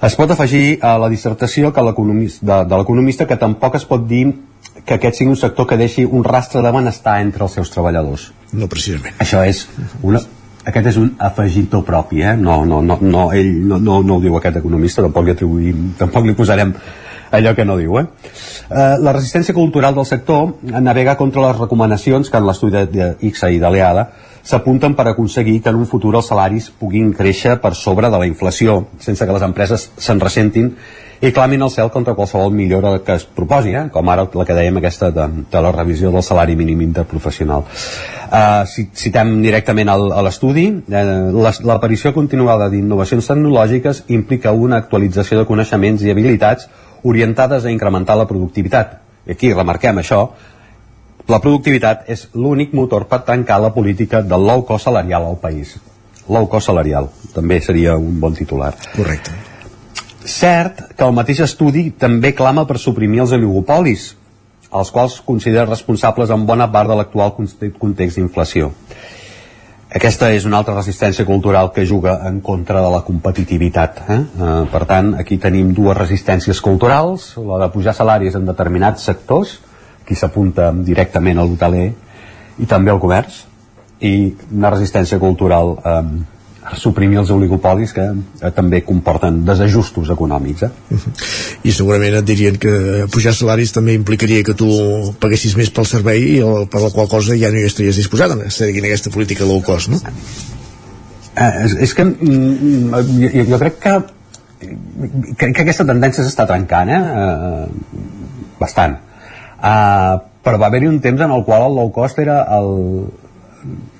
[0.01, 4.27] es pot afegir a la dissertació que de, de l'economista que tampoc es pot dir
[4.85, 8.31] que aquest sigui un sector que deixi un rastre de benestar entre els seus treballadors.
[8.53, 9.17] No precisament.
[9.19, 9.65] Això és
[10.05, 10.21] una,
[10.67, 12.35] aquest és un afegitó propi, eh?
[12.37, 15.91] no, no, no, no, ell no, no, no ho diu aquest economista, tampoc li atribuïm,
[15.99, 16.73] tampoc li posarem
[17.31, 17.97] allò que no diu.
[17.99, 18.05] Eh?
[18.69, 23.61] Eh, la resistència cultural del sector navega contra les recomanacions que en l'estudi d'ICSA i
[23.63, 24.07] de l'EADA
[24.47, 28.29] s'apunten per aconseguir que en un futur els salaris puguin créixer per sobre de la
[28.29, 30.71] inflació, sense que les empreses se'n ressentin
[31.19, 33.87] i clamin al cel contra qualsevol millora que es proposi, eh?
[33.91, 37.65] com ara la que dèiem aquesta de, de la revisió del salari mínim interprofessional.
[38.27, 45.47] Uh, citem directament al, a l'estudi, uh, l'aparició continuada d'innovacions tecnològiques implica una actualització de
[45.49, 46.69] coneixements i habilitats
[47.03, 48.99] orientades a incrementar la productivitat.
[49.27, 50.29] I aquí remarquem això,
[51.27, 55.75] la productivitat és l'únic motor per tancar la política del low cost salarial al país.
[56.27, 58.73] Low cost salarial, també seria un bon titular.
[58.95, 59.35] Correcte.
[60.27, 64.09] Cert que el mateix estudi també clama per suprimir els oligopolis,
[64.75, 68.73] els quals considera responsables en bona part de l'actual context d'inflació.
[69.87, 74.01] Aquesta és una altra resistència cultural que juga en contra de la competitivitat.
[74.03, 74.17] Eh?
[74.19, 79.61] Eh, per tant, aquí tenim dues resistències culturals, la de pujar salaris en determinats sectors,
[80.07, 81.91] qui s'apunta directament a l'hoteler
[82.57, 83.43] i també al comerç,
[84.01, 86.01] i una resistència cultural eh,
[86.75, 90.99] suprimir els oligopolis que eh, també comporten desajustos econòmics eh?
[91.67, 94.67] i segurament et dirien que pujar salaris també implicaria que tu
[95.21, 98.35] paguessis més pel servei i el, per la qual cosa ja no hi estaries disposat
[98.35, 100.01] a seguir aquesta política low cost no?
[101.33, 103.97] eh, és, és que mm, jo, jo crec que
[105.37, 107.01] crec que aquesta tendència s'està trencant eh?
[107.01, 108.15] eh
[108.57, 108.95] bastant
[109.57, 110.17] uh,
[110.47, 113.07] però va haver-hi un temps en el qual el low cost era el,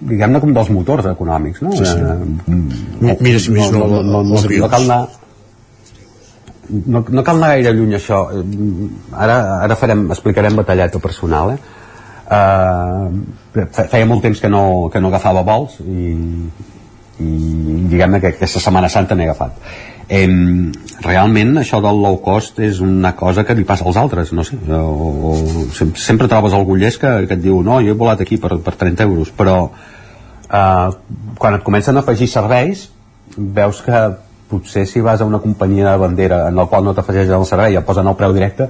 [0.08, 1.74] diguem-ne com dels motors econòmics no?
[1.76, 1.98] Sí, sí.
[2.00, 5.02] Eh, mira si més no, no, no, no, no, no cal anar
[6.68, 11.60] no, no cal anar gaire lluny això ara, ara farem, explicarem batallat personal eh?
[12.28, 13.08] Uh,
[13.72, 16.10] feia molt temps que no, que no agafava vols i,
[17.24, 17.30] i
[17.88, 19.56] diguem-ne que aquesta Setmana Santa n'he agafat
[20.10, 20.28] eh,
[21.04, 24.58] realment això del low cost és una cosa que li passa als altres no sé,
[24.74, 25.36] o, o,
[25.96, 28.76] sempre, trobes algú llest que, que et diu no, jo he volat aquí per, per
[28.76, 30.90] 30 euros però eh,
[31.38, 32.88] quan et comencen a afegir serveis
[33.38, 34.04] veus que
[34.48, 37.76] potser si vas a una companyia de bandera en la qual no t'afegeix el servei
[37.76, 38.70] i et posen el preu directe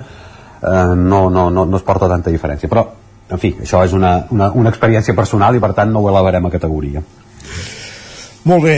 [0.61, 2.69] eh, no, no, no, no es porta tanta diferència.
[2.69, 2.85] Però
[3.29, 6.47] en fi, això és una, una, una experiència personal i per tant no ho elevarem
[6.47, 7.03] a categoria.
[8.47, 8.77] Molt bé,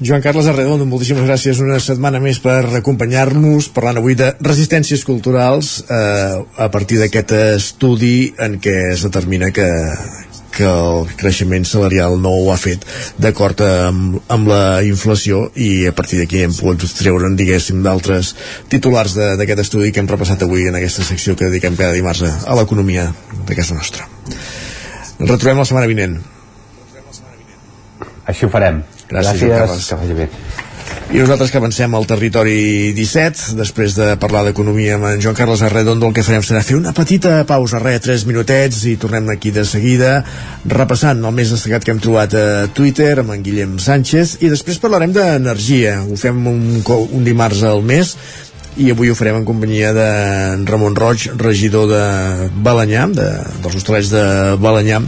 [0.00, 5.74] Joan Carles Arredondo, moltíssimes gràcies una setmana més per acompanyar-nos parlant avui de resistències culturals
[5.84, 9.66] eh, a partir d'aquest estudi en què es determina que,
[10.56, 12.86] que el creixement salarial no ho ha fet
[13.20, 18.32] d'acord amb, amb la inflació i a partir d'aquí hem pogut treure'n diguéssim d'altres
[18.72, 22.32] titulars d'aquest estudi que hem repassat avui en aquesta secció que dediquem cada dimarts a,
[22.48, 23.10] a l'economia
[23.44, 24.08] de casa nostra.
[25.20, 26.16] Retrobem la setmana vinent.
[28.24, 28.80] Així ho farem.
[29.10, 29.88] Gràcies, Gràcies.
[29.90, 30.68] Carles.
[31.10, 35.62] I nosaltres que avancem al territori 17, després de parlar d'economia amb en Joan Carles
[35.66, 39.50] Arredondo, el que farem serà fer una petita pausa, res, 3 minutets, i tornem aquí
[39.54, 40.20] de seguida,
[40.70, 44.78] repassant el més destacat que hem trobat a Twitter amb en Guillem Sánchez, i després
[44.78, 45.96] parlarem d'energia.
[46.06, 48.14] Ho fem un, un dimarts al mes,
[48.78, 50.10] i avui ho farem en companyia de
[50.70, 52.04] Ramon Roig, regidor de
[52.62, 53.32] Balanyà, de,
[53.64, 54.22] dels hostalets de
[54.62, 55.02] Balanyà,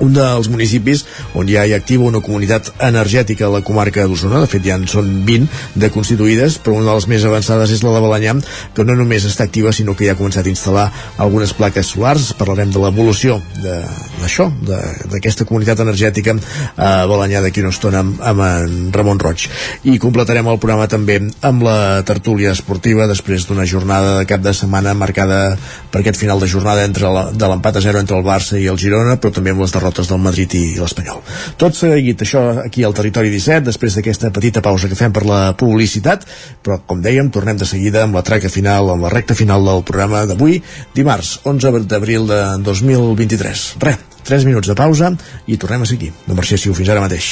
[0.00, 1.04] un dels municipis
[1.34, 4.86] on ja hi activa una comunitat energètica a la comarca d'Osona, de fet ja en
[4.90, 8.34] són 20 de constituïdes, però una de les més avançades és la de Balanyà,
[8.74, 10.86] que no només està activa sinó que ja ha començat a instal·lar
[11.22, 16.34] algunes plaques solars, parlarem de l'evolució d'això, d'aquesta comunitat energètica
[16.76, 19.46] a Balanyà d'aquí una estona amb, amb en Ramon Roig.
[19.90, 24.54] I completarem el programa també amb la tertúlia esportiva després d'una jornada de cap de
[24.54, 25.56] setmana marcada
[25.90, 28.68] per aquest final de jornada entre la, de l'empat a zero entre el Barça i
[28.70, 31.20] el Girona, però també amb les derrotes del Madrid i, l'Espanyol.
[31.60, 35.42] Tot seguit això aquí al Territori 17, després d'aquesta petita pausa que fem per la
[35.60, 36.24] publicitat,
[36.64, 39.84] però com dèiem, tornem de seguida amb la traca final, amb la recta final del
[39.84, 40.62] programa d'avui,
[40.96, 43.66] dimarts 11 d'abril de 2023.
[43.84, 45.12] Res, 3 minuts de pausa
[45.46, 46.14] i tornem a seguir.
[46.26, 47.28] No marxéssiu fins ara mateix.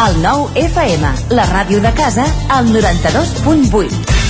[0.00, 4.29] El nou FM, la ràdio de casa, al 92.8.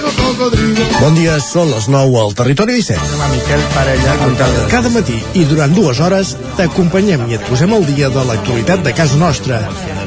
[0.41, 3.09] Bon dia, són les 9 al Territori 17.
[3.11, 4.13] Demà Miquel Parella.
[4.71, 8.93] Cada matí i durant dues hores t'acompanyem i et posem al dia de l'actualitat de
[8.97, 9.59] casa nostra.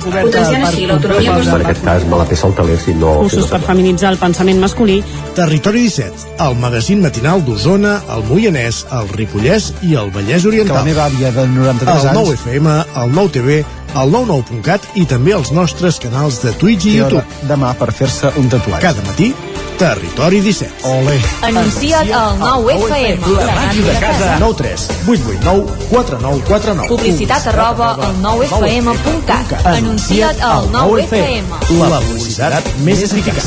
[0.02, 3.12] Potenciant així l'autonomia En aquest cas me la peça el taler si no...
[3.22, 4.98] Cursos per feminitzar el pensament masculí.
[5.38, 10.74] Territori 17, el magazín matinal d'Osona, el Moianès, el Ripollès i el Vallès Oriental.
[10.74, 12.20] Que la meva àvia de 93 el anys...
[12.24, 13.62] 9 FM, el 9 TV,
[13.94, 17.22] el 99.cat i també els nostres canals de Twitch i YouTube.
[17.46, 18.82] demà per fer-se un tatuatge.
[18.82, 19.30] Cada matí,
[19.78, 20.86] Territori 17.
[20.88, 21.20] Ole.
[21.42, 24.36] Anuncia't al 9FM, la ràdio de casa.
[24.38, 29.66] 9 3 8 8 9 4 9 4 9 Publicitat arroba al 9FM.cat.
[29.66, 31.44] Anuncia't al 9FM.
[31.80, 33.42] La publicitat més eficaç.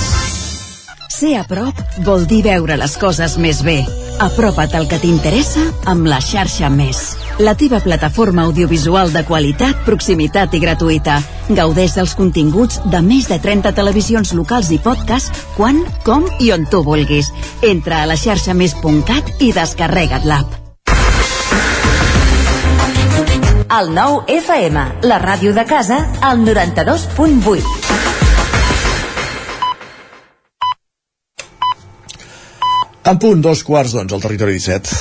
[1.17, 3.79] Ser a prop vol dir veure les coses més bé.
[4.19, 5.61] Apropa't al que t'interessa
[5.91, 7.15] amb la xarxa Més.
[7.38, 11.19] La teva plataforma audiovisual de qualitat, proximitat i gratuïta.
[11.53, 16.65] Gaudeix dels continguts de més de 30 televisions locals i podcast quan, com i on
[16.65, 17.30] tu vulguis.
[17.61, 20.64] Entra a la xarxa més.cat i descarrega't l'app.
[23.68, 28.26] El 9FM, la ràdio de casa, al 92.8.
[33.07, 34.91] En punt, dos quarts d'onze al territori 17.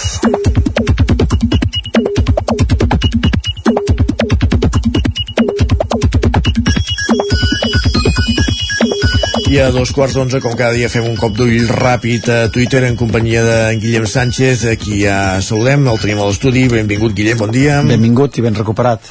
[9.51, 12.87] I a dos quarts d'onze, com cada dia, fem un cop d'ull ràpid a Twitter
[12.87, 16.69] en companyia de Guillem Sánchez, aquí ja saludem, el tenim a l'estudi.
[16.71, 17.83] Benvingut, Guillem, bon dia.
[17.83, 19.03] Benvingut i ben recuperat.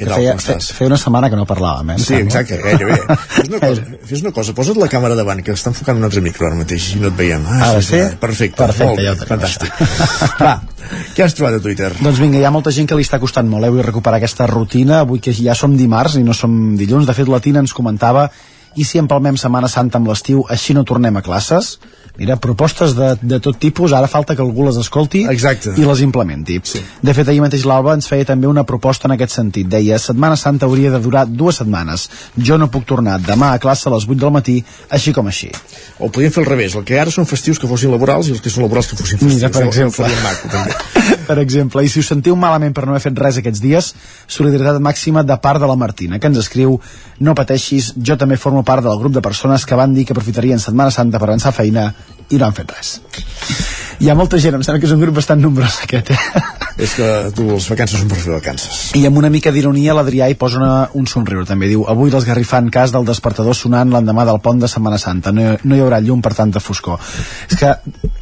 [0.00, 0.68] Què tal, feia, com estàs?
[0.70, 1.98] fe- feia una setmana que no parlàvem, eh?
[2.00, 2.96] Sí, exacte, gairebé.
[3.36, 6.22] Fes una cosa, fes una cosa, posa't la càmera davant, que està enfocant un altre
[6.24, 7.44] micro ara mateix i no et veiem.
[7.46, 8.00] Ah, sí, sí?
[8.00, 9.82] sí, Perfecte, Perfecte, molt ja tenim, fantàstic.
[10.42, 10.54] Va,
[11.14, 11.92] què has trobat a Twitter?
[12.00, 13.72] Doncs vinga, hi ha molta gent que li està costant molt, eh?
[13.76, 17.06] Vull recuperar aquesta rutina, avui que ja som dimarts i no som dilluns.
[17.10, 18.28] De fet, la Tina ens comentava
[18.78, 21.76] i si empalmem Setmana Santa amb l'estiu, així no tornem a classes?
[22.18, 25.72] Mira, propostes de, de tot tipus, ara falta que algú les escolti Exacte.
[25.78, 26.58] i les implementi.
[26.64, 26.82] Sí.
[27.02, 29.68] De fet, ahir mateix l'Alba ens feia també una proposta en aquest sentit.
[29.70, 32.08] Deia, Setmana Santa hauria de durar dues setmanes.
[32.36, 34.58] Jo no puc tornar demà a classe a les 8 del matí,
[34.90, 35.50] així com així.
[35.98, 38.42] O podríem fer al revés, el que ara són festius que fossin laborals i els
[38.44, 39.38] que són laborals que fossin festius.
[39.40, 40.10] Mira, per exemple.
[40.24, 40.64] maco,
[41.30, 43.92] per exemple, i si us sentiu malament per no haver fet res aquests dies,
[44.26, 46.78] solidaritat màxima de part de la Martina, que ens escriu
[47.20, 50.60] no pateixis, jo també formo part del grup de persones que van dir que aprofitarien
[50.60, 51.90] Setmana Santa per avançar feina
[52.30, 52.96] i no han fet res.
[54.00, 56.42] Hi ha molta gent, em sembla que és un grup bastant nombrós aquest, eh?
[56.80, 58.78] És que tu, les vacances són per fer vacances.
[58.96, 62.70] I amb una mica d'ironia l'Adrià hi posa una, un somriure també, diu avui l'esgarrifant
[62.72, 66.22] cas del despertador sonant l'endemà del pont de Setmana Santa no, no hi haurà llum
[66.24, 66.96] per tanta foscor
[67.50, 67.74] és que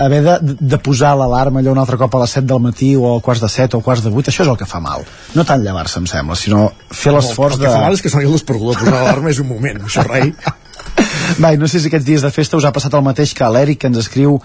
[0.02, 3.14] haver de, de posar l'alarma allò un altre cop a les 7 del matí o
[3.14, 5.06] a quarts de 7 o a quarts de 8, això és el que fa mal
[5.38, 7.74] no tant llevar-se em sembla, sinó fer l'esforç El que de...
[7.76, 10.32] fa mal és que soni el despertador, posar l'alarma és un moment, això rai.
[11.36, 13.44] Va, i no sé si aquests dies de festa us ha passat el mateix que
[13.44, 14.38] a l'Eric, que ens escriu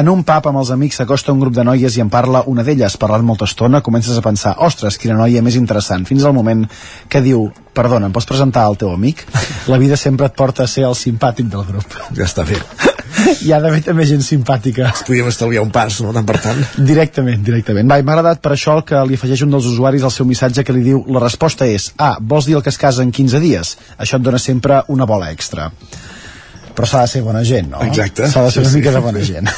[0.00, 2.64] en un pub amb els amics s'acosta un grup de noies i en parla una
[2.66, 6.64] d'elles, parlant molta estona, comences a pensar, ostres, quina noia més interessant, fins al moment
[7.10, 9.26] que diu, perdona, em pots presentar al teu amic?
[9.68, 11.98] La vida sempre et porta a ser el simpàtic del grup.
[12.16, 12.58] Ja està bé.
[13.44, 14.90] Hi ha d'haver també gent simpàtica.
[15.06, 16.14] Podríem estalviar un pas, no?
[16.16, 16.62] Tant per tant.
[16.78, 17.90] Directament, directament.
[17.90, 20.26] Va, i m'ha agradat per això el que li afegeix un dels usuaris al seu
[20.26, 23.12] missatge que li diu la resposta és, ah, vols dir el que es casa en
[23.12, 23.76] 15 dies?
[23.98, 25.68] Això et dona sempre una bola extra
[26.80, 27.82] però s'ha de ser bona gent, no?
[27.84, 28.24] Exacte.
[28.32, 28.78] S'ha de ser Sí, una sí.
[28.80, 29.50] mica de bona gent.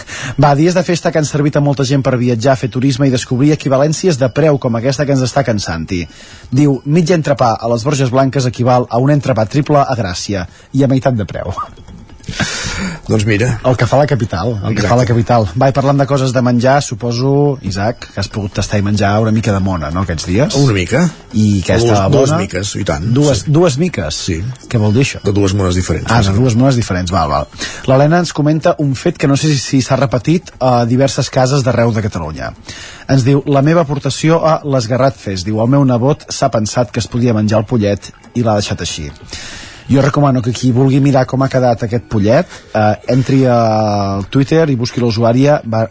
[0.43, 3.15] Va, dies de festa que han servit a molta gent per viatjar, fer turisme i
[3.15, 6.03] descobrir equivalències de preu com aquesta que ens està cansant-hi.
[6.51, 10.83] Diu, mig entrepà a les Borges Blanques equival a un entrepà triple a Gràcia i
[10.83, 11.55] a meitat de preu.
[13.09, 13.49] Doncs mira.
[13.67, 15.47] El que fa la capital, el que fa la capital.
[15.59, 19.11] Va, i parlant de coses de menjar, suposo, Isaac, que has pogut tastar i menjar
[19.21, 20.55] una mica de mona, no, aquests dies?
[20.59, 21.03] Una mica.
[21.33, 22.39] I que Dues- estava dues bona?
[22.45, 23.09] miques, i tant.
[23.15, 24.15] Dues, dues miques?
[24.29, 24.39] Sí.
[24.69, 25.21] Què vol dir això?
[25.27, 26.11] De dues mones diferents.
[26.11, 27.49] Ah, de dues mones diferents, val, val.
[27.91, 31.93] L'Helena ens comenta un fet que no sé si s'ha repetit a diverses cases d'arreu
[31.93, 32.53] de Catalunya.
[33.13, 35.45] Ens diu, la meva aportació a l'Esgarrat Fest.
[35.45, 38.81] Diu, el meu nebot s'ha pensat que es podia menjar el pollet i l'ha deixat
[38.81, 39.11] així.
[39.91, 44.69] Jo recomano que qui vulgui mirar com ha quedat aquest pollet eh, entri al Twitter
[44.71, 45.87] i busqui l'usuària eh,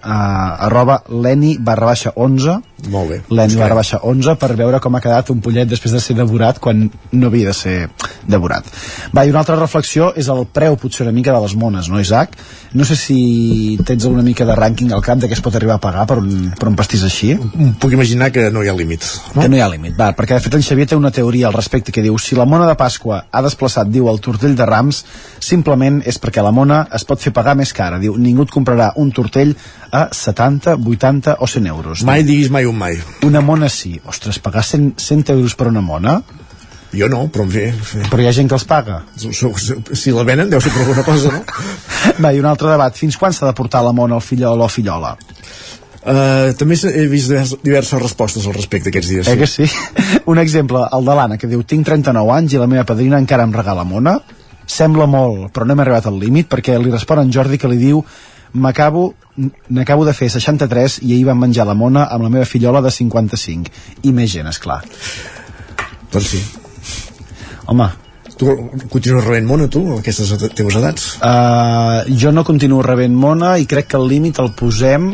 [0.68, 3.20] arroba leni barra baixa 11 Molt bé.
[3.30, 6.58] Leni barra baixa 11 per veure com ha quedat un pollet després de ser devorat
[6.60, 7.76] quan no havia de ser
[8.28, 8.66] devorat.
[9.14, 12.00] Va, i una altra reflexió és el preu potser una mica de les mones, no
[12.02, 12.38] Isaac?
[12.74, 15.78] No sé si tens una mica de rànquing al cap de què es pot arribar
[15.78, 17.36] a pagar per un, per un pastís així.
[17.82, 19.06] Puc imaginar que no hi ha límit.
[19.36, 21.58] Que no hi ha límit, va, perquè de fet en Xavier té una teoria al
[21.58, 25.04] respecte que diu si la mona de Pasqua ha desplaçat, diu, el tortell de Rams,
[25.42, 28.00] simplement és perquè la mona es pot fer pagar més cara.
[28.02, 29.54] Diu, ningú et comprarà un tortell
[29.92, 32.04] a 70, 80 o 100 euros.
[32.08, 32.98] Mai diguis mai un mai.
[33.28, 33.98] Una mona sí.
[34.08, 36.22] Ostres, pagar 100, 100 euros per una mona?
[36.92, 38.02] Jo no, però en fi...
[38.12, 39.02] Però hi ha gent que els paga.
[39.16, 41.44] Si la venen deu ser per alguna cosa, no?
[42.24, 42.98] Va, i un altre debat.
[43.00, 45.14] Fins quan s'ha de portar la mona al fillol o fillola?
[46.02, 49.28] Uh, també he vist divers- diverses respostes al respecte aquests dies.
[49.30, 49.68] Eh que sí?
[50.32, 53.46] Un exemple, el de l'Anna, que diu tinc 39 anys i la meva padrina encara
[53.48, 54.18] em regala mona.
[54.66, 57.78] Sembla molt, però no hem arribat al límit perquè li respon en Jordi que li
[57.80, 58.02] diu
[58.54, 59.12] m'acabo
[59.70, 62.92] n'acabo de fer 63 i ahir vam menjar la mona amb la meva fillola de
[62.92, 63.72] 55
[64.04, 64.82] i més gent, és clar
[66.12, 66.42] Doncs sí.
[67.72, 67.90] home
[68.42, 68.48] Tu
[68.90, 71.04] continues rebent mona, tu, a aquestes teves edats?
[71.22, 75.12] Uh, jo no continuo rebent mona i crec que el límit el posem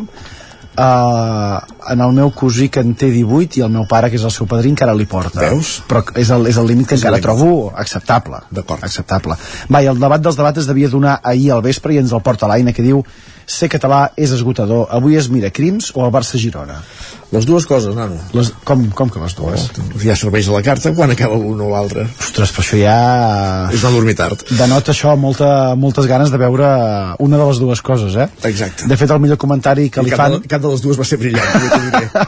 [0.78, 1.60] uh,
[1.92, 4.32] en el meu cosí que en té 18 i el meu pare que és el
[4.32, 5.82] seu padrí encara li porta Veus?
[5.90, 7.28] però és el, és el límit que És encara límit.
[7.28, 8.84] trobo acceptable D'acord.
[8.88, 9.36] acceptable
[9.68, 12.22] va, i el debat dels debats es devia donar ahir al vespre i ens el
[12.24, 13.04] porta l'Aina que diu
[13.48, 14.88] ser català és esgotador.
[14.92, 16.82] Avui es mira Crims o el Barça-Girona
[17.28, 18.16] Les dues coses, nano.
[18.32, 19.66] les, com, com que les dues?
[19.76, 22.06] Oh, ja serveix a la carta quan acaba l'una o l'altra.
[22.24, 22.98] Ostres, però això ja...
[23.76, 24.46] És una dormir tard.
[24.56, 26.70] denota això molta, moltes ganes de veure
[27.20, 28.30] una de les dues coses, eh?
[28.48, 28.88] Exacte.
[28.88, 30.38] De fet, el millor comentari que I li cap, fan...
[30.38, 32.28] de, cap de les dues va ser brillant, jo t'ho diré.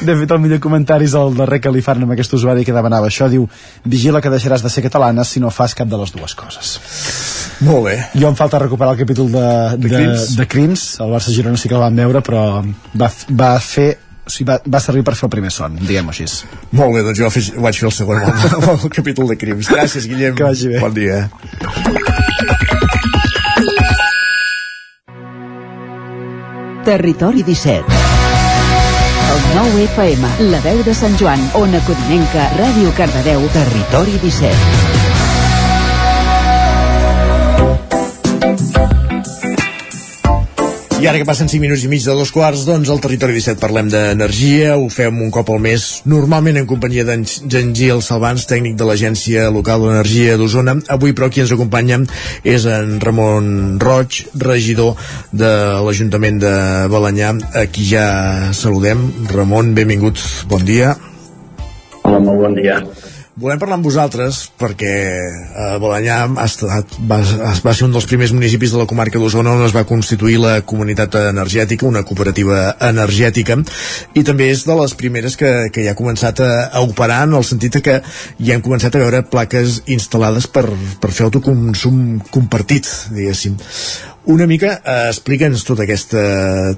[0.00, 2.72] De fet, el millor comentari és el darrer que li fan amb aquest usuari que
[2.74, 3.28] demanava això.
[3.30, 3.44] Diu,
[3.84, 6.72] vigila que deixaràs de ser catalana si no fas cap de les dues coses.
[7.68, 7.96] Molt bé.
[8.16, 9.44] Jo em falta recuperar el capítol de,
[9.76, 10.26] de, de, Crims.
[10.40, 10.84] de Crims.
[11.04, 12.44] El Barça Girona sí que el van veure, però
[12.96, 13.90] va, va fer
[14.28, 16.28] o sigui, va, va servir per fer el primer son, diguem-ho així.
[16.76, 19.70] Molt bé, doncs jo fes, vaig fer el segon amb el, el capítol de crims.
[19.72, 20.36] Gràcies, Guillem.
[20.36, 20.82] Que vagi bé.
[20.84, 21.24] Bon dia.
[26.88, 27.84] Territori 17.
[29.28, 35.08] El 9 FM, la veu de Sant Joan, Ona Codinenca, Ràdio Cardedeu, Territori 17.
[40.98, 43.60] I ara que passen 5 minuts i mig de dos quarts, doncs al Territori 17
[43.62, 48.74] parlem d'energia, ho fem un cop al mes, normalment en companyia d'en Gil Salvans, tècnic
[48.74, 50.74] de l'Agència Local d'Energia d'Osona.
[50.90, 52.00] Avui, però, qui ens acompanya
[52.42, 54.98] és en Ramon Roig, regidor
[55.30, 55.52] de
[55.86, 56.54] l'Ajuntament de
[56.90, 59.06] Balanyà, a qui ja saludem.
[59.30, 60.18] Ramon, benvingut,
[60.50, 60.96] bon dia.
[62.02, 62.82] Hola, molt bon dia.
[63.38, 67.20] Volem parlar amb vosaltres perquè eh, Balanyà ha estat, va,
[67.62, 70.56] va ser un dels primers municipis de la comarca d'Osona on es va constituir la
[70.66, 73.60] comunitat energètica, una cooperativa energètica,
[74.18, 77.38] i també és de les primeres que, que ja ha començat a, a operar en
[77.38, 80.66] el sentit que ja hem començat a veure plaques instal·lades per,
[80.98, 83.54] per fer autoconsum compartit, diguéssim.
[84.28, 86.22] Una mica, eh, explica'ns tota aquesta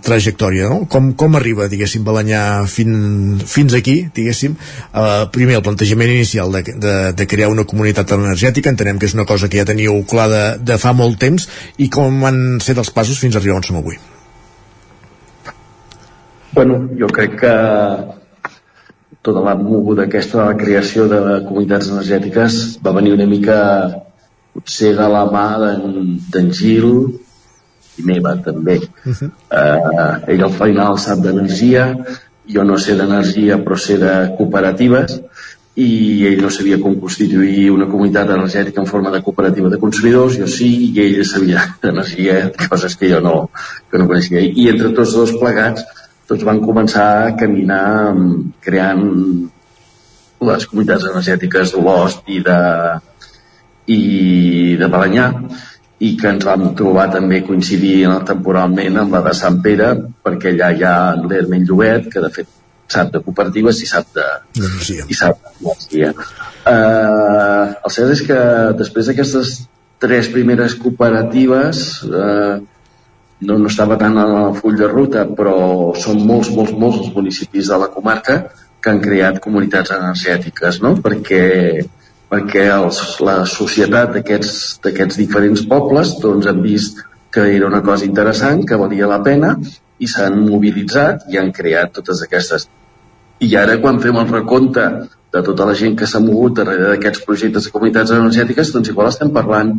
[0.07, 0.85] trajectòria, no?
[0.87, 2.93] Com, com arriba, diguéssim, Balanyà fin,
[3.43, 8.71] fins aquí, diguéssim, eh, primer el plantejament inicial de, de, de crear una comunitat energètica,
[8.71, 11.49] entenem que és una cosa que ja teníeu clar de, de fa molt temps,
[11.83, 13.99] i com han set els passos fins a arribar on som avui?
[16.55, 17.55] Bueno, jo crec que
[19.27, 21.19] tota la moguda aquesta de la creació de
[21.49, 23.59] comunitats energètiques va venir una mica
[24.55, 26.87] potser de la mà d'en Gil
[28.05, 28.81] meva també.
[29.05, 29.31] Uh -huh.
[29.51, 31.97] uh, ell al final sap d'energia,
[32.47, 35.21] jo no sé d'energia però sé de cooperatives
[35.77, 40.37] i ell no sabia com constituir una comunitat energètica en forma de cooperativa de consumidors,
[40.39, 43.51] jo sí, i ell sabia d'energia, coses que jo no,
[43.91, 44.41] que no coneixia.
[44.41, 45.85] I entre tots dos plegats
[46.31, 49.07] tots van començar a caminar mm, creant
[50.41, 52.61] les comunitats energètiques d'Olost i de,
[53.91, 54.01] i
[54.81, 55.27] de Balanyà
[56.01, 59.91] i que ens vam trobar també coincidir temporalment amb la de Sant Pere
[60.25, 62.49] perquè allà hi ha l'Hermen Llobet que de fet
[62.91, 64.27] sap de cooperatives i sap de
[65.07, 68.41] i sap d'energia uh, el cert és que
[68.81, 69.53] després d'aquestes
[70.01, 72.57] tres primeres cooperatives eh,
[73.41, 77.15] no, no estava tant en el full de ruta, però són molts, molts, molts els
[77.15, 78.41] municipis de la comarca
[78.81, 80.95] que han creat comunitats energètiques, no?
[81.05, 81.45] perquè,
[82.31, 87.01] perquè els, la societat d'aquests diferents pobles doncs, han vist
[87.31, 89.55] que era una cosa interessant, que valia la pena,
[90.01, 92.67] i s'han mobilitzat i han creat totes aquestes.
[93.41, 94.87] I ara, quan fem el recompte
[95.31, 99.11] de tota la gent que s'ha mogut darrere d'aquests projectes de comunitats energètiques, doncs igual
[99.13, 99.77] estem parlant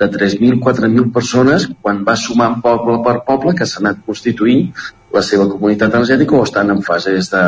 [0.00, 4.72] de 3.000, 4.000 persones quan va sumant poble per poble que s'han anat constituint
[5.14, 7.44] la seva comunitat energètica o estan en fases de,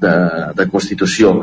[0.00, 0.14] de,
[0.56, 1.34] de constitució.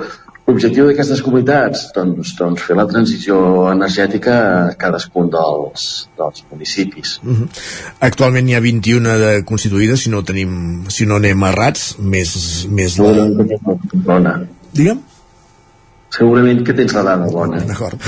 [0.51, 1.85] L'objectiu d'aquestes comunitats?
[1.95, 3.37] Doncs, doncs fer la transició
[3.71, 5.85] energètica a cadascun dels,
[6.19, 7.19] dels municipis.
[7.23, 7.47] Uh -huh.
[8.09, 12.97] Actualment hi ha 21 de constituïdes, si no tenim, si no anem errats, més, més
[12.99, 14.39] la...
[14.73, 14.99] Digue'm?
[16.11, 17.61] Segurament que tens la dada bona.
[17.67, 18.01] D'acord.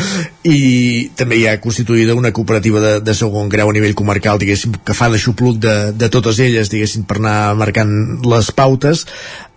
[0.44, 4.76] I també hi ha constituïda una cooperativa de, de segon grau a nivell comarcal, diguéssim,
[4.84, 7.94] que fa d'aixopluc de, de totes elles, diguéssim, per anar marcant
[8.28, 9.06] les pautes,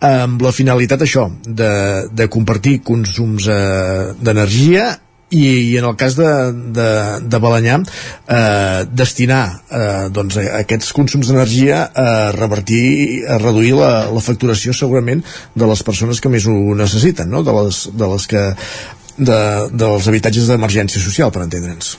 [0.06, 1.72] amb la finalitat això, de,
[2.12, 4.92] de compartir consums eh, d'energia
[5.30, 6.28] i, i en el cas de,
[6.76, 6.88] de,
[7.26, 14.22] de Balanyà eh, destinar eh, doncs, aquests consums d'energia a revertir, a reduir la, la
[14.22, 15.24] facturació segurament
[15.54, 17.42] de les persones que més ho necessiten, no?
[17.42, 18.44] de, les, de les que
[19.18, 19.40] de,
[19.72, 21.96] dels habitatges d'emergència social, per entendre'ns.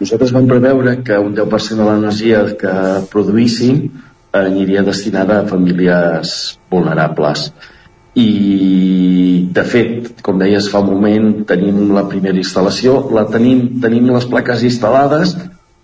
[0.00, 2.76] Nosaltres vam preveure que un 10% de l'energia que
[3.12, 3.84] produïssin
[4.32, 7.50] aniria destinada a famílies vulnerables
[8.18, 14.08] i de fet, com deies fa un moment tenim la primera instal·lació la tenim, tenim
[14.10, 15.36] les plaques instal·lades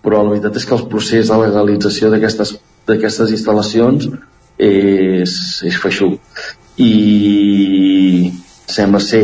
[0.03, 4.07] però la veritat és que el procés de legalització d'aquestes instal·lacions
[4.57, 5.33] és,
[5.67, 6.19] és feixuc.
[6.79, 8.31] I
[8.67, 9.23] sembla ser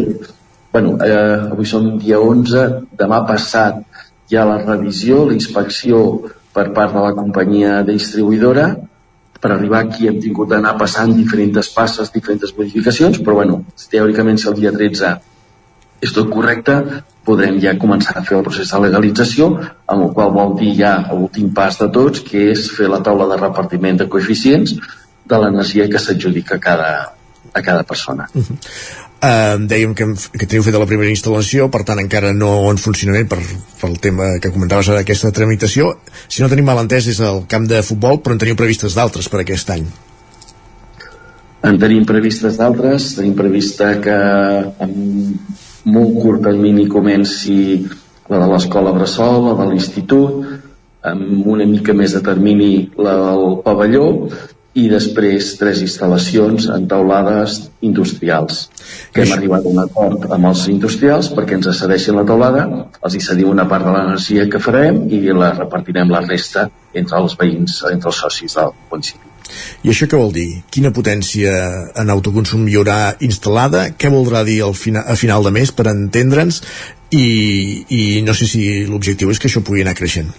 [0.74, 3.84] bueno, eh, avui som dia 11 demà passat
[4.32, 6.00] hi ha la revisió, la inspecció
[6.54, 8.72] per part de la companyia distribuïdora
[9.44, 13.60] per arribar aquí hem tingut d'anar passant diferents passes, diferents modificacions, però bueno,
[13.92, 15.10] teòricament si el dia 13
[16.04, 16.78] és tot correcte,
[17.28, 19.50] podrem ja començar a fer el procés de legalització,
[19.88, 23.28] amb el qual vol dir ja l'últim pas de tots, que és fer la taula
[23.32, 24.76] de repartiment de coeficients
[25.24, 26.92] de l'energia que s'adjudica a cada,
[27.54, 28.28] a cada persona.
[28.34, 28.58] Uh -huh.
[29.24, 30.04] Uh, dèiem que,
[30.36, 33.38] que teniu fet la primera instal·lació, per tant encara no en funcionament per,
[33.80, 35.94] per el tema que comentaves ara d'aquesta tramitació.
[36.28, 39.32] Si no tenim mal entès és el camp de futbol, però en teniu previstes d'altres
[39.32, 39.86] per aquest any.
[41.64, 44.18] En tenim previstes d'altres, tenim prevista que
[44.84, 44.98] en
[45.88, 47.56] molt curt termini comenci
[48.28, 50.44] la de l'escola Bressol, la de l'institut,
[51.08, 54.10] amb una mica més de termini la del pavelló
[54.74, 58.64] i després tres instal·lacions en taulades industrials
[59.14, 63.18] que hem arribat a un acord amb els industrials perquè ens cedeixin la taulada els
[63.18, 67.38] hi cedim una part de l'energia que farem i la repartirem la resta entre els
[67.38, 69.32] veïns, entre els socis del municipi
[69.84, 70.48] i això què vol dir?
[70.74, 71.52] Quina potència
[72.00, 72.98] en autoconsum hi haurà
[73.28, 73.84] instal·lada?
[74.00, 76.62] Què voldrà dir al fina, a final de mes per entendre'ns?
[77.14, 77.26] I,
[77.94, 80.32] I no sé si l'objectiu és que això pugui anar creixent.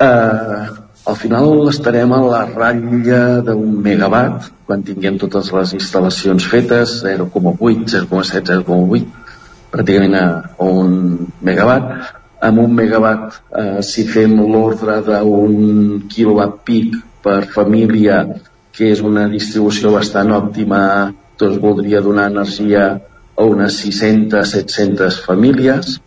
[0.00, 0.79] Uh,
[1.10, 7.88] al final estarem a la ratlla d'un megawatt quan tinguem totes les instal·lacions fetes 0,8,
[8.06, 9.20] 0,7, 0,8
[9.70, 10.94] pràcticament a un
[11.46, 12.14] megawatt.
[12.46, 18.22] Amb un megawatt eh, si fem l'ordre d'un quilowatt pic per família
[18.72, 20.80] que és una distribució bastant òptima
[21.40, 22.86] doncs voldria donar energia
[23.34, 25.98] a unes 600-700 famílies.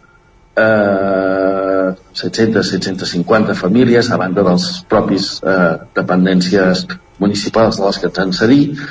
[0.55, 1.72] Eh,
[2.15, 6.85] 700-750 famílies a banda dels propis eh, dependències
[7.21, 8.83] municipals de les que ens han cedit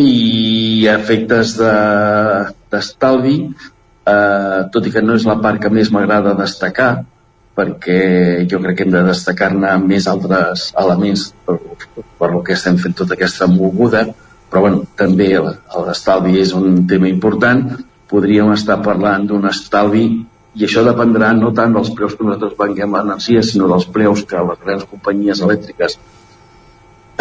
[0.00, 3.68] i efectes d'estalvi de,
[4.12, 6.92] eh, tot i que no és la part que més m'agrada destacar
[7.58, 8.00] perquè
[8.48, 11.58] jo crec que hem de destacar-ne més altres elements per,
[12.18, 14.06] per el que estem fent tota aquesta moguda
[14.50, 17.62] però bueno, també l'estalvi és un tema important.
[18.10, 20.04] Podríem estar parlant d'un estalvi
[20.60, 24.42] i això dependrà no tant dels preus que nosaltres venguem l'energia, sinó dels preus que
[24.50, 25.96] les grans companyies elèctriques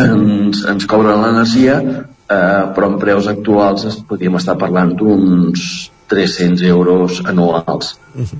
[0.03, 5.63] ens, ens cobren l'energia, eh, però en preus actuals es podríem estar parlant d'uns
[6.09, 7.95] 300 euros anuals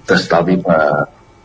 [0.09, 0.84] d'estalvi per,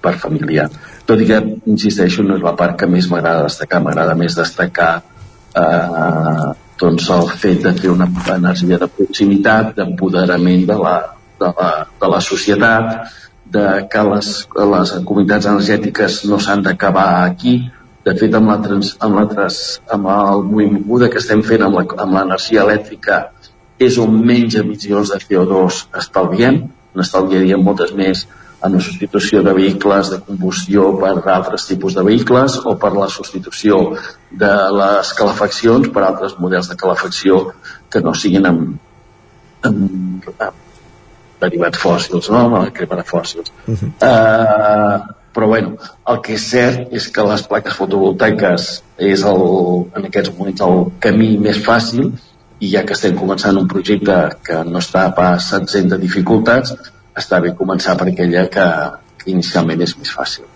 [0.02, 0.68] per família.
[1.06, 1.40] Tot i que,
[1.70, 7.28] insisteixo, no és la part que més m'agrada destacar, m'agrada més destacar eh, doncs el
[7.38, 10.96] fet de fer una energia de proximitat, d'empoderament de, la,
[11.40, 11.68] de, la,
[12.00, 14.28] de la societat, de que les,
[14.74, 17.56] les comunitats energètiques no s'han d'acabar aquí.
[18.04, 19.58] De fet, amb, la trans, amb, la trans,
[19.94, 21.78] amb el moviment que estem fent amb
[22.16, 23.20] l'energia elèctrica
[23.80, 26.60] és on menys emissions de CO2 estalviem,
[26.94, 28.26] n'estalviaríem moltes més
[28.64, 33.10] en la substitució de vehicles de combustió per altres tipus de vehicles o per la
[33.12, 33.80] substitució
[34.30, 37.40] de les calefaccions per altres models de calefacció
[37.90, 38.76] que no siguin amb,
[39.68, 40.63] amb, amb
[41.44, 42.46] derivats fòssils, no?
[42.52, 43.52] la crema de fòssils.
[43.66, 43.92] Uh -huh.
[44.08, 45.76] uh, però bueno,
[46.08, 48.68] el que és cert és que les plaques fotovoltaiques
[48.98, 49.42] és el,
[49.98, 52.12] en aquests moments el camí més fàcil
[52.60, 54.16] i ja que estem començant un projecte
[54.46, 56.74] que no està pas exempt de dificultats,
[57.18, 58.66] està bé començar per aquella que,
[59.18, 60.46] que inicialment és més fàcil.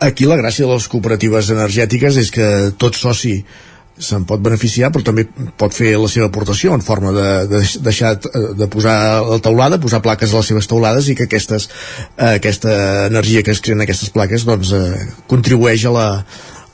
[0.00, 2.48] Aquí la gràcia de les cooperatives energètiques és que
[2.80, 3.44] tot soci
[4.00, 5.26] se'n pot beneficiar però també
[5.60, 8.96] pot fer la seva aportació en forma de, de deixar de posar
[9.26, 11.68] la teulada, posar plaques a les seves teulades i que aquestes,
[12.16, 16.08] eh, aquesta energia que es creen aquestes plaques doncs eh, contribueix a la,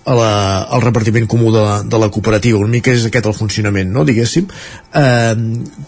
[0.07, 0.31] a la,
[0.71, 2.61] al repartiment comú de la, de la cooperativa.
[2.63, 4.47] Una mica és aquest el funcionament no, diguéssim.
[4.95, 5.35] Eh,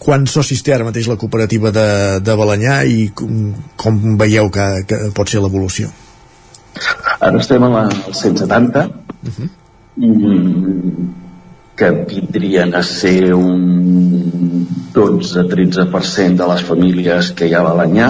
[0.03, 1.87] quants socis té ara mateix la cooperativa de,
[2.19, 5.91] de Balanyà i com, com veieu que, que pot ser l'evolució?
[7.19, 9.49] Ara estem a la 170 uh -huh.
[10.03, 10.11] i
[11.79, 18.09] que vindrien a ser un 12-13% de les famílies que hi ha a Balanyà.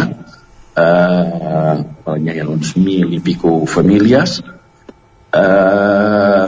[0.73, 1.75] Eh, a
[2.07, 4.39] Balanyà hi ha uns mil i pico famílies.
[5.41, 6.47] Eh,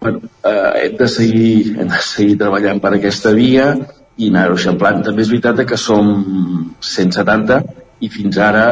[0.00, 3.70] bueno, eh, hem, de seguir, hem de seguir treballant per aquesta via
[4.16, 5.04] i anar-ho eixamplant.
[5.06, 6.12] També és veritat que som
[6.82, 7.62] 170
[8.02, 8.66] i fins ara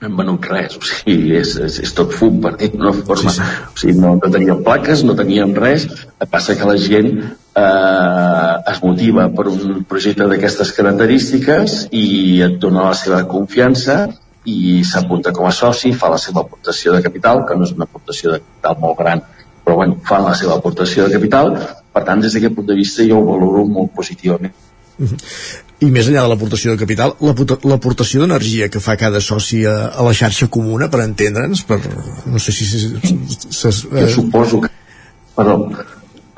[0.00, 3.32] hem venut res, o sigui, és, és, és tot fum per dir d'una forma.
[3.34, 3.64] Sí, sí.
[3.66, 5.88] O sigui, no, no teníem plaques, no teníem res,
[6.30, 12.06] passa que la gent eh, es motiva per un projecte d'aquestes característiques i
[12.46, 14.04] et dona la seva confiança
[14.48, 17.88] i s'apunta com a soci, fa la seva aportació de capital, que no és una
[17.90, 19.24] aportació de capital molt gran,
[19.66, 21.56] però bueno, fan la seva aportació de capital,
[21.92, 24.54] per tant, des d'aquest punt de vista jo ho valoro molt positivament.
[24.98, 29.62] Uh -huh i més enllà de l'aportació de capital, l'aportació d'energia que fa cada soci
[29.68, 31.78] a, a la xarxa comuna, per entendre'ns, per,
[32.26, 32.66] no sé si...
[32.66, 34.08] si eh...
[34.10, 34.72] suposo que...
[35.36, 35.68] Perdó,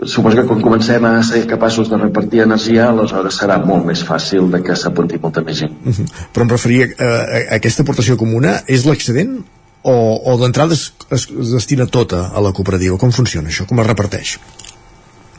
[0.05, 4.51] suposo que quan comencem a ser capaços de repartir energia, aleshores serà molt més fàcil
[4.53, 5.73] de que s'apunti molta més gent.
[5.85, 6.07] Uh -huh.
[6.35, 9.39] Però em referia a, a, a aquesta aportació comuna, és l'excedent
[9.83, 9.95] o,
[10.33, 12.99] o d'entrada es, es, es destina tota a la cooperativa?
[12.99, 13.67] Com funciona això?
[13.67, 14.39] Com es reparteix?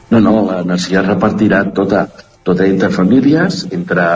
[0.10, 2.08] No, no, l'energia es repartirà tota,
[2.48, 4.08] tota entre famílies, entre,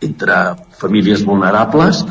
[0.00, 0.38] entre
[0.80, 2.04] famílies vulnerables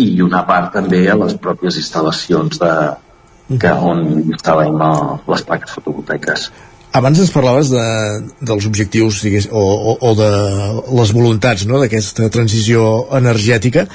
[0.00, 2.72] i una part també a les pròpies instal·lacions de,
[3.60, 4.78] que on instal·lem
[5.28, 6.50] les plaques fotovoltaiques.
[6.92, 7.84] Abans ens parlaves de,
[8.44, 10.32] dels objectius o, o, o de
[10.98, 11.80] les voluntats no?
[11.80, 12.82] d'aquesta transició
[13.16, 13.86] energètica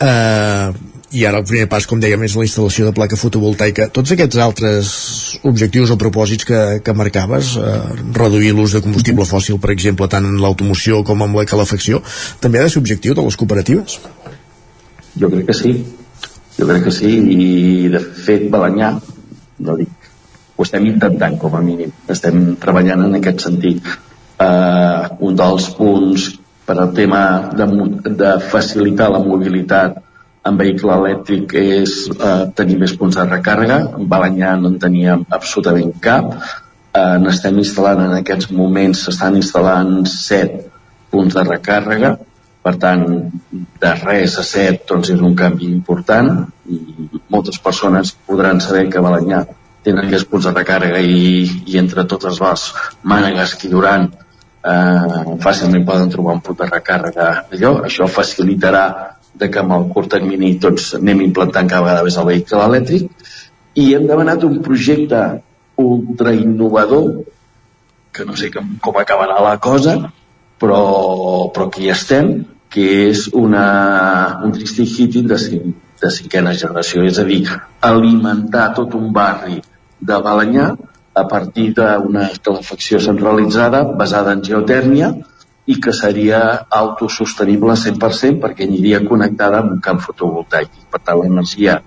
[0.00, 0.72] eh,
[1.10, 3.86] i ara el primer pas, com dèiem, és la instal·lació de placa fotovoltaica.
[3.96, 4.88] Tots aquests altres
[5.48, 7.76] objectius o propòsits que, que marcaves, eh,
[8.18, 12.02] reduir l'ús de combustible fòssil, per exemple, tant en l'automoció com en la calefacció,
[12.42, 14.00] també ha de ser objectiu de les cooperatives?
[15.18, 15.72] Jo crec que sí.
[16.58, 18.90] Jo crec que sí, i de fet Balanyà,
[19.64, 20.10] no dic,
[20.58, 23.86] ho estem intentant com a mínim, estem treballant en aquest sentit.
[24.38, 26.28] Uh, un dels punts
[26.66, 27.22] per al tema
[27.58, 27.66] de,
[28.20, 29.96] de facilitar la mobilitat
[30.48, 33.78] en vehicle elèctric és eh, tenir més punts de recàrrega.
[33.98, 36.32] En Balanyà no en teníem absolutament cap.
[36.96, 40.58] Eh, n'estem instal·lant en aquests moments, s'estan instal·lant set
[41.12, 42.16] punts de recàrrega,
[42.64, 43.04] per tant,
[43.80, 46.28] de res a set doncs és un canvi important
[46.68, 46.78] i
[47.32, 49.44] moltes persones podran saber que Balanyà
[49.86, 52.64] tenen aquests punts de recàrrega i, i entre totes les
[53.08, 53.84] mànegues que hi
[54.68, 57.72] eh, fàcilment poden trobar un punt de recàrrega allò.
[57.88, 58.84] Això facilitarà
[59.38, 63.28] de que amb el curt termini tots anem implantant cada vegada més el vehicle elèctric
[63.78, 65.22] i hem demanat un projecte
[65.78, 67.10] ultra innovador
[68.12, 69.98] que no sé com, com acabarà la cosa
[70.58, 70.82] però,
[71.54, 72.32] però hi estem
[72.68, 73.64] que és una,
[74.44, 77.44] un district heating de, cinc, de cinquena generació és a dir,
[77.80, 79.60] alimentar tot un barri
[80.00, 80.68] de Balanyà
[81.18, 85.14] a partir d'una calefacció centralitzada basada en geotèrmia
[85.68, 86.40] i que seria
[86.80, 90.72] autosostenible 100% perquè aniria connectada amb un camp fotovoltaic.
[90.88, 91.78] Per tant, l'energia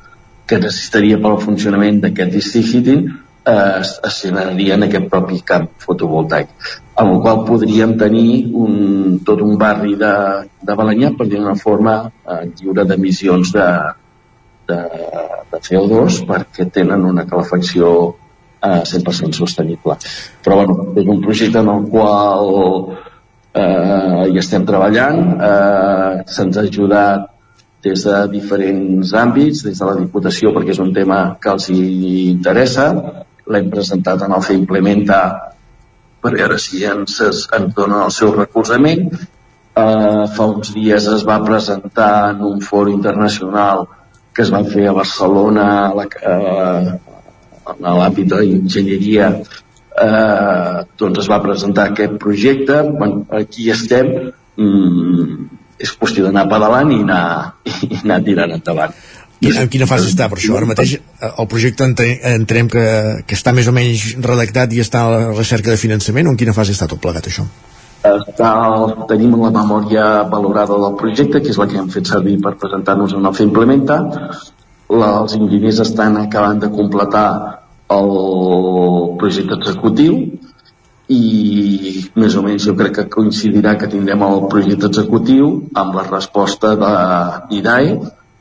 [0.46, 5.68] que necessitaria pel funcionament d'aquest district heating eh, es, es generaria en aquest propi camp
[5.82, 6.54] fotovoltaic.
[7.02, 10.14] Amb el qual podríem tenir un, tot un barri de,
[10.62, 13.70] de Balanyà, per dir una forma, eh, lliure d'emissions de,
[14.70, 14.82] de,
[15.52, 17.94] de CO2 perquè tenen una calefacció
[18.62, 19.98] eh, 100% sostenible.
[20.46, 22.52] Però bueno, és un projecte en el qual
[23.54, 27.28] eh, hi estem treballant, eh, se'ns ha ajudat
[27.84, 31.82] des de diferents àmbits, des de la Diputació perquè és un tema que els hi
[32.30, 32.92] interessa,
[33.52, 35.22] l'hem presentat en el FE Implementa
[36.22, 39.08] per veure si ens, ens donen el seu recolzament.
[39.72, 43.88] Eh, fa uns dies es va presentar en un foro internacional
[44.36, 46.92] que es va fer a Barcelona a la, eh,
[47.72, 49.32] en l'àmbit de l'enginyeria
[50.04, 54.12] eh, doncs es va presentar aquest projecte, bueno, aquí estem,
[54.58, 55.40] mm,
[55.82, 57.24] és qüestió d'anar pedalant i anar,
[57.88, 58.96] i anar tirant endavant.
[59.42, 60.54] I en quina fase està per això?
[60.54, 62.86] Ara mateix eh, el projecte entenem que,
[63.26, 66.38] que està més o menys redactat i està a la recerca de finançament o en
[66.38, 67.48] quina fase està tot plegat això?
[68.02, 68.52] Està,
[69.10, 73.14] tenim la memòria valorada del projecte, que és la que hem fet servir per presentar-nos
[73.18, 73.98] en el FE Implementa.
[74.92, 77.28] La, els enginyers estan acabant de completar
[77.92, 80.18] el projecte executiu
[81.12, 85.52] i més o menys jo crec que coincidirà que tindrem el projecte executiu
[85.82, 86.94] amb la resposta de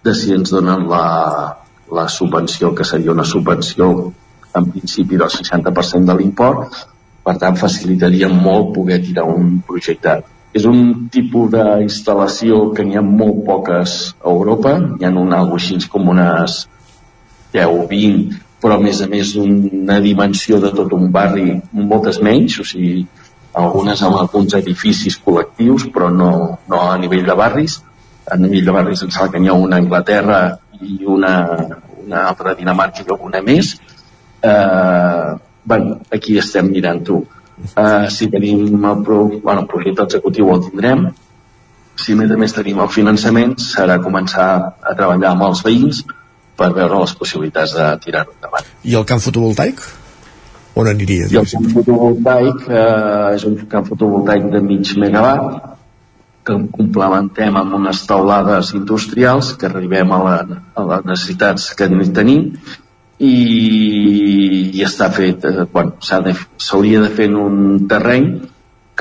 [0.02, 1.56] de si ens donen la,
[1.92, 4.12] la subvenció, que seria una subvenció
[4.56, 6.78] en principi del 60% de l'import,
[7.22, 10.22] per tant facilitaria molt poder tirar un projecte.
[10.56, 15.60] És un tipus d'instal·lació que n'hi ha molt poques a Europa, hi ha un algo
[15.60, 16.64] així com unes
[17.52, 22.20] 10 o 20 però a més a més una dimensió de tot un barri moltes
[22.22, 23.06] menys, o sigui,
[23.56, 26.32] algunes amb alguns edificis col·lectius, però no,
[26.68, 27.80] no a nivell de barris.
[28.30, 30.40] A nivell de barris em sembla que n'hi ha una a Anglaterra
[30.80, 31.32] i una,
[32.04, 33.74] una altra a Dinamarca i alguna més.
[34.42, 35.32] Eh,
[35.64, 37.24] bueno, aquí estem mirant-ho.
[37.64, 41.08] Eh, si tenim el, pro, bueno, el projecte executiu el tindrem,
[42.00, 44.50] si més a més tenim el finançament, serà començar
[44.80, 46.04] a treballar amb els veïns
[46.60, 48.70] per veure les possibilitats de tirar-ho endavant.
[48.84, 49.82] I el camp fotovoltaic?
[50.80, 51.26] On aniria?
[51.32, 55.76] I el camp fotovoltaic eh, és un camp fotovoltaic de mig megawatt
[56.46, 62.46] que complementem amb unes taulades industrials que arribem a, la, a les necessitats que tenim
[63.20, 63.34] i,
[64.72, 67.60] i està fet, eh, bueno, s'hauria de, de fer en un
[67.90, 68.30] terreny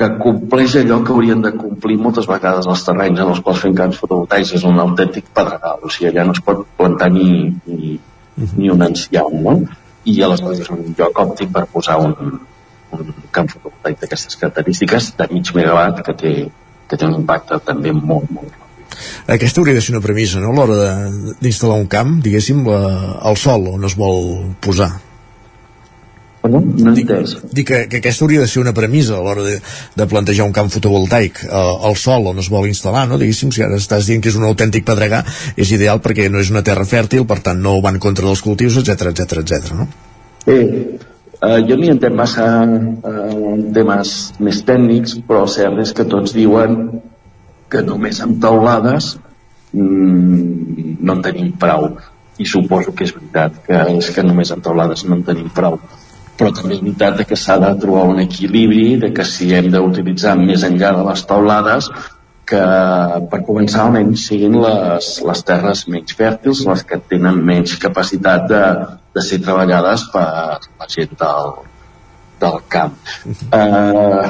[0.00, 3.74] que compleix allò que haurien de complir moltes vegades els terrenys en els quals fem
[3.76, 7.26] camps fotovoltaics és un autèntic pedregal, o sigui, allà no es pot plantar ni,
[7.66, 7.98] ni,
[8.54, 9.58] ni un enciam, no?
[10.08, 12.16] I aleshores és un lloc òptic per posar un,
[12.96, 16.34] un camp fotovoltaic d'aquestes característiques de mig megawatt que té,
[16.88, 18.66] que té un impacte també molt, molt
[19.30, 20.88] Aquesta hauria de ser una premissa, no?, a l'hora
[21.44, 22.80] d'instal·lar un camp, diguéssim, la,
[23.30, 24.26] el sol on es vol
[24.64, 24.90] posar.
[26.40, 27.34] No, no entès.
[27.52, 29.58] Dic que, que aquesta hauria de ser una premissa a l'hora de,
[29.96, 33.18] de plantejar un camp fotovoltaic eh, el sol on es vol instal·lar, no?
[33.20, 35.20] Diguéssim, si ara estàs dient que és un autèntic pedregar,
[35.60, 38.40] és ideal perquè no és una terra fèrtil, per tant no va en contra dels
[38.46, 39.76] cultius, etc etc etc.
[39.76, 39.88] no?
[40.46, 40.58] Bé,
[41.44, 43.14] eh, jo m'hi entenc massa eh,
[43.52, 47.02] en temes més tècnics, però el cert és que tots diuen
[47.70, 49.12] que només amb taulades
[49.76, 51.92] mm, no en tenim prou.
[52.40, 55.76] I suposo que és veritat, que és que només amb taulades no en tenim prou.
[56.40, 60.38] Però també és veritat que s'ha de trobar un equilibri, de que si hem d'utilitzar
[60.40, 61.90] més enllà de les taulades,
[62.50, 62.60] que
[63.30, 68.62] per començar almenys siguin les, les terres menys fèrtils, les que tenen menys capacitat de,
[69.14, 71.52] de ser treballades per la gent del,
[72.40, 72.96] del camp.
[73.60, 74.24] Eh,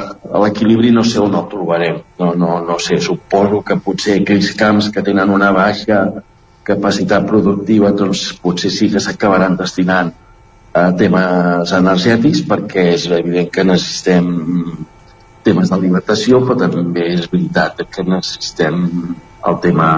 [0.44, 4.90] L'equilibri no sé on el trobarem, no, no, no sé, suposo que potser aquells camps
[4.94, 6.02] que tenen una baixa
[6.66, 10.12] capacitat productiva doncs potser sí que s'acabaran destinant
[10.72, 14.28] a temes energètics perquè és evident que necessitem
[15.46, 18.76] temes d'alimentació però també és veritat que necessitem
[19.48, 19.88] el tema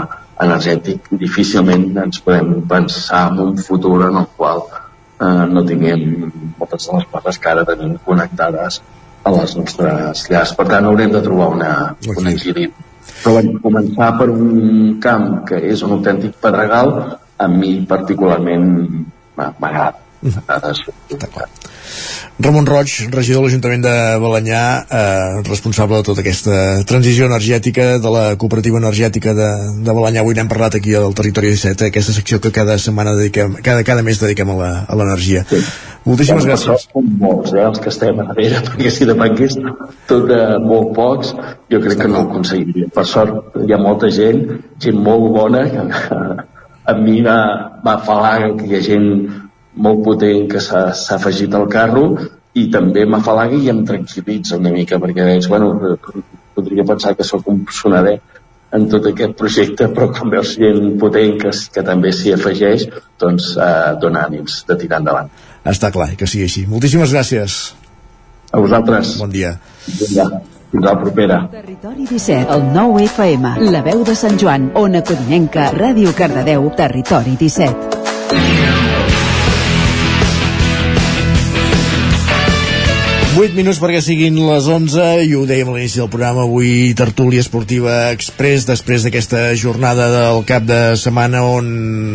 [0.42, 6.88] energètic difícilment ens podem pensar en un futur en el qual eh, no tinguem moltes
[6.88, 8.80] de les coses que ara tenim connectades
[9.22, 10.54] a les nostres llars.
[10.58, 11.72] Per tant, haurem de trobar una,
[12.10, 12.72] un equilibri.
[13.22, 16.90] Però bé, començar per un camp que és un autèntic pedregal,
[17.38, 18.66] a mi particularment
[19.38, 20.01] m'a- m'agrada.
[20.22, 21.48] M'agrada.
[22.42, 28.12] Ramon Roig, regidor de l'Ajuntament de Balanyà, eh, responsable de tota aquesta transició energètica de
[28.14, 29.48] la cooperativa energètica de,
[29.84, 30.22] de Balanyà.
[30.22, 33.84] Avui n'hem parlat aquí al Territori 17, eh, aquesta secció que cada setmana dediquem, cada,
[33.84, 35.44] cada mes dediquem a l'energia.
[35.50, 35.60] Sí.
[36.04, 36.88] Moltíssimes Bueno, gràcies.
[36.88, 39.58] Som molts, eh, els que estem a darrere, perquè si depengués
[40.08, 41.34] tot de molt pocs,
[41.70, 42.90] jo crec que no ho aconseguiria.
[42.94, 44.42] Per sort hi ha molta gent,
[44.82, 46.24] gent molt bona, que
[46.90, 49.08] a mi m'afalaga que hi ha gent
[49.74, 50.84] molt potent que s'ha
[51.16, 52.04] afegit al carro
[52.58, 55.72] i també m'afalaga i em tranquil·litza una mica perquè veig, bueno,
[56.54, 58.18] podria pensar que sóc un sonader
[58.72, 62.86] en tot aquest projecte, però quan veus gent potent que, que també s'hi afegeix,
[63.20, 65.28] doncs eh, dona ànims de tirar endavant.
[65.68, 66.64] Està clar que sigui així.
[66.70, 67.58] Moltíssimes gràcies.
[68.52, 69.16] A vosaltres.
[69.20, 69.54] Bon dia.
[69.86, 70.26] Vinga,
[70.72, 71.40] fins a la propera.
[71.52, 77.36] Territori 17, el 9 FM, la veu de Sant Joan, Ona Codinenca, Ràdio Cardedeu, Territori
[77.40, 78.81] 17.
[83.32, 87.40] 8 minuts perquè siguin les 11 i ho dèiem a l'inici del programa avui tertúlia
[87.40, 91.70] esportiva express després d'aquesta jornada del cap de setmana on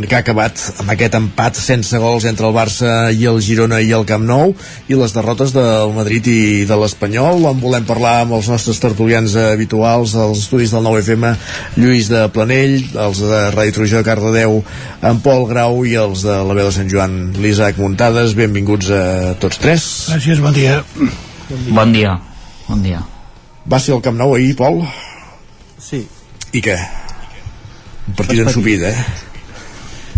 [0.06, 3.90] que ha acabat amb aquest empat sense gols entre el Barça i el Girona i
[3.98, 4.54] el Camp Nou
[4.86, 7.50] i les derrotes del Madrid i de l'Espanyol.
[7.50, 11.34] En volem parlar amb els nostres tertulians habituals els estudis del 9FM
[11.82, 14.62] Lluís de Planell, els de Ràdio Trujó de Cardedeu,
[15.02, 19.04] en Pol Grau i els de la veu de Sant Joan l'Isaac Muntades, benvinguts a
[19.42, 19.90] tots tres.
[20.14, 20.84] Gràcies, bon dia.
[21.50, 22.18] Bon dia.
[22.68, 23.02] Bon dia.
[23.68, 24.82] Va ser el Camp Nou ahir, Pol?
[25.80, 26.02] Sí.
[26.56, 26.76] I què?
[28.08, 28.96] Un partit ensupit, eh?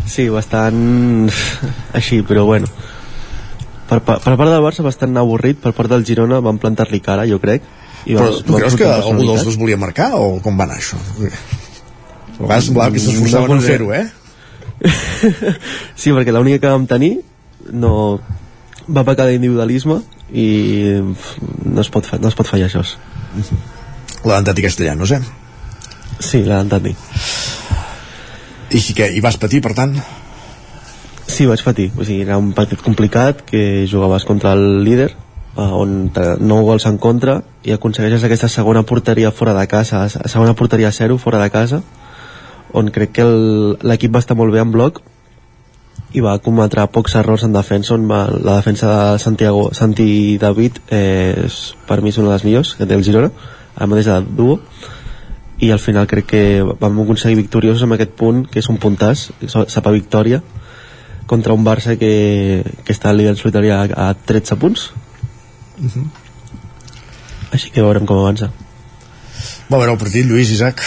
[0.09, 1.29] Sí, bastant
[1.97, 2.69] així, però bueno.
[3.89, 7.25] Per, pa- per part del Barça bastant avorrit, per part del Girona van plantar-li cara,
[7.29, 7.65] jo crec.
[8.05, 10.77] I Però van- tu creus que algú dels dos volia marcar o com va anar
[10.81, 10.97] això?
[10.97, 14.05] A vegades semblava que s'esforçaven No pot fer-ho, eh?
[15.99, 17.17] sí, perquè l'única que vam tenir
[17.75, 18.19] no
[18.89, 19.99] va pecar d'individualisme
[20.33, 20.47] i
[21.65, 22.83] no es pot, no es pot fallar això.
[24.25, 25.21] La d'Antati Castellanos, eh?
[26.19, 26.95] Sí, la d'Antati.
[28.75, 29.95] I que, i vas patir, per tant?
[31.29, 31.89] Sí, vaig patir.
[31.95, 36.09] O sigui, era un partit complicat que jugaves contra el líder eh, on
[36.41, 41.17] nou gols en contra i aconsegueixes aquesta segona porteria fora de casa, segona porteria zero
[41.17, 41.81] fora de casa
[42.73, 45.01] on crec que l'equip va estar molt bé en bloc
[46.13, 50.79] i va cometre pocs errors en defensa on va, la defensa de Santiago Santi David
[50.89, 53.29] eh, és, per mi és una de les millors que té el Girona
[53.75, 54.59] ara mateix de duo
[55.59, 56.43] i al final crec que
[56.81, 60.41] vam aconseguir victoriosos amb aquest punt que és un puntàs, sap a victòria
[61.29, 64.89] contra un Barça que, que està al líder solitari a, a 13 punts
[67.53, 68.49] així que veurem com avança
[69.69, 70.81] Va veure el partit, Lluís, Isaac?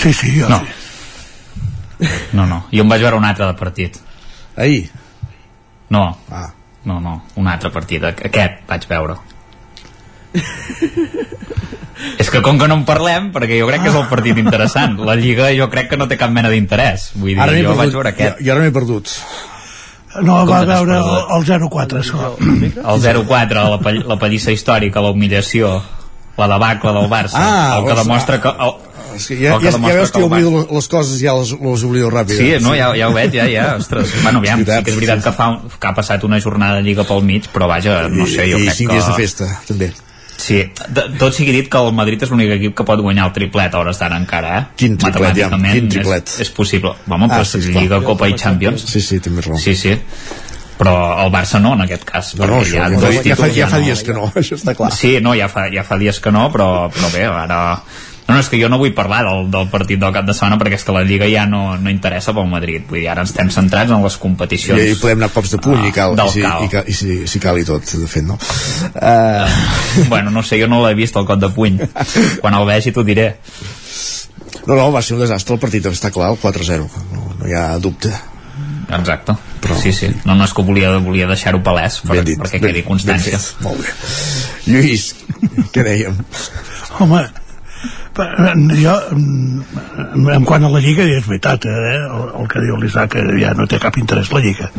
[0.00, 0.48] Sí, sí, jo.
[0.48, 0.62] No.
[2.32, 2.64] No, no.
[2.72, 3.96] Jo em vaig veure un altre de partit.
[4.56, 4.90] Ahir?
[5.90, 6.16] No.
[6.30, 6.48] Ah.
[6.84, 7.22] No, no.
[7.36, 8.02] Un altre partit.
[8.02, 9.16] Aqu- Aquest vaig veure.
[12.18, 14.96] és que com que no en parlem, perquè jo crec que és el partit interessant.
[15.04, 17.10] La Lliga jo crec que no té cap mena d'interès.
[17.16, 18.38] Vull dir, Ara jo vaig perdut, veure aquest.
[18.40, 19.14] jo, jo ara m'he perdut.
[20.26, 21.30] No, Com va veure el, perdut?
[21.36, 22.30] el 0-4, esclar.
[22.40, 25.74] El 0-4, la, pall- la pallissa històrica, la humiliació,
[26.40, 28.48] la debacle del Barça, Ah, el que demostra que...
[28.48, 28.72] El,
[29.16, 32.36] És que ja, ja, ja veus que oblido les coses ja les, les oblido ràpid.
[32.36, 34.14] Sí, no, ja, ja ho veig, ja, ja, ostres.
[34.24, 35.50] Bueno, aviam, sí que és veritat que, fa,
[35.80, 38.68] que ha passat una jornada de Lliga pel mig, però vaja, no sé, jo I,
[38.68, 39.00] crec i cinc que...
[39.00, 39.92] dies de festa, també.
[40.40, 43.34] Sí, de, tot sigui dit que el Madrid és l'únic equip que pot guanyar el
[43.36, 44.62] triplet a hores d'ara encara, eh?
[44.80, 46.32] Quin triplet, ja, quin triplet.
[46.32, 46.94] És, és possible.
[47.06, 47.82] Home, però sí, si esclar.
[47.84, 48.86] Lliga, Copa i Champions...
[48.88, 49.60] Sí, sí, tens raó.
[49.60, 49.92] Sí, sí.
[50.80, 52.32] Però el Barça no, en aquest cas.
[52.38, 54.74] No, no, això, ja, fa, ja, fa, títols, ja fa dies que no, això està
[54.78, 54.88] clar.
[54.96, 57.60] Sí, no, ja fa, ja fa dies que no, però, però bé, ara...
[58.30, 60.58] No, no, és que jo no vull parlar del, del partit del cap de setmana
[60.60, 62.84] perquè és que la Lliga ja no, no interessa pel Madrid.
[62.88, 64.78] Vull dir, ara estem centrats en les competicions.
[64.78, 66.64] I, I podem anar cops de puny i cal, i, si, cal.
[66.64, 68.38] i, cal, i si, si cal i tot, de fet, no?
[68.94, 70.06] Uh...
[70.12, 71.82] bueno, no sé, jo no l'he vist el cop de puny.
[72.42, 73.32] Quan el vegi t'ho diré.
[74.66, 76.86] No, no, va ser un desastre el partit, està clar, el 4-0,
[77.16, 78.12] no, no hi ha dubte.
[78.90, 79.34] Exacte.
[79.62, 79.76] Però...
[79.78, 80.08] Sí, sí.
[80.24, 83.38] No, no és que volia, volia deixar-ho palès per, Ben dit, perquè ben- quedi constància.
[83.38, 83.94] ben fet, molt bé.
[84.70, 85.10] Lluís,
[85.74, 86.18] què dèiem?
[87.00, 87.22] Home,
[88.16, 91.98] jo, mm, en quant a la Lliga, és veritat, eh?
[92.06, 94.70] el, el que diu l'Isaac, que ja no té cap interès la Lliga.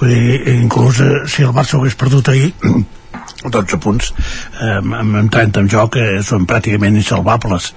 [0.00, 2.52] Vull dir, inclús eh, si el Barça ho hagués perdut ahir,
[3.44, 7.70] 12 punts eh, amb, amb 30 en joc eh, són pràcticament insalvables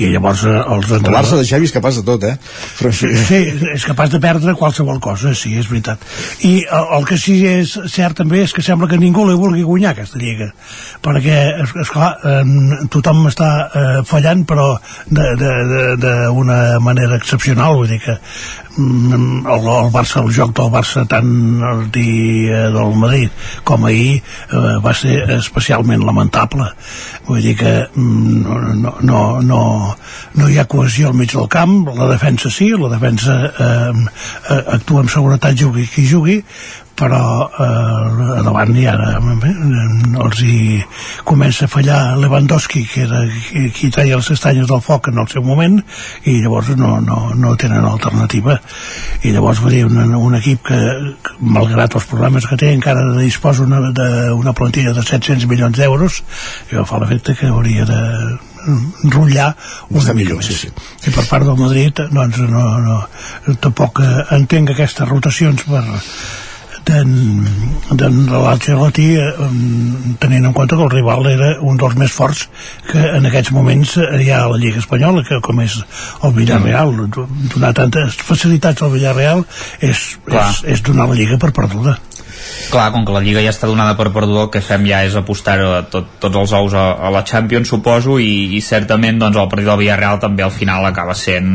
[0.00, 2.36] i llavors eh, els El entrenadors Barça de Xavi és capaç de tot, eh?
[2.78, 3.40] Però Sí, sí,
[3.74, 6.02] és capaç de perdre qualsevol cosa, sí, és veritat.
[6.46, 9.62] I el, el que sí és cert també és que sembla que ningú li vulgui
[9.66, 10.50] guanyar aquesta lliga,
[11.04, 14.72] perquè, és, esclar, eh, tothom està eh, fallant, però
[15.10, 18.18] d'una manera excepcional, vull dir que
[18.80, 21.30] el, el Barça, el joc del Barça tant
[21.70, 23.30] el dia del Madrid
[23.64, 26.70] com ahir eh, va ser especialment lamentable.
[27.28, 29.62] Vull dir que mm, no, no, no,
[30.34, 33.92] no hi ha cohesió al mig del camp la defensa sí, la defensa eh,
[34.50, 36.40] eh, actua amb seguretat jugui qui jugui
[37.00, 39.52] però eh, a davant ja eh,
[40.24, 40.58] els hi
[41.24, 45.28] comença a fallar Lewandowski que era qui, qui treia les castanyes del foc en el
[45.32, 45.78] seu moment
[46.28, 48.58] i llavors no, no, no tenen alternativa
[49.24, 50.80] i llavors va dir un, un equip que,
[51.24, 56.22] que malgrat els problemes que té encara disposa una, d'una plantilla de 700 milions d'euros
[56.70, 58.00] i fa l'efecte que hauria de
[58.68, 59.54] enrotllar
[59.96, 60.50] una mica més.
[60.50, 60.70] Sí, sí.
[61.08, 63.00] I per part del Madrid doncs no, no,
[63.64, 65.84] tampoc eh, entenc aquestes rotacions per
[66.88, 69.30] d'en l'Ancelotti eh,
[70.22, 72.46] tenint en compte que el rival era un dels més forts
[72.90, 75.80] que en aquests moments hi ha a la Lliga Espanyola que com és
[76.24, 79.44] el Villarreal donar tantes facilitats al Villarreal
[79.80, 81.98] és, és, és donar la Lliga per perduda.
[82.70, 85.16] Clar, com que la Lliga ja està donada per perduda, el que fem ja és
[85.18, 89.38] apostar a tot, tots els ous a, a la Champions, suposo, i, i certament doncs,
[89.40, 91.50] el partit del Villarreal també al final acaba sent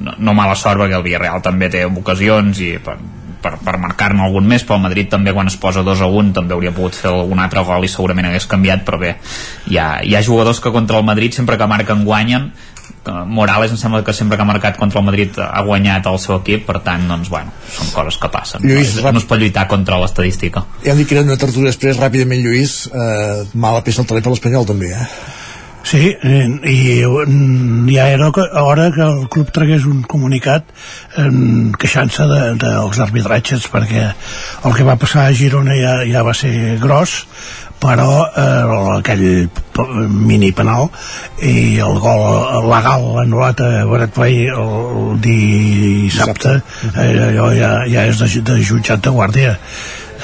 [0.00, 2.96] no, no mala sort, perquè el Villarreal també té ocasions i per,
[3.42, 6.34] per, per marcar-ne algun més, però el Madrid també quan es posa 2 a 1
[6.40, 9.14] també hauria pogut fer algun altre gol i segurament hagués canviat, però bé,
[9.70, 12.50] hi ha, hi ha jugadors que contra el Madrid sempre que marquen guanyen,
[13.04, 16.18] que Morales em sembla que sempre que ha marcat contra el Madrid ha guanyat el
[16.20, 18.66] seu equip, per tant, doncs, bueno, són coses que passen.
[18.66, 20.66] Lluís, no, no es pot lluitar contra l'estadística.
[20.84, 24.24] Ja em dic que era una tertúlia després, ràpidament, Lluís, eh, mala peça al taler
[24.26, 25.38] per l'Espanyol, també, eh?
[25.82, 28.28] Sí, i ja era
[28.62, 30.68] hora que el club tragués un comunicat
[31.16, 31.30] eh,
[31.80, 36.36] queixant-se dels de, dels arbitratges perquè el que va passar a Girona ja, ja va
[36.36, 37.24] ser gros
[37.80, 39.48] però eh, aquell
[40.12, 40.90] mini penal
[41.40, 46.58] i el gol legal anul·lat a Boret Play el, el dissabte
[46.92, 49.56] eh, allò ja, ja és de, de jutjat de guàrdia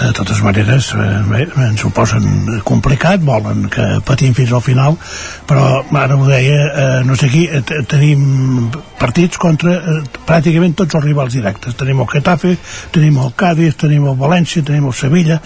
[0.01, 4.97] de totes maneres eh, bé, ens ho posen complicat volen que patim fins al final
[5.49, 8.69] però ara ho deia eh, no sé qui, eh, te- tenim
[9.01, 11.75] partits contra eh, pràcticament tots els rivals directes.
[11.77, 12.55] Tenim el Getafe,
[12.95, 15.37] tenim el Cádiz tenim el València, tenim el Sevilla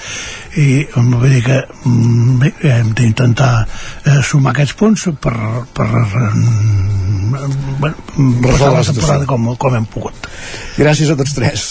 [0.57, 5.35] i vull dir que mm, bé, hem d'intentar eh, sumar aquests punts per,
[5.75, 7.97] per mm, bueno,
[8.43, 10.31] passar la temporada com, com hem pogut.
[10.79, 11.67] Gràcies a tots tres.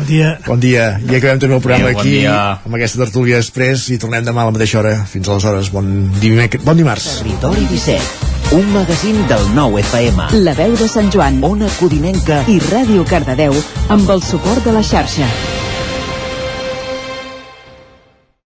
[0.00, 0.38] Bon dia.
[0.46, 0.84] Bon dia.
[1.04, 2.36] I acabem també el programa Bon aquí, dia.
[2.64, 4.94] amb aquesta tertúlia després, i tornem demà a la mateixa hora.
[5.04, 5.90] Fins aleshores, bon,
[6.22, 7.18] dimec bon dimarts.
[7.20, 8.00] Territori 17,
[8.56, 10.30] un magazín del nou FM.
[10.46, 13.52] La veu de Sant Joan, Ona Codinenca i Ràdio Cardedeu
[13.92, 15.28] amb el suport de la xarxa.